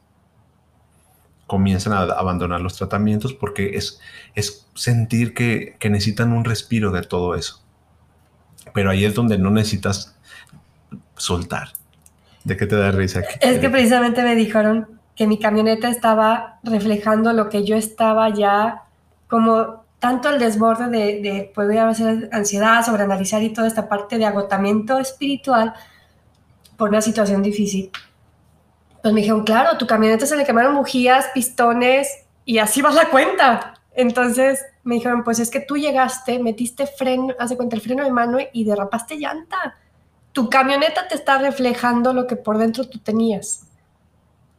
comienzan 1.48 1.93
a 1.93 2.02
abandonar 2.02 2.62
los 2.62 2.76
tratamientos 2.76 3.34
porque 3.34 3.78
es, 3.78 4.00
es 4.34 4.68
sentir 4.74 5.34
que, 5.34 5.78
necesitan 5.89 6.34
un 6.34 6.43
respiro 6.43 6.91
de 6.91 7.04
todo 7.04 7.36
eso. 7.36 7.62
Pero 8.74 8.89
ahí 8.89 9.06
es 9.06 9.14
donde 9.14 9.38
no 9.38 9.52
necesitas 9.52 10.16
soltar. 11.16 11.70
¿De 12.43 12.58
qué 12.58 12.66
te 12.66 12.76
da 12.76 12.91
risa? 12.91 13.22
Es 13.41 13.60
que 13.60 13.70
precisamente 13.70 14.24
me 14.24 14.36
dijeron 14.36 14.88
que 15.16 15.28
mi 15.28 15.39
camioneta 15.39 15.89
estaba 15.89 16.60
reflejando 16.64 17.32
lo 17.34 17.50
que 17.50 17.64
yo 17.64 17.76
estaba 17.76 18.30
ya 18.30 18.84
como 19.28 19.86
tanto 20.00 20.30
el 20.30 20.39
desborde 20.39 20.89
de, 20.89 21.22
de 21.22 21.52
poder 21.56 21.80
haber 21.80 22.30
ansiedad, 22.32 22.86
sobreanalizar 22.86 23.41
y 23.41 23.54
toda 23.54 23.68
esta 23.68 23.88
parte 23.88 24.18
de 24.18 24.26
agotamiento 24.26 25.00
espiritual 25.00 25.74
por 26.78 26.89
una 26.89 27.02
situación 27.02 27.41
difícil 27.41 27.91
pues 29.06 29.14
me 29.14 29.22
dijeron, 29.22 29.43
claro, 29.43 29.78
tu 29.78 29.86
camioneta 29.86 30.26
se 30.26 30.36
le 30.36 30.45
quemaron 30.45 30.74
bujías, 30.74 31.28
pistones 31.32 32.26
y 32.43 32.58
así 32.58 32.82
va 32.82 32.89
la 32.89 33.12
cuenta. 33.12 33.76
Entonces 33.93 34.66
me 34.82 34.95
dijeron, 34.95 35.24
pues 35.24 35.38
es 35.38 35.51
que 35.51 35.60
tú 35.60 35.78
llegaste, 35.78 36.39
metiste 36.39 36.88
freno, 36.88 37.36
hace 37.38 37.56
cuenta 37.56 37.76
el 37.76 37.84
freno 37.84 38.03
de 38.03 38.10
mano 38.10 38.39
y 38.51 38.64
derrapaste 38.64 39.18
llanta. 39.18 39.78
Tu 40.32 40.49
camioneta 40.49 41.08
te 41.08 41.14
está 41.14 41.38
reflejando 41.38 42.14
lo 42.14 42.26
que 42.26 42.36
por 42.36 42.58
dentro 42.58 42.89
tú 42.89 42.97
tenías. 42.97 43.68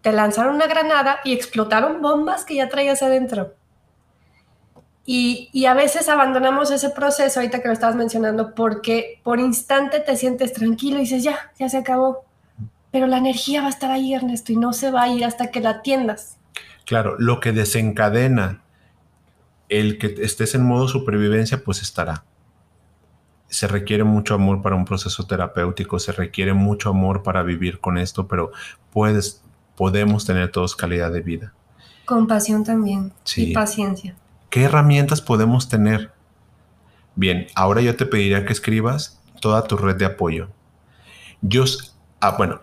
Te 0.02 0.12
lanzaron 0.12 0.54
una 0.54 0.68
granada 0.68 1.18
y 1.24 1.32
explotaron 1.32 2.00
bombas 2.00 2.44
que 2.44 2.54
ya 2.54 2.68
traías 2.68 3.02
adentro. 3.02 3.54
Y, 5.06 5.50
y, 5.52 5.66
a 5.66 5.74
veces 5.74 6.08
abandonamos 6.08 6.70
ese 6.70 6.90
proceso, 6.90 7.40
ahorita 7.40 7.60
que 7.62 7.66
lo 7.66 7.74
estabas 7.74 7.96
mencionando, 7.96 8.54
porque 8.54 9.20
por 9.24 9.40
instante 9.40 9.98
te 9.98 10.16
sientes 10.16 10.52
tranquilo 10.52 10.98
y 10.98 11.00
dices, 11.00 11.24
ya, 11.24 11.50
ya 11.58 11.68
se 11.68 11.78
acabó 11.78 12.25
pero 12.96 13.08
la 13.08 13.18
energía 13.18 13.60
va 13.60 13.66
a 13.66 13.68
estar 13.68 13.90
ahí, 13.90 14.14
Ernesto, 14.14 14.52
y 14.52 14.56
no 14.56 14.72
se 14.72 14.90
va 14.90 15.02
a 15.02 15.08
ir 15.10 15.22
hasta 15.22 15.50
que 15.50 15.60
la 15.60 15.68
atiendas. 15.68 16.38
Claro, 16.86 17.14
lo 17.18 17.40
que 17.40 17.52
desencadena 17.52 18.62
el 19.68 19.98
que 19.98 20.14
estés 20.22 20.54
en 20.54 20.64
modo 20.64 20.88
supervivencia, 20.88 21.62
pues 21.62 21.82
estará. 21.82 22.24
Se 23.48 23.68
requiere 23.68 24.02
mucho 24.02 24.32
amor 24.32 24.62
para 24.62 24.76
un 24.76 24.86
proceso 24.86 25.26
terapéutico, 25.26 25.98
se 25.98 26.12
requiere 26.12 26.54
mucho 26.54 26.88
amor 26.88 27.22
para 27.22 27.42
vivir 27.42 27.80
con 27.80 27.98
esto, 27.98 28.28
pero 28.28 28.50
puedes, 28.90 29.44
podemos 29.76 30.24
tener 30.24 30.50
todos 30.50 30.74
calidad 30.74 31.12
de 31.12 31.20
vida. 31.20 31.52
Compasión 32.06 32.64
también 32.64 33.12
y 33.36 33.52
paciencia. 33.52 34.16
¿Qué 34.48 34.62
herramientas 34.62 35.20
podemos 35.20 35.68
tener? 35.68 36.12
Bien, 37.14 37.46
ahora 37.56 37.82
yo 37.82 37.94
te 37.94 38.06
pediría 38.06 38.46
que 38.46 38.54
escribas 38.54 39.20
toda 39.42 39.64
tu 39.64 39.76
red 39.76 39.96
de 39.96 40.06
apoyo. 40.06 40.48
Yo, 41.42 41.64
ah, 42.20 42.36
bueno, 42.38 42.62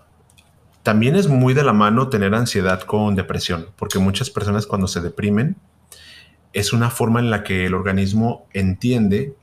también 0.83 1.15
es 1.15 1.29
muy 1.29 1.53
de 1.53 1.63
la 1.63 1.71
mano 1.71 2.09
tener 2.09 2.35
ansiedad 2.35 2.81
con 2.81 3.15
depresión, 3.15 3.69
porque 3.77 3.99
muchas 3.99 4.29
personas 4.29 4.67
cuando 4.67 4.87
se 4.87 4.99
deprimen 4.99 5.55
es 6.51 6.73
una 6.73 6.89
forma 6.89 7.21
en 7.21 7.31
la 7.31 7.43
que 7.43 7.65
el 7.65 7.73
organismo 7.73 8.45
entiende 8.51 9.33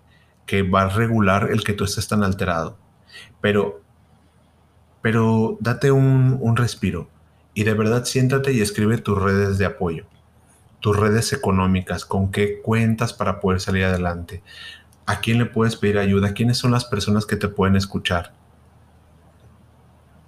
que 0.45 0.63
va 0.63 0.83
a 0.83 0.89
regular 0.89 1.49
el 1.51 1.65
que 1.65 1.73
tú 1.73 1.85
estés 1.85 2.07
tan 2.09 2.23
alterado. 2.23 2.77
Pero, 3.41 3.81
pero 5.01 5.57
date 5.61 5.91
un, 5.91 6.37
un 6.41 6.57
respiro 6.59 7.09
y 7.55 7.65
de 7.65 7.73
verdad 7.73 8.05
siéntate 8.05 8.53
y 8.53 8.61
escribe 8.61 8.99
tus 8.99 9.21
redes 9.21 9.57
de 9.57 9.65
apoyo, 9.65 10.05
tus 10.81 10.95
redes 10.95 11.33
económicas, 11.33 12.05
con 12.05 12.31
qué 12.31 12.61
cuentas 12.61 13.15
para 13.15 13.41
poder 13.41 13.61
salir 13.61 13.85
adelante, 13.85 14.43
a 15.07 15.21
quién 15.21 15.39
le 15.39 15.47
puedes 15.47 15.77
pedir 15.77 15.99
ayuda, 15.99 16.35
quiénes 16.35 16.59
son 16.59 16.73
las 16.73 16.85
personas 16.85 17.25
que 17.25 17.37
te 17.37 17.49
pueden 17.49 17.77
escuchar 17.77 18.35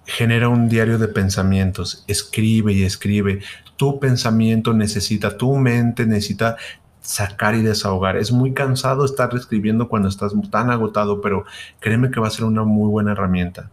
genera 0.05 0.49
un 0.49 0.69
diario 0.69 0.97
de 0.97 1.07
pensamientos, 1.07 2.03
escribe 2.07 2.73
y 2.73 2.83
escribe. 2.83 3.41
Tu 3.77 3.99
pensamiento 3.99 4.73
necesita, 4.73 5.37
tu 5.37 5.55
mente 5.55 6.05
necesita 6.05 6.57
sacar 7.01 7.55
y 7.55 7.61
desahogar. 7.61 8.17
Es 8.17 8.31
muy 8.31 8.53
cansado 8.53 9.05
estar 9.05 9.33
escribiendo 9.35 9.89
cuando 9.89 10.09
estás 10.09 10.33
tan 10.49 10.69
agotado, 10.69 11.21
pero 11.21 11.45
créeme 11.79 12.11
que 12.11 12.19
va 12.19 12.27
a 12.27 12.31
ser 12.31 12.45
una 12.45 12.63
muy 12.63 12.89
buena 12.89 13.11
herramienta. 13.11 13.71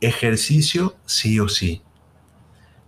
Ejercicio 0.00 0.94
sí 1.06 1.40
o 1.40 1.48
sí. 1.48 1.82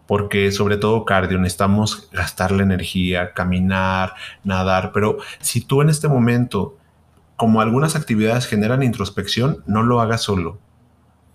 Porque 0.07 0.51
sobre 0.53 0.77
todo 0.77 1.05
cardio, 1.05 1.39
necesitamos 1.39 2.11
gastar 2.13 2.53
la 2.53 2.65
energía, 2.65 3.33
caminar, 3.33 4.15
nadar, 4.45 4.93
pero 4.93 5.19
si 5.41 5.63
tú 5.63 5.81
en 5.81 5.89
este 5.89 6.09
momento, 6.09 6.77
como 7.37 7.61
algunas 7.61 7.97
actividades 7.97 8.47
generan 8.47 8.83
introspección, 8.83 9.63
no 9.67 9.83
lo 9.83 10.01
hagas 10.01 10.21
solo 10.23 10.59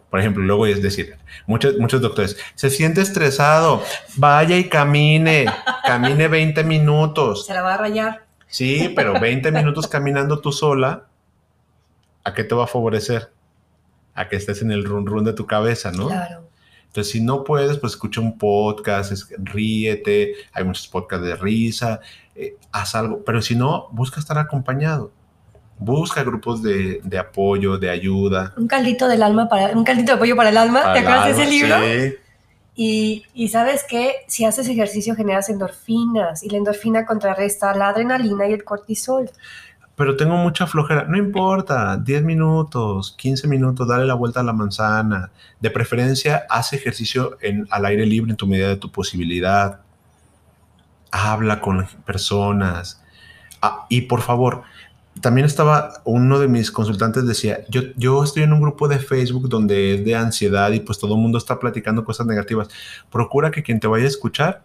por 0.09 0.19
ejemplo, 0.19 0.43
luego 0.43 0.65
es 0.65 0.81
decir, 0.81 1.17
muchos, 1.45 1.77
muchos 1.77 2.01
doctores, 2.01 2.37
se 2.55 2.69
siente 2.69 3.01
estresado, 3.01 3.81
vaya 4.15 4.57
y 4.57 4.69
camine, 4.69 5.45
camine 5.85 6.27
20 6.27 6.63
minutos. 6.63 7.45
Se 7.45 7.53
la 7.53 7.61
va 7.61 7.73
a 7.73 7.77
rayar. 7.77 8.25
Sí, 8.47 8.93
pero 8.95 9.19
20 9.19 9.51
minutos 9.51 9.87
caminando 9.87 10.39
tú 10.39 10.51
sola, 10.53 11.05
¿a 12.23 12.33
qué 12.33 12.43
te 12.43 12.55
va 12.55 12.63
a 12.65 12.67
favorecer? 12.67 13.31
a 14.19 14.27
que 14.29 14.35
estés 14.35 14.63
en 14.63 14.71
el 14.71 14.83
run 14.83 15.05
run 15.05 15.23
de 15.25 15.33
tu 15.33 15.45
cabeza, 15.45 15.91
¿no? 15.91 16.07
Claro. 16.07 16.49
Entonces, 16.87 17.11
si 17.13 17.21
no 17.21 17.43
puedes, 17.43 17.77
pues 17.77 17.93
escucha 17.93 18.19
un 18.19 18.35
podcast, 18.39 19.11
es- 19.11 19.27
ríete, 19.37 20.33
hay 20.53 20.63
muchos 20.63 20.87
podcasts 20.87 21.23
de 21.23 21.35
risa, 21.35 21.99
eh, 22.33 22.55
haz 22.71 22.95
algo, 22.95 23.21
pero 23.23 23.43
si 23.43 23.55
no, 23.55 23.89
busca 23.91 24.19
estar 24.19 24.39
acompañado. 24.39 25.11
Busca 25.79 26.23
grupos 26.23 26.63
de, 26.63 27.01
de 27.03 27.17
apoyo, 27.17 27.77
de 27.77 27.89
ayuda. 27.89 28.53
Un 28.57 28.67
caldito 28.67 29.07
del 29.07 29.21
alma 29.21 29.47
para, 29.47 29.77
un 29.77 29.83
caldito 29.83 30.13
de 30.13 30.17
pollo 30.17 30.35
para 30.35 30.49
el 30.49 30.57
alma. 30.57 30.93
¿Te 30.93 30.99
acuerdas 30.99 31.25
de 31.25 31.43
ese 31.43 31.51
libro? 31.51 31.75
Sí. 31.79 32.15
Y, 32.79 33.23
y 33.33 33.47
sabes 33.47 33.83
que 33.83 34.17
si 34.27 34.45
haces 34.45 34.69
ejercicio 34.69 35.15
generas 35.15 35.49
endorfinas 35.49 36.43
y 36.43 36.49
la 36.49 36.57
endorfina 36.57 37.05
contrarresta 37.05 37.73
la 37.73 37.89
adrenalina 37.89 38.47
y 38.47 38.53
el 38.53 38.63
cortisol. 38.63 39.31
Pero 39.97 40.15
tengo 40.15 40.37
mucha 40.37 40.67
flojera. 40.67 41.05
No 41.05 41.17
importa, 41.17 41.97
10 41.97 42.23
minutos, 42.23 43.15
15 43.17 43.47
minutos, 43.47 43.87
dale 43.87 44.05
la 44.05 44.13
vuelta 44.13 44.41
a 44.41 44.43
la 44.43 44.53
manzana. 44.53 45.31
De 45.59 45.71
preferencia, 45.71 46.45
haz 46.51 46.71
ejercicio 46.73 47.39
en, 47.41 47.67
al 47.71 47.83
aire 47.83 48.05
libre 48.05 48.29
en 48.29 48.37
tu 48.37 48.45
medida 48.45 48.67
de 48.67 48.75
tu 48.75 48.91
posibilidad. 48.91 49.81
Habla 51.09 51.61
con 51.61 51.87
personas. 52.05 53.03
Ah, 53.59 53.87
y 53.89 54.01
por 54.01 54.21
favor, 54.21 54.61
también 55.21 55.45
estaba 55.45 56.01
uno 56.05 56.39
de 56.39 56.47
mis 56.47 56.71
consultantes 56.71 57.25
decía, 57.25 57.61
yo, 57.69 57.81
yo 57.95 58.23
estoy 58.23 58.43
en 58.43 58.53
un 58.53 58.61
grupo 58.61 58.87
de 58.87 58.99
Facebook 58.99 59.49
donde 59.49 59.95
es 59.95 60.05
de 60.05 60.15
ansiedad 60.15 60.71
y 60.71 60.79
pues 60.79 60.99
todo 60.99 61.15
el 61.15 61.21
mundo 61.21 61.37
está 61.37 61.59
platicando 61.59 62.03
cosas 62.03 62.27
negativas. 62.27 62.69
Procura 63.09 63.51
que 63.51 63.63
quien 63.63 63.79
te 63.79 63.87
vaya 63.87 64.05
a 64.05 64.07
escuchar 64.07 64.63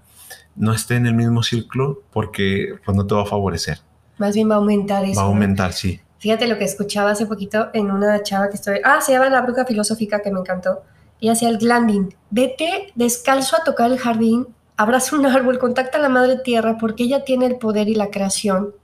no 0.56 0.72
esté 0.72 0.96
en 0.96 1.06
el 1.06 1.14
mismo 1.14 1.42
círculo 1.42 2.02
porque 2.12 2.74
pues 2.84 2.96
no 2.96 3.06
te 3.06 3.14
va 3.14 3.22
a 3.22 3.26
favorecer. 3.26 3.80
Más 4.18 4.34
bien 4.34 4.50
va 4.50 4.54
a 4.54 4.58
aumentar 4.58 5.04
eso. 5.04 5.16
Va 5.16 5.22
a 5.22 5.26
aumentar, 5.26 5.72
sí. 5.72 6.00
Fíjate 6.18 6.46
lo 6.46 6.56
que 6.58 6.64
escuchaba 6.64 7.10
hace 7.10 7.26
poquito 7.26 7.68
en 7.72 7.90
una 7.90 8.22
chava 8.22 8.48
que 8.48 8.56
estoy. 8.56 8.80
Ah, 8.84 9.00
se 9.00 9.12
llama 9.12 9.28
La 9.28 9.40
Bruja 9.40 9.64
Filosófica, 9.64 10.20
que 10.20 10.30
me 10.30 10.40
encantó. 10.40 10.82
Y 11.18 11.28
hacía 11.28 11.48
el 11.48 11.58
glanding. 11.58 12.14
Vete 12.30 12.92
descalzo 12.94 13.56
a 13.56 13.64
tocar 13.64 13.90
el 13.90 13.98
jardín, 13.98 14.46
abraza 14.76 15.16
un 15.16 15.26
árbol, 15.26 15.58
contacta 15.58 15.98
a 15.98 16.00
la 16.00 16.08
madre 16.08 16.36
tierra, 16.36 16.78
porque 16.78 17.04
ella 17.04 17.24
tiene 17.24 17.46
el 17.46 17.56
poder 17.56 17.88
y 17.88 17.94
la 17.94 18.10
creación 18.10 18.74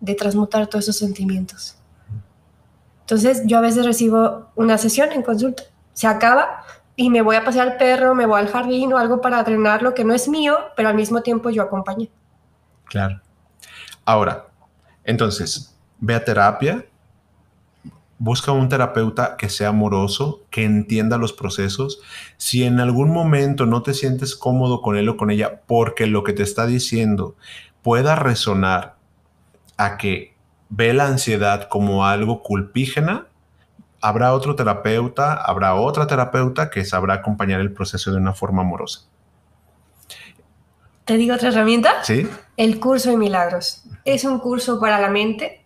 de 0.00 0.14
transmutar 0.14 0.66
todos 0.66 0.84
esos 0.84 0.98
sentimientos. 0.98 1.76
Entonces, 3.02 3.42
yo 3.44 3.58
a 3.58 3.60
veces 3.60 3.84
recibo 3.84 4.50
una 4.54 4.78
sesión 4.78 5.12
en 5.12 5.22
consulta, 5.22 5.64
se 5.92 6.06
acaba 6.06 6.64
y 6.96 7.10
me 7.10 7.22
voy 7.22 7.36
a 7.36 7.44
pasear 7.44 7.68
al 7.68 7.76
perro, 7.76 8.14
me 8.14 8.26
voy 8.26 8.40
al 8.40 8.48
jardín 8.48 8.92
o 8.92 8.98
algo 8.98 9.20
para 9.20 9.42
drenar 9.42 9.82
lo 9.82 9.94
que 9.94 10.04
no 10.04 10.14
es 10.14 10.28
mío, 10.28 10.56
pero 10.76 10.88
al 10.88 10.94
mismo 10.94 11.22
tiempo 11.22 11.50
yo 11.50 11.62
acompaño. 11.62 12.08
Claro. 12.84 13.20
Ahora, 14.04 14.46
entonces, 15.04 15.76
ve 15.98 16.14
a 16.14 16.24
terapia, 16.24 16.86
busca 18.18 18.52
un 18.52 18.68
terapeuta 18.68 19.36
que 19.36 19.48
sea 19.48 19.68
amoroso, 19.68 20.44
que 20.50 20.64
entienda 20.64 21.16
los 21.16 21.32
procesos. 21.32 22.00
Si 22.36 22.64
en 22.64 22.78
algún 22.78 23.10
momento 23.10 23.66
no 23.66 23.82
te 23.82 23.94
sientes 23.94 24.36
cómodo 24.36 24.82
con 24.82 24.96
él 24.96 25.08
o 25.08 25.16
con 25.16 25.30
ella, 25.30 25.62
porque 25.66 26.06
lo 26.06 26.22
que 26.22 26.32
te 26.32 26.42
está 26.42 26.66
diciendo 26.66 27.34
pueda 27.82 28.14
resonar 28.14 28.99
a 29.80 29.96
que 29.96 30.34
ve 30.68 30.92
la 30.92 31.06
ansiedad 31.06 31.68
como 31.68 32.04
algo 32.04 32.42
culpígena, 32.42 33.28
habrá 34.02 34.34
otro 34.34 34.54
terapeuta, 34.54 35.32
habrá 35.32 35.74
otra 35.74 36.06
terapeuta 36.06 36.68
que 36.68 36.84
sabrá 36.84 37.14
acompañar 37.14 37.60
el 37.60 37.72
proceso 37.72 38.10
de 38.10 38.18
una 38.18 38.34
forma 38.34 38.60
amorosa. 38.60 39.06
¿Te 41.06 41.16
digo 41.16 41.34
otra 41.34 41.48
herramienta? 41.48 42.04
¿Sí? 42.04 42.28
El 42.58 42.78
curso 42.78 43.08
de 43.08 43.16
milagros. 43.16 43.84
Es 44.04 44.24
un 44.24 44.38
curso 44.38 44.78
para 44.78 45.00
la 45.00 45.08
mente, 45.08 45.64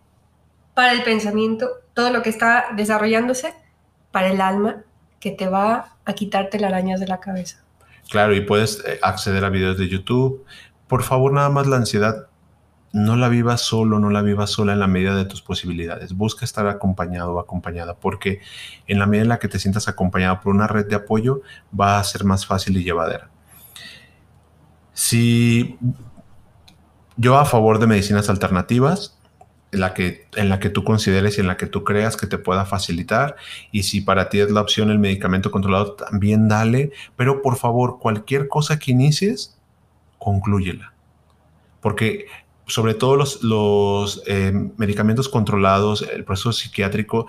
para 0.73 0.93
el 0.93 1.03
pensamiento, 1.03 1.69
todo 1.93 2.09
lo 2.09 2.21
que 2.21 2.29
está 2.29 2.67
desarrollándose, 2.73 3.53
para 4.11 4.29
el 4.29 4.39
alma, 4.39 4.83
que 5.19 5.31
te 5.31 5.49
va 5.49 5.97
a 6.05 6.13
quitarte 6.13 6.57
las 6.57 6.71
arañas 6.71 7.01
de 7.01 7.07
la 7.07 7.19
cabeza. 7.19 7.65
Claro, 8.09 8.33
y 8.33 8.41
puedes 8.41 8.81
eh, 8.85 8.97
acceder 9.01 9.43
a 9.43 9.49
videos 9.49 9.77
de 9.77 9.89
YouTube. 9.89 10.45
Por 10.87 11.03
favor, 11.03 11.33
nada 11.33 11.49
más 11.49 11.67
la 11.67 11.75
ansiedad, 11.75 12.27
no 12.95 13.17
la 13.17 13.27
vivas 13.27 13.59
solo, 13.59 13.99
no 13.99 14.09
la 14.09 14.21
vivas 14.21 14.51
sola 14.51 14.71
en 14.71 14.79
la 14.79 14.87
medida 14.87 15.17
de 15.17 15.25
tus 15.25 15.41
posibilidades. 15.41 16.13
Busca 16.13 16.45
estar 16.45 16.65
acompañado 16.67 17.33
o 17.33 17.39
acompañada, 17.39 17.95
porque 17.95 18.39
en 18.87 18.99
la 18.99 19.05
medida 19.05 19.23
en 19.23 19.29
la 19.29 19.39
que 19.39 19.49
te 19.49 19.59
sientas 19.59 19.89
acompañado 19.89 20.39
por 20.39 20.55
una 20.55 20.65
red 20.65 20.85
de 20.87 20.95
apoyo, 20.95 21.41
va 21.77 21.99
a 21.99 22.03
ser 22.05 22.23
más 22.23 22.45
fácil 22.45 22.77
y 22.77 22.85
llevadera. 22.85 23.29
Si 24.93 25.77
yo 27.17 27.37
a 27.37 27.43
favor 27.43 27.79
de 27.79 27.87
medicinas 27.87 28.29
alternativas, 28.29 29.19
en 29.73 29.81
la, 29.81 29.93
que, 29.93 30.29
en 30.37 30.47
la 30.47 30.61
que 30.61 30.69
tú 30.69 30.85
consideres 30.85 31.37
y 31.37 31.41
en 31.41 31.47
la 31.47 31.57
que 31.57 31.65
tú 31.65 31.83
creas 31.83 32.15
que 32.15 32.27
te 32.27 32.37
pueda 32.37 32.63
facilitar. 32.63 33.35
Y 33.73 33.83
si 33.83 33.99
para 33.99 34.29
ti 34.29 34.39
es 34.39 34.49
la 34.51 34.61
opción 34.61 34.89
el 34.89 34.99
medicamento 34.99 35.51
controlado, 35.51 35.95
también 35.95 36.47
dale. 36.47 36.93
Pero 37.17 37.41
por 37.41 37.57
favor, 37.57 37.99
cualquier 37.99 38.47
cosa 38.47 38.79
que 38.79 38.91
inicies, 38.91 39.59
conclúyela. 40.17 40.93
Porque 41.81 42.27
sobre 42.67 42.93
todo 42.93 43.15
los, 43.15 43.43
los 43.43 44.23
eh, 44.27 44.51
medicamentos 44.77 45.29
controlados, 45.29 46.01
el 46.01 46.23
proceso 46.23 46.51
psiquiátrico, 46.51 47.27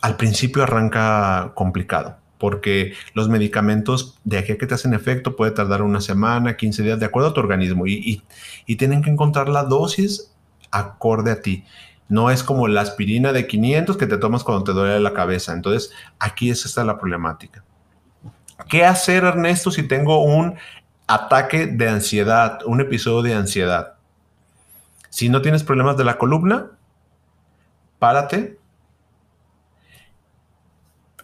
al 0.00 0.16
principio 0.16 0.62
arranca 0.62 1.52
complicado 1.54 2.22
porque 2.42 2.94
los 3.14 3.28
medicamentos 3.28 4.18
de 4.24 4.36
aquí 4.36 4.50
a 4.50 4.58
que 4.58 4.66
te 4.66 4.74
hacen 4.74 4.94
efecto 4.94 5.36
puede 5.36 5.52
tardar 5.52 5.80
una 5.80 6.00
semana, 6.00 6.56
15 6.56 6.82
días, 6.82 6.98
de 6.98 7.06
acuerdo 7.06 7.28
a 7.28 7.34
tu 7.34 7.38
organismo, 7.38 7.86
y, 7.86 8.20
y, 8.66 8.74
tienen 8.74 9.00
que 9.00 9.10
encontrar 9.10 9.48
la 9.48 9.62
dosis 9.62 10.34
acorde 10.72 11.30
a 11.30 11.40
ti. 11.40 11.64
No 12.08 12.32
es 12.32 12.42
como 12.42 12.66
la 12.66 12.80
aspirina 12.80 13.32
de 13.32 13.46
500 13.46 13.96
que 13.96 14.08
te 14.08 14.18
tomas 14.18 14.42
cuando 14.42 14.64
te 14.64 14.72
duele 14.72 14.98
la 14.98 15.14
cabeza. 15.14 15.52
Entonces, 15.52 15.92
aquí 16.18 16.50
es 16.50 16.66
esta 16.66 16.82
la 16.82 16.98
problemática. 16.98 17.62
¿Qué 18.68 18.84
hacer, 18.84 19.22
Ernesto, 19.22 19.70
si 19.70 19.84
tengo 19.84 20.24
un 20.24 20.56
ataque 21.06 21.68
de 21.68 21.88
ansiedad, 21.88 22.58
un 22.66 22.80
episodio 22.80 23.22
de 23.22 23.34
ansiedad? 23.34 23.94
Si 25.12 25.28
no 25.28 25.42
tienes 25.42 25.62
problemas 25.62 25.98
de 25.98 26.04
la 26.04 26.16
columna, 26.16 26.70
párate, 27.98 28.58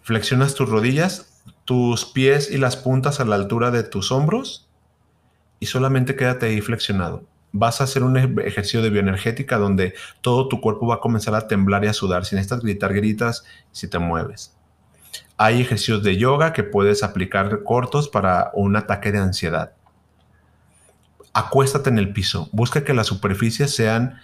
flexionas 0.03 0.55
tus 0.55 0.69
rodillas, 0.69 1.43
tus 1.65 2.05
pies 2.05 2.51
y 2.51 2.59
las 2.59 2.77
puntas 2.77 3.19
a 3.19 3.25
la 3.25 3.37
altura 3.37 3.71
de 3.71 3.85
tus 3.85 4.13
hombros 4.13 4.69
y 5.59 5.67
solamente 5.67 6.17
quédate 6.17 6.45
ahí 6.45 6.61
flexionado. 6.61 7.25
Vas 7.53 7.81
a 7.81 7.85
hacer 7.85 8.03
un 8.03 8.19
ejercicio 8.19 8.83
de 8.83 8.91
bioenergética 8.91 9.57
donde 9.57 9.95
todo 10.21 10.49
tu 10.49 10.61
cuerpo 10.61 10.87
va 10.87 10.97
a 10.97 11.01
comenzar 11.01 11.35
a 11.35 11.49
temblar 11.49 11.83
y 11.87 11.89
a 11.89 11.95
sudar. 11.95 12.27
Si 12.27 12.35
necesitas 12.35 12.61
gritar, 12.61 12.93
gritas 12.93 13.47
si 13.73 13.89
te 13.89 13.99
mueves. 13.99 14.55
Hay 15.39 15.63
ejercicios 15.63 16.03
de 16.03 16.19
yoga 16.19 16.53
que 16.53 16.63
puedes 16.63 17.03
aplicar 17.03 17.63
cortos 17.65 18.11
para 18.11 18.51
un 18.53 18.77
ataque 18.77 19.13
de 19.13 19.19
ansiedad. 19.19 19.73
Acuéstate 21.39 21.89
en 21.89 21.99
el 21.99 22.13
piso. 22.13 22.49
Busca 22.51 22.83
que 22.83 22.93
las 22.93 23.07
superficies 23.07 23.73
sean 23.73 24.19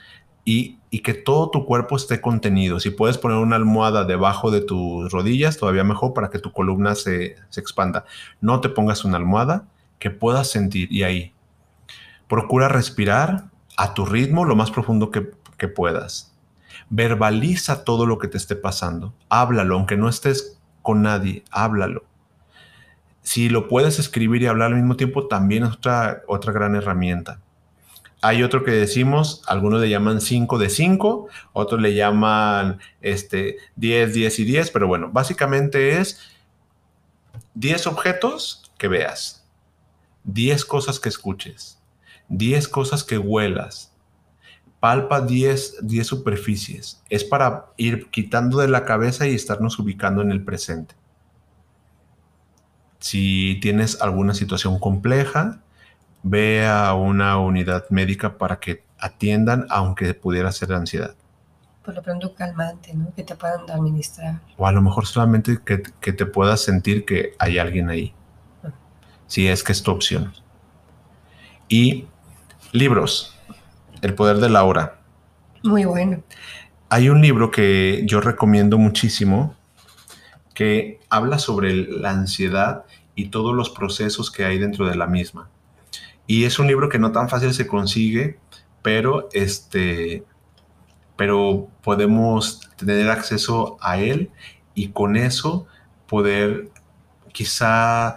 y, 0.44 0.80
que 1.04 1.14
todo 1.14 1.48
tu 1.48 1.64
cuerpo 1.64 1.94
esté 1.94 2.20
contenido. 2.20 2.80
Si 2.80 2.90
puedes 2.90 3.18
poner 3.18 3.38
una 3.38 3.54
almohada 3.54 4.04
debajo 4.04 4.50
de 4.50 4.60
tus 4.60 5.12
rodillas, 5.12 5.56
todavía 5.56 5.84
mejor 5.84 6.12
para 6.12 6.28
que 6.28 6.40
tu 6.40 6.50
columna 6.50 6.96
se, 6.96 7.36
se 7.50 7.60
expanda. 7.60 8.04
No 8.40 8.60
te 8.60 8.68
pongas 8.68 9.04
una 9.04 9.16
almohada 9.16 9.68
que 10.00 10.10
puedas 10.10 10.50
sentir 10.50 10.90
y 10.90 11.04
ahí. 11.04 11.32
Procura 12.26 12.66
respirar 12.66 13.44
a 13.76 13.94
tu 13.94 14.06
ritmo 14.06 14.44
lo 14.44 14.56
más 14.56 14.72
profundo 14.72 15.12
que 15.12 15.68
puedas. 15.68 16.34
Verbaliza 16.90 17.84
todo 17.84 18.06
lo 18.06 18.18
que 18.18 18.26
te 18.26 18.38
esté 18.38 18.56
pasando. 18.56 19.14
Háblalo, 19.28 19.76
aunque 19.76 19.96
no 19.96 20.08
estés 20.08 20.60
con 20.82 21.02
nadie, 21.02 21.44
háblalo. 21.52 22.06
Si 23.24 23.48
lo 23.48 23.66
puedes 23.68 23.98
escribir 23.98 24.42
y 24.42 24.46
hablar 24.46 24.68
al 24.68 24.76
mismo 24.76 24.96
tiempo, 24.96 25.26
también 25.26 25.64
es 25.64 25.72
otra, 25.72 26.22
otra 26.28 26.52
gran 26.52 26.76
herramienta. 26.76 27.40
Hay 28.20 28.42
otro 28.42 28.64
que 28.64 28.70
decimos, 28.70 29.42
algunos 29.46 29.80
le 29.80 29.88
llaman 29.88 30.20
5 30.20 30.58
de 30.58 30.70
5, 30.70 31.28
otros 31.52 31.80
le 31.80 31.94
llaman 31.94 32.78
este, 33.00 33.56
10, 33.76 34.14
10 34.14 34.38
y 34.38 34.44
10, 34.44 34.70
pero 34.70 34.86
bueno, 34.86 35.10
básicamente 35.12 35.98
es 35.98 36.20
10 37.54 37.86
objetos 37.86 38.70
que 38.78 38.88
veas, 38.88 39.46
10 40.24 40.64
cosas 40.64 41.00
que 41.00 41.08
escuches, 41.08 41.82
10 42.28 42.68
cosas 42.68 43.04
que 43.04 43.18
huelas, 43.18 43.92
palpa 44.80 45.22
10, 45.22 45.86
10 45.86 46.06
superficies. 46.06 47.02
Es 47.08 47.24
para 47.24 47.72
ir 47.78 48.10
quitando 48.10 48.58
de 48.58 48.68
la 48.68 48.84
cabeza 48.84 49.26
y 49.26 49.34
estarnos 49.34 49.78
ubicando 49.78 50.20
en 50.20 50.30
el 50.30 50.44
presente. 50.44 50.94
Si 53.04 53.58
tienes 53.60 54.00
alguna 54.00 54.32
situación 54.32 54.78
compleja, 54.78 55.60
ve 56.22 56.66
a 56.66 56.94
una 56.94 57.36
unidad 57.36 57.84
médica 57.90 58.38
para 58.38 58.60
que 58.60 58.82
atiendan, 58.98 59.66
aunque 59.68 60.14
pudiera 60.14 60.50
ser 60.52 60.72
ansiedad. 60.72 61.14
Por 61.84 61.94
lo 61.96 62.02
pronto 62.02 62.34
calmante, 62.34 62.94
¿no? 62.94 63.12
Que 63.14 63.22
te 63.22 63.34
puedan 63.34 63.70
administrar. 63.70 64.40
O 64.56 64.66
a 64.66 64.72
lo 64.72 64.80
mejor 64.80 65.04
solamente 65.04 65.58
que, 65.62 65.82
que 66.00 66.14
te 66.14 66.24
puedas 66.24 66.62
sentir 66.62 67.04
que 67.04 67.34
hay 67.38 67.58
alguien 67.58 67.90
ahí. 67.90 68.14
Si 69.26 69.48
es 69.48 69.62
que 69.62 69.72
es 69.72 69.82
tu 69.82 69.90
opción. 69.90 70.32
Y 71.68 72.06
libros. 72.72 73.38
El 74.00 74.14
poder 74.14 74.38
de 74.38 74.48
la 74.48 74.64
hora. 74.64 74.96
Muy 75.62 75.84
bueno. 75.84 76.22
Hay 76.88 77.10
un 77.10 77.20
libro 77.20 77.50
que 77.50 78.02
yo 78.06 78.22
recomiendo 78.22 78.78
muchísimo 78.78 79.56
que 80.54 81.00
habla 81.10 81.38
sobre 81.38 81.74
la 81.74 82.10
ansiedad 82.10 82.84
y 83.14 83.26
todos 83.26 83.54
los 83.54 83.70
procesos 83.70 84.30
que 84.30 84.44
hay 84.44 84.58
dentro 84.58 84.86
de 84.86 84.96
la 84.96 85.06
misma. 85.06 85.50
Y 86.26 86.44
es 86.44 86.58
un 86.58 86.66
libro 86.66 86.88
que 86.88 86.98
no 86.98 87.12
tan 87.12 87.28
fácil 87.28 87.52
se 87.52 87.66
consigue, 87.66 88.38
pero 88.82 89.28
este 89.32 90.24
pero 91.16 91.68
podemos 91.82 92.60
tener 92.76 93.08
acceso 93.08 93.76
a 93.80 93.98
él 93.98 94.30
y 94.74 94.88
con 94.88 95.16
eso 95.16 95.66
poder 96.08 96.70
quizá 97.32 98.16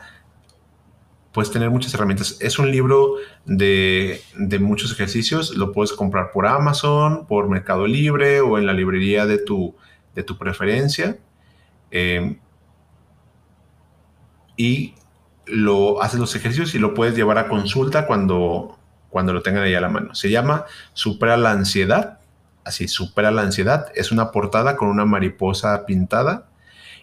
puedes 1.32 1.52
tener 1.52 1.70
muchas 1.70 1.94
herramientas. 1.94 2.38
Es 2.40 2.58
un 2.58 2.72
libro 2.72 3.16
de, 3.46 4.22
muchos 4.60 4.92
ejercicios, 4.92 5.56
lo 5.56 5.72
puedes 5.72 5.94
comprar 5.94 6.32
por 6.32 6.48
Amazon, 6.48 7.28
por 7.28 7.48
Mercado 7.48 7.86
Libre 7.86 8.42
o 8.42 8.58
en 8.58 8.66
la 8.66 8.74
librería 8.74 9.28
de 9.28 9.38
tu, 9.38 9.76
de 10.16 10.24
tu 10.24 10.38
preferencia. 10.38 11.20
Eh, 11.92 12.38
y 14.56 14.96
lo 15.46 16.02
haces 16.02 16.20
los 16.20 16.36
ejercicios 16.36 16.76
y 16.76 16.80
lo 16.80 16.94
puedes 16.94 17.16
llevar 17.16 17.38
a 17.38 17.48
consulta 17.48 18.06
cuando, 18.06 18.78
cuando 19.10 19.34
lo 19.34 19.42
tengan 19.42 19.64
ahí 19.64 19.76
a 19.76 19.82
la 19.82 19.90
mano. 19.90 20.16
Se 20.16 20.30
llama 20.30 20.66
Supera 20.94 21.38
la 21.38 21.52
ansiedad. 21.52 22.20
Así, 22.64 22.88
Supera 22.88 23.32
la 23.32 23.44
ansiedad. 23.44 23.92
Es 23.96 24.12
una 24.12 24.32
portada 24.32 24.76
con 24.76 24.90
una 24.90 25.06
mariposa 25.06 25.86
pintada 25.86 26.48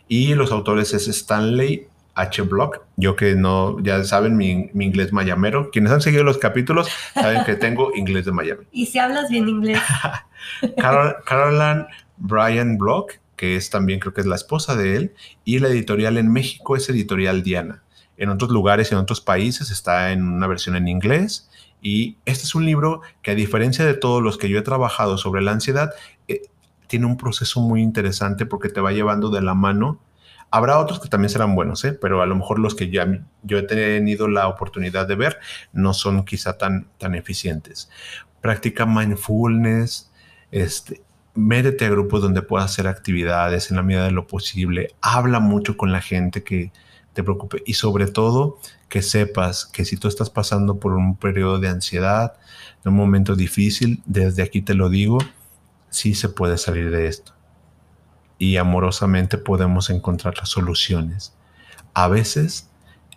y 0.09 0.35
los 0.35 0.53
autores 0.53 0.93
es 0.93 1.09
Stanley 1.09 1.89
H. 2.15 2.43
Block. 2.43 2.83
Yo 2.97 3.17
que 3.17 3.35
no, 3.35 3.81
ya 3.81 4.05
saben 4.05 4.37
mi, 4.37 4.71
inglés 4.75 5.13
mayamero. 5.13 5.71
Quienes 5.71 5.93
han 5.93 6.01
seguido 6.01 6.25
los 6.25 6.39
capítulos 6.39 6.89
saben 7.15 7.45
que 7.45 7.55
tengo 7.55 7.93
inglés 7.97 8.25
de 8.25 8.33
Miami. 8.33 8.65
Y 8.73 8.87
si 8.87 8.99
hablas 8.99 9.31
bien 9.31 9.49
inglés. 9.49 9.81
Carol, 10.77 11.17
Caroline 11.25 11.87
Brian 12.17 12.77
Block, 12.79 13.13
que 13.37 13.57
es 13.57 13.71
también 13.71 14.01
creo 14.01 14.15
que 14.15 14.21
es 14.21 14.27
la 14.27 14.37
esposa 14.37 14.77
de 14.77 14.97
él, 14.97 15.15
y 15.45 15.59
la 15.59 15.69
editorial 15.69 16.19
en 16.19 16.33
México 16.33 16.77
es 16.77 16.89
Editorial 16.89 17.43
Diana. 17.43 17.83
En 18.17 18.29
otros 18.29 18.51
lugares 18.51 18.91
y 18.91 18.95
en 18.95 19.01
otros 19.01 19.21
países 19.21 19.71
está 19.71 20.13
en 20.13 20.23
una 20.23 20.47
versión 20.47 20.77
en 20.77 20.89
inglés. 20.89 21.51
Y 21.83 22.17
este 22.25 22.45
es 22.45 22.55
un 22.55 22.65
libro 22.65 23.03
que 23.23 23.33
a 23.33 23.35
diferencia 23.35 23.85
de 23.85 23.95
todos 23.95 24.23
los 24.23 24.39
que 24.39 24.49
yo 24.49 24.59
he 24.59 24.63
trabajado 24.63 25.19
sobre 25.19 25.43
la 25.43 25.53
ansiedad, 25.53 25.91
eh, 26.29 26.43
tiene 26.87 27.07
un 27.07 27.17
proceso 27.17 27.61
muy 27.61 27.83
interesante 27.83 28.47
porque 28.47 28.69
te 28.69 28.81
va 28.81 28.93
llevando 28.93 29.31
de 29.31 29.43
la 29.43 29.55
mano 29.55 30.01
Habrá 30.55 30.79
otros 30.79 31.01
que 31.01 31.09
también 31.09 31.31
serán 31.31 31.57
buenos, 31.57 31.85
¿eh? 31.85 31.99
pero 32.01 32.23
a 32.23 32.27
lo 32.27 32.37
mejor 32.37 32.61
los 32.61 32.77
que 32.77 32.89
ya 32.89 33.09
yo 33.43 33.59
he 33.59 33.63
tenido 33.65 34.29
la 34.29 34.47
oportunidad 34.47 35.09
de 35.09 35.17
ver 35.17 35.41
no 35.73 35.93
son 35.93 36.25
quizá 36.25 36.57
tan, 36.57 36.87
tan 36.97 37.17
eficientes. 37.17 37.91
Practica 38.41 38.87
mindfulness, 38.87 40.13
este, 40.53 41.03
métete 41.35 41.85
a 41.85 41.91
grupos 41.91 42.23
donde 42.23 42.43
puedas 42.43 42.71
hacer 42.71 42.87
actividades 42.87 43.71
en 43.71 43.77
la 43.77 43.83
medida 43.83 44.05
de 44.05 44.13
lo 44.13 44.27
posible. 44.27 44.95
Habla 45.01 45.41
mucho 45.41 45.77
con 45.77 45.93
la 45.93 46.01
gente 46.01 46.45
que 46.45 46.73
te 47.13 47.23
preocupe 47.23 47.63
y 47.67 47.75
sobre 47.75 48.07
todo 48.07 48.59
que 48.89 49.03
sepas 49.03 49.67
que 49.67 49.85
si 49.85 49.97
tú 49.97 50.09
estás 50.09 50.31
pasando 50.31 50.79
por 50.79 50.95
un 50.95 51.17
periodo 51.17 51.59
de 51.59 51.69
ansiedad, 51.69 52.35
de 52.83 52.91
un 52.91 52.97
momento 52.97 53.35
difícil, 53.35 54.03
desde 54.07 54.43
aquí 54.43 54.63
te 54.63 54.75
lo 54.75 54.89
digo, 54.89 55.19
sí 55.91 56.15
se 56.15 56.29
puede 56.29 56.59
salir 56.59 56.91
de 56.91 57.09
esto 57.09 57.33
y 58.39 58.57
amorosamente 58.57 59.39
podemos 59.39 59.91
encontrar 59.91 60.37
las 60.39 60.51
soluciones. 60.51 61.35
A 61.95 62.09
veces 62.09 62.69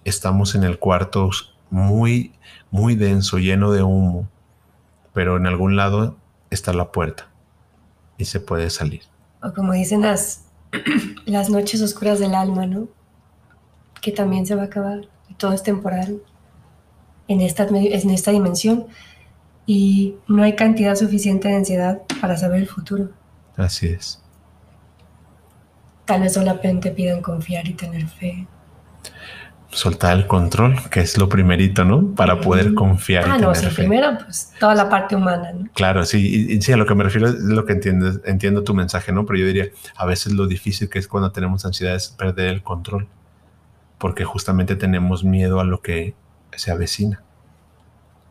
estamos 0.06 0.56
en 0.56 0.64
el 0.64 0.80
cuarto 0.80 1.30
muy, 1.70 2.34
muy 2.72 2.96
denso, 2.96 3.38
lleno 3.40 3.72
de 3.72 3.84
humo, 3.84 4.30
pero 5.14 5.38
en 5.38 5.48
algún 5.48 5.76
lado 5.76 6.18
está 6.50 6.74
la 6.74 6.92
puerta 6.92 7.28
y 8.18 8.26
se 8.26 8.40
puede 8.40 8.70
salir. 8.70 9.02
O 9.44 9.54
como 9.54 9.74
dicen 9.74 10.02
las, 10.02 10.46
las 11.26 11.50
noches 11.50 11.82
oscuras 11.82 12.20
del 12.20 12.36
alma, 12.36 12.66
¿no? 12.66 12.88
Que 14.02 14.12
también 14.12 14.46
se 14.46 14.56
va 14.56 14.64
a 14.64 14.66
acabar 14.66 15.08
y 15.30 15.34
todo 15.36 15.54
es 15.54 15.64
temporal 15.64 16.22
en 17.28 17.42
esta, 17.42 17.68
en 17.68 18.10
esta 18.10 18.32
dimensión 18.32 18.88
y 19.66 20.16
no 20.28 20.44
hay 20.44 20.56
cantidad 20.56 20.96
suficiente 20.96 21.50
de 21.50 21.56
ansiedad 21.56 22.02
para 22.22 22.38
saber 22.38 22.62
el 22.62 22.68
futuro. 22.68 23.10
Así 23.56 23.88
es. 23.88 24.24
Tal 26.06 26.22
vez 26.22 26.34
solamente 26.34 26.92
pidan 26.92 27.22
confiar 27.22 27.68
y 27.68 27.74
tener 27.74 28.08
fe. 28.08 28.48
Soltar 29.70 30.18
el 30.18 30.28
control, 30.28 30.76
que 30.90 31.02
es 31.02 31.18
lo 31.18 31.28
primerito, 31.28 31.84
¿no? 31.84 32.16
Para 32.16 32.40
poder 32.40 32.74
confiar. 32.74 33.26
Ah, 33.28 33.36
y 33.38 33.42
no, 33.42 33.52
tener 33.52 33.70
sí, 33.70 33.76
primero, 33.76 34.18
pues 34.24 34.54
toda 34.60 34.74
la 34.76 34.90
parte 34.90 35.16
humana, 35.16 35.52
¿no? 35.52 35.70
Claro, 35.74 36.06
sí, 36.06 36.48
y, 36.50 36.62
sí, 36.62 36.72
a 36.72 36.78
lo 36.78 36.86
que 36.86 36.96
me 36.96 37.04
refiero 37.04 37.28
es 37.28 37.36
lo 37.36 37.66
que 37.66 37.74
entiendes, 37.74 38.22
entiendo 38.26 38.64
tu 38.64 38.74
mensaje, 38.74 39.12
¿no? 39.12 39.26
Pero 39.26 39.40
yo 39.40 39.46
diría, 39.46 39.66
a 39.96 40.06
veces 40.06 40.34
lo 40.34 40.48
difícil 40.48 40.90
que 40.90 41.00
es 41.00 41.08
cuando 41.08 41.32
tenemos 41.32 41.66
ansiedad 41.66 41.96
es 41.96 42.10
perder 42.10 42.48
el 42.48 42.64
control, 42.64 43.08
porque 43.98 44.24
justamente 44.24 44.76
tenemos 44.76 45.24
miedo 45.24 45.60
a 45.60 45.64
lo 45.64 45.82
que 45.82 46.16
se 46.56 46.72
avecina. 46.72 47.22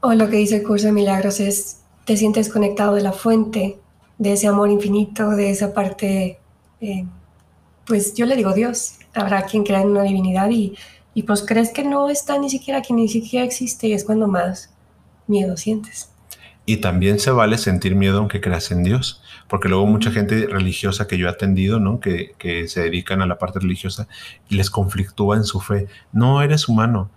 O 0.01 0.14
lo 0.14 0.28
que 0.30 0.37
dice 0.37 0.57
el 0.57 0.62
curso 0.62 0.87
de 0.87 0.93
milagros 0.93 1.41
es, 1.41 1.82
te 2.05 2.16
sientes 2.16 2.49
conectado 2.49 2.95
de 2.95 3.03
la 3.03 3.12
fuente, 3.12 3.78
de 4.18 4.32
ese 4.32 4.47
amor 4.47 4.70
infinito, 4.70 5.30
de 5.30 5.51
esa 5.51 5.74
parte 5.74 6.39
eh, 6.80 7.05
pues 7.87 8.14
yo 8.14 8.26
le 8.26 8.37
digo 8.37 8.53
Dios, 8.53 8.99
habrá 9.14 9.43
quien 9.43 9.64
crea 9.64 9.80
en 9.80 9.89
una 9.89 10.03
divinidad 10.03 10.51
y, 10.51 10.76
y 11.16 11.22
pues 11.22 11.42
crees 11.46 11.70
que 11.70 11.82
no 11.82 12.10
está 12.10 12.38
ni 12.38 12.50
siquiera 12.50 12.82
que 12.82 12.92
ni 12.92 13.08
siquiera 13.08 13.42
existe 13.42 13.88
y 13.88 13.94
es 13.94 14.04
cuando 14.04 14.28
más 14.28 14.68
miedo 15.26 15.56
sientes. 15.56 16.10
Y 16.66 16.76
también 16.76 17.18
se 17.18 17.30
vale 17.30 17.56
sentir 17.56 17.94
miedo 17.94 18.18
aunque 18.18 18.42
creas 18.42 18.70
en 18.70 18.82
Dios, 18.82 19.22
porque 19.48 19.70
luego 19.70 19.86
mucha 19.86 20.10
gente 20.10 20.46
religiosa 20.46 21.08
que 21.08 21.16
yo 21.16 21.26
he 21.26 21.30
atendido, 21.30 21.80
¿no? 21.80 22.00
Que, 22.00 22.34
que 22.36 22.68
se 22.68 22.82
dedican 22.82 23.22
a 23.22 23.26
la 23.26 23.38
parte 23.38 23.60
religiosa 23.60 24.08
y 24.50 24.56
les 24.56 24.68
conflictúa 24.68 25.36
en 25.36 25.44
su 25.44 25.60
fe. 25.60 25.86
No 26.12 26.42
eres 26.42 26.68
humano, 26.68 27.08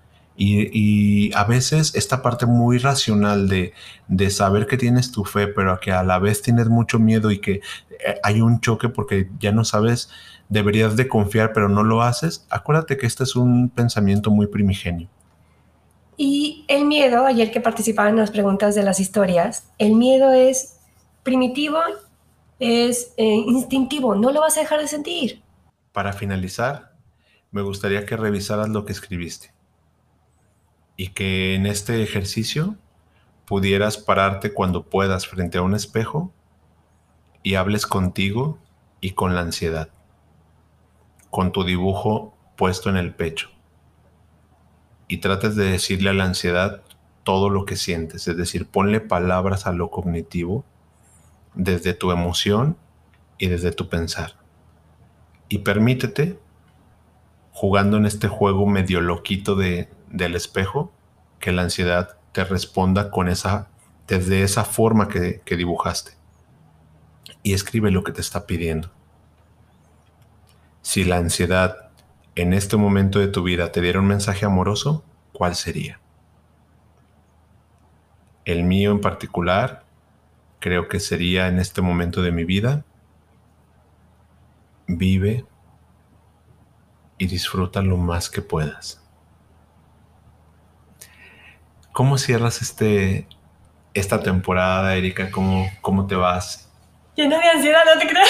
y, 0.41 1.33
a 1.33 1.43
veces 1.43 1.93
esta 1.95 2.21
parte 2.21 2.45
muy 2.45 2.77
racional 2.77 3.49
de, 3.49 3.73
de, 4.07 4.29
saber 4.29 4.67
que 4.67 4.77
tienes 4.77 5.11
tu 5.11 5.25
fe, 5.25 5.47
pero 5.47 5.77
que 5.81 5.91
a 5.91 6.01
la 6.01 6.17
vez 6.17 6.41
tienes 6.41 6.69
mucho 6.69 6.97
miedo 6.97 7.29
y 7.29 7.39
que 7.39 7.55
eh, 7.55 8.19
hay 8.23 8.39
un 8.39 8.61
choque 8.61 8.87
porque 8.87 9.29
ya 9.41 9.51
no 9.51 9.65
sabes 9.65 10.09
deberías 10.49 10.95
de 10.95 11.07
confiar 11.07 11.53
pero 11.53 11.69
no 11.69 11.83
lo 11.83 12.01
haces, 12.01 12.45
acuérdate 12.49 12.97
que 12.97 13.05
este 13.05 13.23
es 13.23 13.35
un 13.35 13.69
pensamiento 13.69 14.31
muy 14.31 14.47
primigenio. 14.47 15.07
Y 16.17 16.65
el 16.67 16.83
miedo, 16.85 17.25
ayer 17.25 17.49
que 17.49 17.61
participaba 17.61 18.09
en 18.09 18.17
las 18.17 18.31
preguntas 18.31 18.75
de 18.75 18.83
las 18.83 18.99
historias, 18.99 19.69
el 19.77 19.93
miedo 19.93 20.33
es 20.33 20.79
primitivo, 21.23 21.79
es 22.59 23.13
eh, 23.15 23.23
instintivo, 23.23 24.15
no 24.15 24.31
lo 24.31 24.41
vas 24.41 24.57
a 24.57 24.61
dejar 24.61 24.81
de 24.81 24.87
sentir. 24.87 25.41
Para 25.93 26.11
finalizar, 26.11 26.93
me 27.51 27.61
gustaría 27.61 28.05
que 28.05 28.17
revisaras 28.17 28.67
lo 28.67 28.83
que 28.83 28.91
escribiste 28.91 29.53
y 30.97 31.09
que 31.09 31.55
en 31.55 31.65
este 31.65 32.03
ejercicio 32.03 32.75
pudieras 33.45 33.97
pararte 33.97 34.53
cuando 34.53 34.83
puedas 34.83 35.25
frente 35.25 35.57
a 35.57 35.61
un 35.61 35.73
espejo 35.73 36.33
y 37.43 37.55
hables 37.55 37.85
contigo 37.87 38.59
y 38.99 39.11
con 39.11 39.33
la 39.33 39.41
ansiedad 39.41 39.89
con 41.29 41.51
tu 41.51 41.63
dibujo 41.63 42.35
puesto 42.55 42.89
en 42.89 42.97
el 42.97 43.13
pecho 43.13 43.49
y 45.07 45.17
trates 45.17 45.55
de 45.55 45.65
decirle 45.65 46.11
a 46.11 46.13
la 46.13 46.25
ansiedad 46.25 46.81
todo 47.23 47.49
lo 47.49 47.65
que 47.65 47.75
sientes, 47.75 48.27
es 48.27 48.37
decir, 48.37 48.67
ponle 48.67 49.01
palabras 49.01 49.65
a 49.65 49.73
lo 49.73 49.89
cognitivo 49.89 50.63
desde 51.55 51.93
tu 51.93 52.11
emoción 52.11 52.77
y 53.37 53.47
desde 53.47 53.71
tu 53.71 53.89
pensar. 53.89 54.35
Y 55.49 55.59
permítete, 55.59 56.39
jugando 57.51 57.97
en 57.97 58.05
este 58.05 58.27
juego 58.27 58.65
medio 58.67 59.01
loquito 59.01 59.55
de, 59.55 59.89
del 60.09 60.35
espejo, 60.35 60.91
que 61.39 61.51
la 61.51 61.63
ansiedad 61.63 62.17
te 62.31 62.43
responda 62.43 63.09
con 63.09 63.27
esa, 63.27 63.67
desde 64.07 64.43
esa 64.43 64.63
forma 64.63 65.07
que, 65.07 65.41
que 65.43 65.57
dibujaste. 65.57 66.11
Y 67.41 67.53
escribe 67.53 67.89
lo 67.89 68.03
que 68.03 68.11
te 68.11 68.21
está 68.21 68.45
pidiendo. 68.45 68.91
Si 70.81 71.03
la 71.03 71.17
ansiedad 71.17 71.89
en 72.35 72.53
este 72.53 72.77
momento 72.77 73.19
de 73.19 73.27
tu 73.27 73.43
vida 73.43 73.71
te 73.71 73.81
diera 73.81 73.99
un 73.99 74.07
mensaje 74.07 74.45
amoroso, 74.45 75.03
¿cuál 75.33 75.55
sería? 75.55 75.99
El 78.45 78.63
mío 78.63 78.91
en 78.91 79.01
particular, 79.01 79.83
creo 80.59 80.87
que 80.87 80.99
sería 80.99 81.47
en 81.47 81.59
este 81.59 81.81
momento 81.81 82.21
de 82.21 82.31
mi 82.31 82.45
vida, 82.45 82.85
vive 84.87 85.45
y 87.17 87.27
disfruta 87.27 87.81
lo 87.81 87.97
más 87.97 88.29
que 88.29 88.41
puedas. 88.41 89.03
¿Cómo 91.91 92.17
cierras 92.17 92.61
este, 92.61 93.27
esta 93.93 94.21
temporada, 94.21 94.95
Erika? 94.95 95.29
¿Cómo, 95.29 95.69
cómo 95.81 96.07
te 96.07 96.15
vas 96.15 96.68
Llena 97.19 97.37
de 97.37 97.49
ansiedad, 97.49 97.81
¿no 97.85 97.99
te 97.99 98.07
crees? 98.07 98.29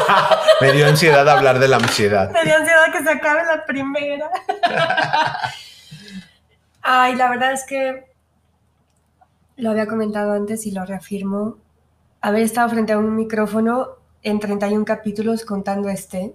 Me 0.62 0.72
dio 0.72 0.86
ansiedad 0.86 1.28
hablar 1.28 1.58
de 1.58 1.68
la 1.68 1.76
ansiedad. 1.76 2.30
Me 2.30 2.42
dio 2.44 2.56
ansiedad 2.56 2.90
que 2.90 3.02
se 3.02 3.10
acabe 3.10 3.44
la 3.44 3.66
primera. 3.66 4.30
Ay, 6.80 7.14
la 7.14 7.28
verdad 7.28 7.52
es 7.52 7.66
que 7.66 8.06
lo 9.56 9.68
había 9.68 9.86
comentado 9.86 10.32
antes 10.32 10.64
y 10.64 10.70
lo 10.70 10.86
reafirmo. 10.86 11.58
Haber 12.22 12.40
estado 12.40 12.70
frente 12.70 12.94
a 12.94 12.98
un 12.98 13.14
micrófono 13.14 13.98
en 14.22 14.40
31 14.40 14.86
capítulos 14.86 15.44
contando 15.44 15.90
este 15.90 16.34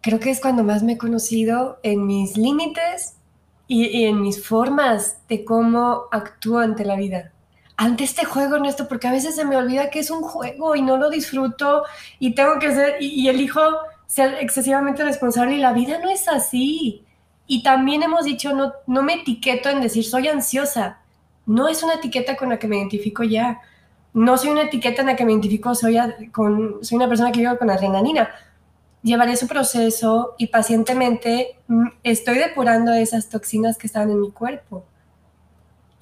creo 0.00 0.18
que 0.18 0.30
es 0.30 0.40
cuando 0.40 0.64
más 0.64 0.82
me 0.82 0.94
he 0.94 0.98
conocido 0.98 1.78
en 1.84 2.04
mis 2.04 2.36
límites 2.36 3.14
y, 3.68 4.06
en 4.06 4.20
mis 4.20 4.44
formas 4.44 5.18
de 5.28 5.44
cómo 5.44 6.08
actúo 6.10 6.58
ante 6.58 6.84
la 6.84 6.96
vida. 6.96 7.30
Ante 7.82 8.04
este 8.04 8.24
juego, 8.24 8.54
Ernesto, 8.54 8.86
porque 8.86 9.08
a 9.08 9.10
veces 9.10 9.34
se 9.34 9.44
me 9.44 9.56
olvida 9.56 9.90
que 9.90 9.98
es 9.98 10.12
un 10.12 10.22
juego 10.22 10.76
y 10.76 10.82
no 10.82 10.96
lo 10.98 11.10
disfruto 11.10 11.82
y 12.20 12.32
tengo 12.32 12.60
que 12.60 12.72
ser, 12.72 13.02
y, 13.02 13.08
y 13.08 13.28
elijo 13.28 13.60
ser 14.06 14.34
excesivamente 14.34 15.02
responsable 15.02 15.56
y 15.56 15.58
la 15.58 15.72
vida 15.72 15.98
no 15.98 16.08
es 16.08 16.28
así. 16.28 17.04
Y 17.48 17.64
también 17.64 18.04
hemos 18.04 18.24
dicho, 18.24 18.52
no, 18.52 18.72
no 18.86 19.02
me 19.02 19.14
etiqueto 19.14 19.68
en 19.68 19.80
decir 19.80 20.04
soy 20.04 20.28
ansiosa. 20.28 21.00
No 21.44 21.66
es 21.66 21.82
una 21.82 21.94
etiqueta 21.94 22.36
con 22.36 22.50
la 22.50 22.58
que 22.60 22.68
me 22.68 22.76
identifico 22.76 23.24
ya. 23.24 23.60
No 24.14 24.38
soy 24.38 24.50
una 24.50 24.62
etiqueta 24.62 25.00
en 25.00 25.08
la 25.08 25.16
que 25.16 25.24
me 25.24 25.32
identifico, 25.32 25.74
soy, 25.74 25.98
con, 26.30 26.84
soy 26.84 26.94
una 26.94 27.08
persona 27.08 27.32
que 27.32 27.40
vive 27.40 27.58
con 27.58 27.68
adrenalina 27.68 28.30
llevaré 29.02 29.34
su 29.36 29.48
proceso 29.48 30.36
y 30.38 30.46
pacientemente 30.46 31.56
mm, 31.66 31.88
estoy 32.04 32.38
depurando 32.38 32.92
esas 32.92 33.28
toxinas 33.28 33.76
que 33.76 33.88
están 33.88 34.08
en 34.08 34.20
mi 34.20 34.30
cuerpo 34.30 34.84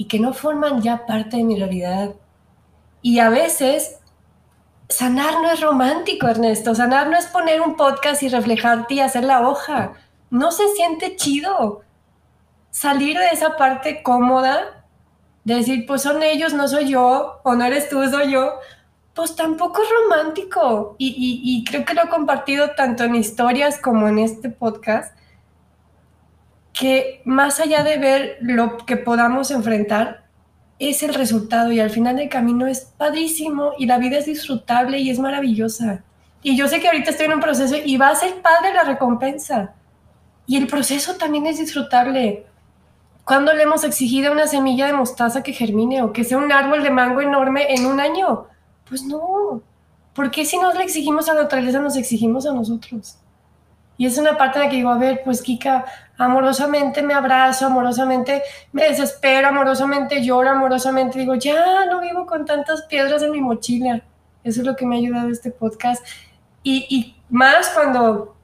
y 0.01 0.07
que 0.07 0.19
no 0.19 0.33
forman 0.33 0.81
ya 0.81 1.05
parte 1.05 1.37
de 1.37 1.45
mi 1.45 1.59
realidad. 1.59 2.15
Y 3.03 3.19
a 3.19 3.29
veces 3.29 3.99
sanar 4.89 5.43
no 5.43 5.51
es 5.51 5.61
romántico, 5.61 6.27
Ernesto. 6.27 6.75
Sanar 6.75 7.11
no 7.11 7.19
es 7.19 7.27
poner 7.27 7.61
un 7.61 7.77
podcast 7.77 8.23
y 8.23 8.31
reflejarte 8.31 8.95
y 8.95 9.01
hacer 9.01 9.25
la 9.25 9.47
hoja. 9.47 9.93
No 10.31 10.53
se 10.53 10.67
siente 10.69 11.17
chido. 11.17 11.83
Salir 12.71 13.19
de 13.19 13.29
esa 13.29 13.59
parte 13.59 14.03
cómoda, 14.03 14.87
de 15.45 15.57
decir, 15.57 15.85
pues 15.87 16.01
son 16.01 16.23
ellos, 16.23 16.55
no 16.55 16.67
soy 16.67 16.89
yo, 16.89 17.39
o 17.43 17.55
no 17.55 17.63
eres 17.63 17.91
tú, 17.91 18.03
soy 18.09 18.33
yo, 18.33 18.55
pues 19.13 19.37
tampoco 19.37 19.83
es 19.83 19.89
romántico. 20.03 20.97
Y, 20.97 21.63
creo 21.69 21.85
que 21.85 21.93
lo 21.93 22.05
he 22.05 22.09
compartido 22.09 22.71
tanto 22.71 23.05
en 23.05 23.17
historias 23.17 23.79
como 23.79 24.09
en 24.09 24.19
este 24.19 24.49
podcast, 24.49 25.15
que 26.73 27.23
más 27.25 27.61
allá 27.61 27.83
de 27.83 27.99
ver 27.99 28.39
lo 28.41 28.79
que 28.79 28.97
podamos 28.97 29.51
enfrentar, 29.51 30.25
es 30.79 31.03
el 31.03 31.15
resultado 31.15 31.71
y 31.73 31.81
al 31.81 31.91
final 31.91 32.17
del 32.17 32.29
camino 32.29 32.67
es 32.67 32.93
padrísimo 32.97 33.73
y 33.79 33.87
la 33.87 33.99
vida 33.99 34.19
es 34.19 34.27
disfrutable 34.27 34.99
y 34.99 35.11
es 35.11 35.19
maravillosa. 35.19 36.03
Y 36.43 36.57
yo 36.57 36.69
sé 36.69 36.81
que 36.81 36.89
ahorita 36.89 37.11
estoy 37.11 37.27
en 37.27 37.35
un 37.35 37.41
proceso 37.41 37.77
y 37.85 37.99
va 37.99 38.09
a 38.09 38.15
ser 38.15 38.41
padre 38.41 38.73
la 38.73 38.85
recompensa. 38.85 39.75
Y 40.47 40.57
el 40.57 40.67
proceso 40.67 41.17
también 41.17 41.47
es 41.47 41.59
disfrutable. 41.59 42.47
¿Cuándo 43.25 43.53
le 43.53 43.65
hemos 43.65 43.85
exigido 43.85 44.33
una 44.33 44.47
semilla 44.47 44.87
de 44.87 44.95
mostaza 44.95 45.43
que 45.43 45.53
germine 45.53 46.03
o 46.03 46.13
que 46.13 46.25
sea 46.25 46.39
un 46.39 46.51
árbol 46.51 46.83
de 46.83 46.91
mango 46.91 47.21
enorme 47.21 47.75
en 47.75 47.85
un 47.85 48.01
año? 48.01 48.47
Pues 48.89 49.05
no. 49.05 49.63
¿Por 50.15 50.31
qué 50.31 50.47
si 50.47 50.59
nos 50.59 50.75
le 50.75 50.83
exigimos 50.83 51.29
a 51.29 51.35
la 51.35 51.43
naturaleza, 51.43 51.79
nos 51.79 51.97
exigimos 51.97 52.47
a 52.47 52.53
nosotros? 52.53 53.19
Y 53.99 54.07
es 54.07 54.17
una 54.17 54.39
parte 54.39 54.59
de 54.59 54.65
la 54.65 54.71
que 54.71 54.79
digo, 54.79 54.91
a 54.91 54.97
ver, 54.97 55.21
pues 55.25 55.43
Kika, 55.43 55.85
amorosamente 56.21 57.03
me 57.03 57.15
abrazo, 57.15 57.67
amorosamente 57.67 58.43
me 58.73 58.85
desespero, 58.85 59.49
amorosamente 59.49 60.23
lloro, 60.23 60.51
amorosamente 60.51 61.19
digo, 61.19 61.35
ya 61.35 61.87
no 61.87 62.01
vivo 62.01 62.27
con 62.27 62.45
tantas 62.45 62.83
piedras 62.83 63.23
en 63.23 63.33
mi 63.33 63.41
mochila. 63.41 64.03
Eso 64.45 64.61
es 64.61 64.67
lo 64.67 64.77
que 64.77 64.87
me 64.87 64.97
ha 64.97 64.99
ayudado 64.99 65.31
este 65.31 65.51
podcast. 65.51 66.05
Y, 66.63 66.87
y 66.91 67.17
más 67.31 67.71
cuando 67.71 68.37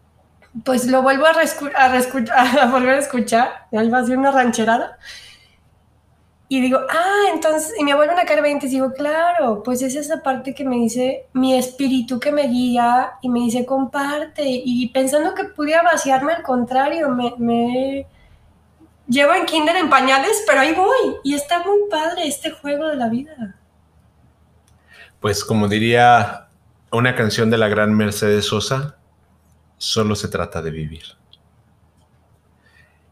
pues 0.64 0.86
lo 0.86 1.02
vuelvo 1.02 1.26
a, 1.26 1.30
a, 1.76 2.66
volver 2.66 2.94
a 2.94 2.98
escuchar, 2.98 3.66
ahí 3.72 3.90
va 3.90 3.98
a 3.98 4.06
ser 4.06 4.16
una 4.16 4.30
rancherada, 4.30 4.98
y 6.48 6.60
digo, 6.60 6.78
ah, 6.88 7.30
entonces, 7.34 7.74
y 7.76 7.82
me 7.82 7.94
vuelven 7.94 8.18
a 8.18 8.24
caer 8.24 8.40
20 8.40 8.66
y 8.66 8.70
digo, 8.70 8.92
claro, 8.92 9.62
pues 9.64 9.82
es 9.82 9.96
esa 9.96 10.22
parte 10.22 10.54
que 10.54 10.64
me 10.64 10.76
dice 10.76 11.26
mi 11.32 11.56
espíritu 11.56 12.20
que 12.20 12.30
me 12.30 12.46
guía 12.46 13.14
y 13.20 13.28
me 13.28 13.40
dice, 13.40 13.66
comparte. 13.66 14.44
Y 14.46 14.88
pensando 14.90 15.34
que 15.34 15.44
pudiera 15.44 15.82
vaciarme, 15.82 16.32
al 16.32 16.42
contrario, 16.42 17.08
me, 17.08 17.34
me 17.38 18.06
llevo 19.08 19.34
en 19.34 19.44
kinder 19.44 19.74
en 19.74 19.90
pañales, 19.90 20.44
pero 20.46 20.60
ahí 20.60 20.72
voy. 20.72 21.16
Y 21.24 21.34
está 21.34 21.64
muy 21.64 21.80
padre 21.90 22.28
este 22.28 22.52
juego 22.52 22.86
de 22.86 22.96
la 22.96 23.08
vida. 23.08 23.56
Pues 25.18 25.44
como 25.44 25.66
diría 25.66 26.46
una 26.92 27.16
canción 27.16 27.50
de 27.50 27.58
la 27.58 27.66
gran 27.66 27.92
Mercedes 27.92 28.46
Sosa, 28.46 28.98
solo 29.78 30.14
se 30.14 30.28
trata 30.28 30.62
de 30.62 30.70
vivir. 30.70 31.02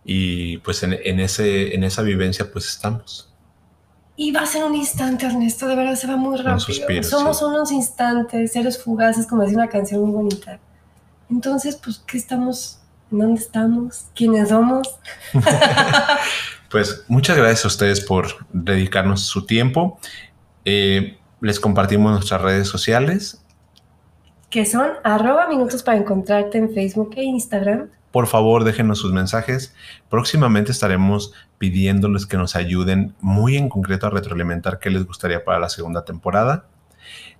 Y 0.04 0.58
pues 0.58 0.82
en, 0.82 1.20
ese, 1.20 1.74
en 1.74 1.82
esa 1.82 2.02
vivencia 2.02 2.50
pues 2.52 2.68
estamos. 2.68 3.32
Y 4.16 4.30
va 4.30 4.42
a 4.42 4.46
ser 4.46 4.64
un 4.64 4.74
instante, 4.74 5.26
Ernesto, 5.26 5.66
de 5.66 5.74
verdad 5.74 5.96
se 5.96 6.06
va 6.06 6.16
muy 6.16 6.36
rápido. 6.36 7.02
Somos 7.02 7.42
unos 7.42 7.72
instantes, 7.72 8.52
seres 8.52 8.80
fugaces, 8.80 9.26
como 9.26 9.42
decía 9.42 9.56
una 9.58 9.68
canción 9.68 10.02
muy 10.02 10.12
bonita. 10.12 10.60
Entonces, 11.30 11.76
pues, 11.76 12.00
¿qué 12.06 12.16
estamos? 12.16 12.78
¿En 13.10 13.18
dónde 13.18 13.40
estamos? 13.40 14.06
¿Quiénes 14.14 14.50
somos? 14.50 15.00
pues 16.70 17.04
muchas 17.08 17.36
gracias 17.36 17.64
a 17.64 17.68
ustedes 17.68 18.00
por 18.00 18.46
dedicarnos 18.52 19.22
su 19.22 19.46
tiempo. 19.46 19.98
Eh, 20.64 21.18
les 21.40 21.58
compartimos 21.58 22.12
nuestras 22.12 22.40
redes 22.40 22.68
sociales. 22.68 23.42
Que 24.48 24.64
son 24.64 24.92
arroba 25.02 25.48
minutos 25.48 25.82
para 25.82 25.98
encontrarte 25.98 26.58
en 26.58 26.72
Facebook 26.72 27.14
e 27.16 27.24
Instagram 27.24 27.88
por 28.14 28.28
favor 28.28 28.62
déjenos 28.62 29.00
sus 29.00 29.12
mensajes. 29.12 29.74
Próximamente 30.08 30.70
estaremos 30.70 31.32
pidiéndoles 31.58 32.26
que 32.26 32.36
nos 32.36 32.54
ayuden 32.54 33.12
muy 33.20 33.56
en 33.56 33.68
concreto 33.68 34.06
a 34.06 34.10
retroalimentar 34.10 34.78
qué 34.78 34.88
les 34.88 35.04
gustaría 35.04 35.44
para 35.44 35.58
la 35.58 35.68
segunda 35.68 36.04
temporada. 36.04 36.66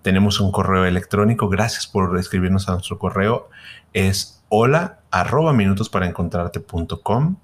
Tenemos 0.02 0.40
un 0.40 0.50
correo 0.50 0.84
electrónico, 0.84 1.48
gracias 1.48 1.86
por 1.86 2.18
escribirnos 2.18 2.68
a 2.68 2.72
nuestro 2.72 2.98
correo, 2.98 3.50
es 3.92 4.42
hola 4.48 4.98
arroba 5.12 5.52
minutos 5.52 5.88
para 5.88 6.08
encontrarte.com 6.08 7.36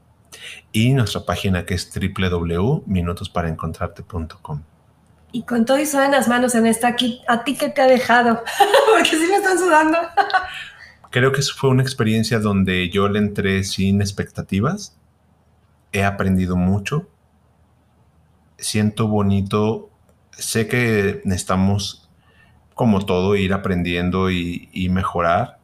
y 0.72 0.92
nuestra 0.94 1.24
página 1.24 1.64
que 1.64 1.74
es 1.74 1.88
www.minutosparaencontrarte.com. 1.94 4.62
Y 5.30 5.44
con 5.44 5.64
todo 5.64 5.76
eso 5.76 6.02
en 6.02 6.10
las 6.10 6.26
manos 6.26 6.56
en 6.56 6.66
esta 6.66 6.88
aquí, 6.88 7.22
¿a 7.28 7.44
ti 7.44 7.56
qué 7.56 7.68
te 7.68 7.80
ha 7.80 7.86
dejado? 7.86 8.42
Porque 8.92 9.10
sí 9.10 9.24
me 9.30 9.36
están 9.36 9.56
sudando. 9.56 9.98
Creo 11.10 11.32
que 11.32 11.42
fue 11.42 11.70
una 11.70 11.82
experiencia 11.82 12.38
donde 12.38 12.88
yo 12.88 13.08
le 13.08 13.18
entré 13.18 13.64
sin 13.64 14.00
expectativas. 14.00 14.96
He 15.92 16.04
aprendido 16.04 16.56
mucho. 16.56 17.08
Siento 18.58 19.08
bonito. 19.08 19.90
Sé 20.30 20.68
que 20.68 21.20
necesitamos, 21.24 22.08
como 22.74 23.04
todo, 23.04 23.34
ir 23.34 23.52
aprendiendo 23.52 24.30
y, 24.30 24.88
mejorar. 24.90 25.58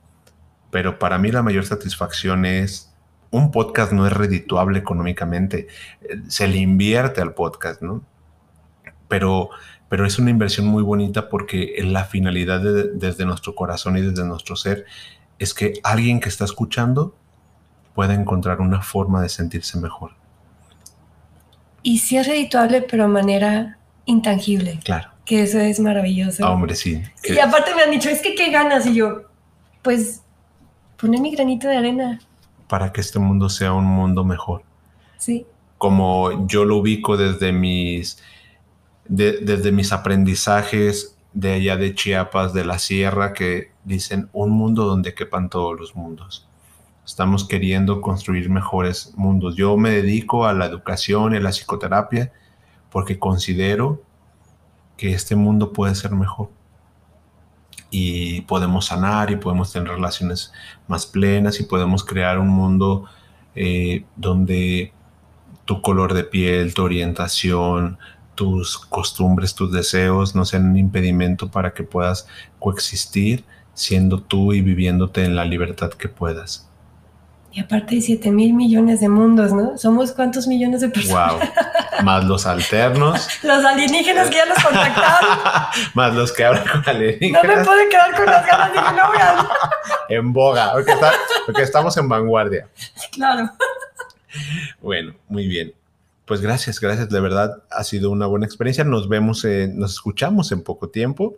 Pero 0.72 0.98
para 0.98 1.16
mí 1.16 1.30
la 1.30 1.42
mayor 1.42 1.64
satisfacción 1.64 2.44
es 2.44 2.92
un 3.30 3.52
podcast 3.52 3.92
no 3.92 4.04
es 4.04 4.12
redituable 4.12 4.80
económicamente. 4.80 5.68
Se 6.26 6.48
le 6.48 6.56
invierte 6.56 7.20
al 7.20 7.34
podcast, 7.34 7.82
¿no? 7.82 8.04
Pero, 9.06 9.50
pero 9.88 10.06
es 10.06 10.18
una 10.18 10.30
inversión 10.30 10.66
muy 10.66 10.82
bonita 10.82 11.28
porque 11.28 11.76
la 11.84 12.04
finalidad 12.04 12.60
desde 12.94 13.24
nuestro 13.24 13.54
corazón 13.54 13.96
y 13.96 14.00
desde 14.00 14.26
nuestro 14.26 14.56
ser 14.56 14.86
es 15.38 15.54
que 15.54 15.74
alguien 15.82 16.20
que 16.20 16.28
está 16.28 16.44
escuchando 16.44 17.14
pueda 17.94 18.14
encontrar 18.14 18.60
una 18.60 18.82
forma 18.82 19.22
de 19.22 19.28
sentirse 19.28 19.78
mejor. 19.78 20.12
Y 21.82 21.98
si 21.98 22.16
es 22.16 22.26
redituable, 22.26 22.82
pero 22.82 23.04
de 23.04 23.08
manera 23.08 23.78
intangible. 24.06 24.80
Claro. 24.84 25.10
Que 25.24 25.42
eso 25.42 25.58
es 25.58 25.80
maravilloso. 25.80 26.44
Ah, 26.44 26.50
hombre, 26.50 26.74
sí. 26.74 27.02
Y 27.24 27.38
aparte 27.38 27.74
me 27.74 27.82
han 27.82 27.90
dicho, 27.90 28.08
es 28.08 28.20
que 28.20 28.34
qué 28.34 28.50
ganas. 28.50 28.86
Y 28.86 28.94
yo, 28.94 29.22
pues, 29.82 30.22
poner 30.96 31.20
mi 31.20 31.34
granito 31.34 31.68
de 31.68 31.76
arena. 31.76 32.20
Para 32.68 32.92
que 32.92 33.00
este 33.00 33.18
mundo 33.18 33.48
sea 33.48 33.72
un 33.72 33.84
mundo 33.84 34.24
mejor. 34.24 34.62
Sí. 35.18 35.46
Como 35.78 36.46
yo 36.46 36.64
lo 36.64 36.78
ubico 36.78 37.16
desde 37.16 37.52
mis, 37.52 38.22
desde 39.08 39.72
mis 39.72 39.92
aprendizajes 39.92 41.16
de 41.32 41.52
allá 41.52 41.76
de 41.76 41.94
Chiapas, 41.94 42.52
de 42.52 42.64
la 42.64 42.78
sierra, 42.78 43.32
que 43.32 43.70
dicen 43.86 44.28
un 44.32 44.50
mundo 44.50 44.84
donde 44.84 45.14
quepan 45.14 45.48
todos 45.48 45.78
los 45.78 45.94
mundos. 45.94 46.46
Estamos 47.06 47.46
queriendo 47.46 48.00
construir 48.00 48.50
mejores 48.50 49.14
mundos. 49.16 49.54
Yo 49.54 49.76
me 49.76 49.90
dedico 49.90 50.44
a 50.44 50.52
la 50.52 50.66
educación 50.66 51.32
y 51.32 51.36
a 51.36 51.40
la 51.40 51.50
psicoterapia 51.50 52.32
porque 52.90 53.18
considero 53.18 54.02
que 54.96 55.12
este 55.12 55.36
mundo 55.36 55.72
puede 55.72 55.94
ser 55.94 56.10
mejor. 56.10 56.50
Y 57.90 58.40
podemos 58.42 58.86
sanar 58.86 59.30
y 59.30 59.36
podemos 59.36 59.72
tener 59.72 59.88
relaciones 59.88 60.52
más 60.88 61.06
plenas 61.06 61.60
y 61.60 61.64
podemos 61.64 62.04
crear 62.04 62.40
un 62.40 62.48
mundo 62.48 63.04
eh, 63.54 64.04
donde 64.16 64.92
tu 65.64 65.80
color 65.80 66.12
de 66.12 66.24
piel, 66.24 66.74
tu 66.74 66.82
orientación, 66.82 67.98
tus 68.34 68.78
costumbres, 68.78 69.54
tus 69.54 69.72
deseos 69.72 70.34
no 70.34 70.44
sean 70.44 70.70
un 70.70 70.76
impedimento 70.76 71.48
para 71.48 71.72
que 71.72 71.84
puedas 71.84 72.26
coexistir 72.58 73.44
siendo 73.76 74.20
tú 74.20 74.52
y 74.52 74.60
viviéndote 74.62 75.24
en 75.24 75.36
la 75.36 75.44
libertad 75.44 75.90
que 75.90 76.08
puedas. 76.08 76.68
Y 77.52 77.60
aparte 77.60 77.94
hay 77.94 78.02
7 78.02 78.32
mil 78.32 78.52
millones 78.52 79.00
de 79.00 79.08
mundos, 79.08 79.52
¿no? 79.52 79.78
¿Somos 79.78 80.12
cuántos 80.12 80.46
millones 80.46 80.80
de 80.82 80.88
personas? 80.90 81.32
Wow. 81.40 82.04
más 82.04 82.24
los 82.24 82.44
alternos, 82.44 83.26
Los 83.42 83.64
alienígenas 83.64 84.28
que 84.28 84.36
ya 84.36 84.44
los 84.44 84.62
contactaron. 84.62 85.38
más 85.94 86.12
los 86.14 86.32
que 86.32 86.44
hablan 86.44 86.64
con 86.64 86.80
No 86.80 86.82
me 86.84 86.90
alienígenas, 86.90 87.66
pude 87.66 87.88
quedar 87.88 88.14
con 88.14 88.26
las 88.26 88.46
ganas. 88.46 88.72
Dije, 88.72 88.84
no, 88.84 89.08
voy 89.08 89.16
a... 89.20 89.48
en 90.10 90.32
boga, 90.34 90.72
porque, 90.72 90.92
está- 90.92 91.12
porque 91.46 91.62
estamos 91.62 91.96
en 91.96 92.08
vanguardia. 92.10 92.68
Claro. 93.12 93.50
Bueno, 94.82 95.14
muy 95.28 95.46
bien. 95.46 95.72
Pues 96.26 96.40
gracias, 96.42 96.78
gracias. 96.80 97.08
De 97.08 97.20
verdad 97.20 97.62
ha 97.70 97.84
sido 97.84 98.10
una 98.10 98.26
buena 98.26 98.44
experiencia. 98.44 98.84
Nos 98.84 99.08
vemos, 99.08 99.44
en- 99.46 99.78
nos 99.78 99.92
escuchamos 99.92 100.52
en 100.52 100.62
poco 100.62 100.88
tiempo 100.90 101.36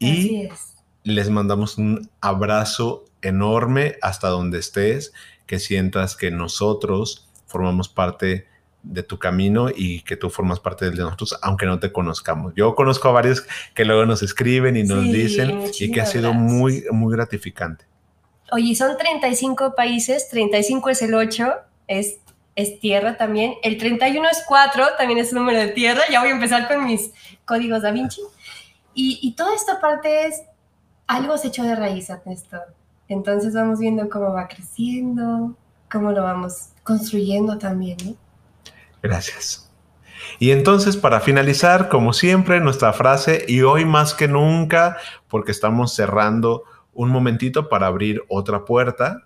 y 0.00 0.10
Así 0.10 0.42
es. 0.42 0.73
Les 1.04 1.30
mandamos 1.30 1.78
un 1.78 2.10
abrazo 2.20 3.04
enorme 3.22 3.96
hasta 4.02 4.28
donde 4.28 4.58
estés, 4.58 5.12
que 5.46 5.58
sientas 5.58 6.16
que 6.16 6.30
nosotros 6.30 7.28
formamos 7.46 7.88
parte 7.88 8.46
de 8.82 9.02
tu 9.02 9.18
camino 9.18 9.68
y 9.74 10.02
que 10.02 10.16
tú 10.16 10.28
formas 10.30 10.60
parte 10.60 10.90
de 10.90 10.96
nosotros, 10.96 11.38
aunque 11.42 11.66
no 11.66 11.78
te 11.78 11.92
conozcamos. 11.92 12.52
Yo 12.54 12.74
conozco 12.74 13.08
a 13.08 13.12
varios 13.12 13.46
que 13.74 13.84
luego 13.84 14.04
nos 14.06 14.22
escriben 14.22 14.76
y 14.76 14.82
nos 14.82 15.04
Sí, 15.04 15.12
dicen 15.12 15.62
y 15.78 15.90
que 15.90 16.00
ha 16.00 16.06
sido 16.06 16.30
gracias. 16.30 16.52
muy, 16.52 16.84
muy 16.90 17.14
gratificante. 17.14 17.84
Oye, 18.52 18.74
son 18.74 18.96
35 18.96 19.74
países, 19.74 20.28
35 20.28 20.90
es 20.90 21.02
el 21.02 21.14
8, 21.14 21.54
es, 21.88 22.16
es 22.56 22.78
tierra 22.78 23.16
también. 23.16 23.54
El 23.62 23.78
31 23.78 24.28
es 24.30 24.42
4, 24.46 24.86
también 24.98 25.18
es 25.18 25.32
un 25.32 25.38
número 25.38 25.58
de 25.58 25.68
tierra. 25.68 26.02
Ya 26.10 26.20
voy 26.20 26.28
a 26.28 26.32
empezar 26.32 26.68
con 26.68 26.84
mis 26.84 27.10
códigos 27.46 27.82
da 27.82 27.90
Vinci. 27.90 28.20
Y, 28.94 29.18
y 29.22 29.32
toda 29.32 29.54
esta 29.54 29.80
parte 29.80 30.26
es 30.26 30.42
algo 31.06 31.36
se 31.38 31.48
echó 31.48 31.62
de 31.64 31.76
raíz, 31.76 32.10
Ernesto. 32.10 32.58
Entonces 33.08 33.54
vamos 33.54 33.78
viendo 33.78 34.08
cómo 34.08 34.32
va 34.32 34.48
creciendo, 34.48 35.54
cómo 35.90 36.12
lo 36.12 36.22
vamos 36.22 36.70
construyendo 36.82 37.58
también. 37.58 37.96
¿no? 38.04 38.14
Gracias. 39.02 39.70
Y 40.38 40.50
entonces, 40.50 40.96
para 40.96 41.20
finalizar, 41.20 41.88
como 41.88 42.12
siempre, 42.12 42.60
nuestra 42.60 42.92
frase, 42.92 43.44
y 43.46 43.60
hoy 43.60 43.84
más 43.84 44.14
que 44.14 44.26
nunca, 44.26 44.96
porque 45.28 45.52
estamos 45.52 45.94
cerrando 45.94 46.64
un 46.94 47.10
momentito 47.10 47.68
para 47.68 47.86
abrir 47.86 48.22
otra 48.28 48.64
puerta 48.64 49.24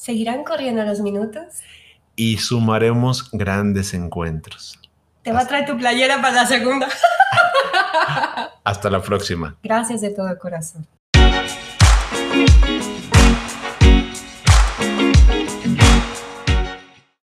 ¿Seguirán 0.00 0.44
corriendo 0.44 0.82
los 0.82 1.00
minutos? 1.00 1.44
y 2.16 2.38
sumaremos 2.38 3.30
grandes 3.32 3.92
encuentros. 3.92 4.78
Te 5.22 5.30
va 5.32 5.40
a 5.40 5.46
traer 5.46 5.66
tu 5.66 5.76
playera 5.76 6.22
para 6.22 6.36
la 6.36 6.46
segunda. 6.46 6.88
Hasta 8.64 8.90
la 8.90 9.02
próxima. 9.02 9.56
Gracias 9.62 10.00
de 10.00 10.10
todo 10.10 10.38
corazón. 10.38 10.86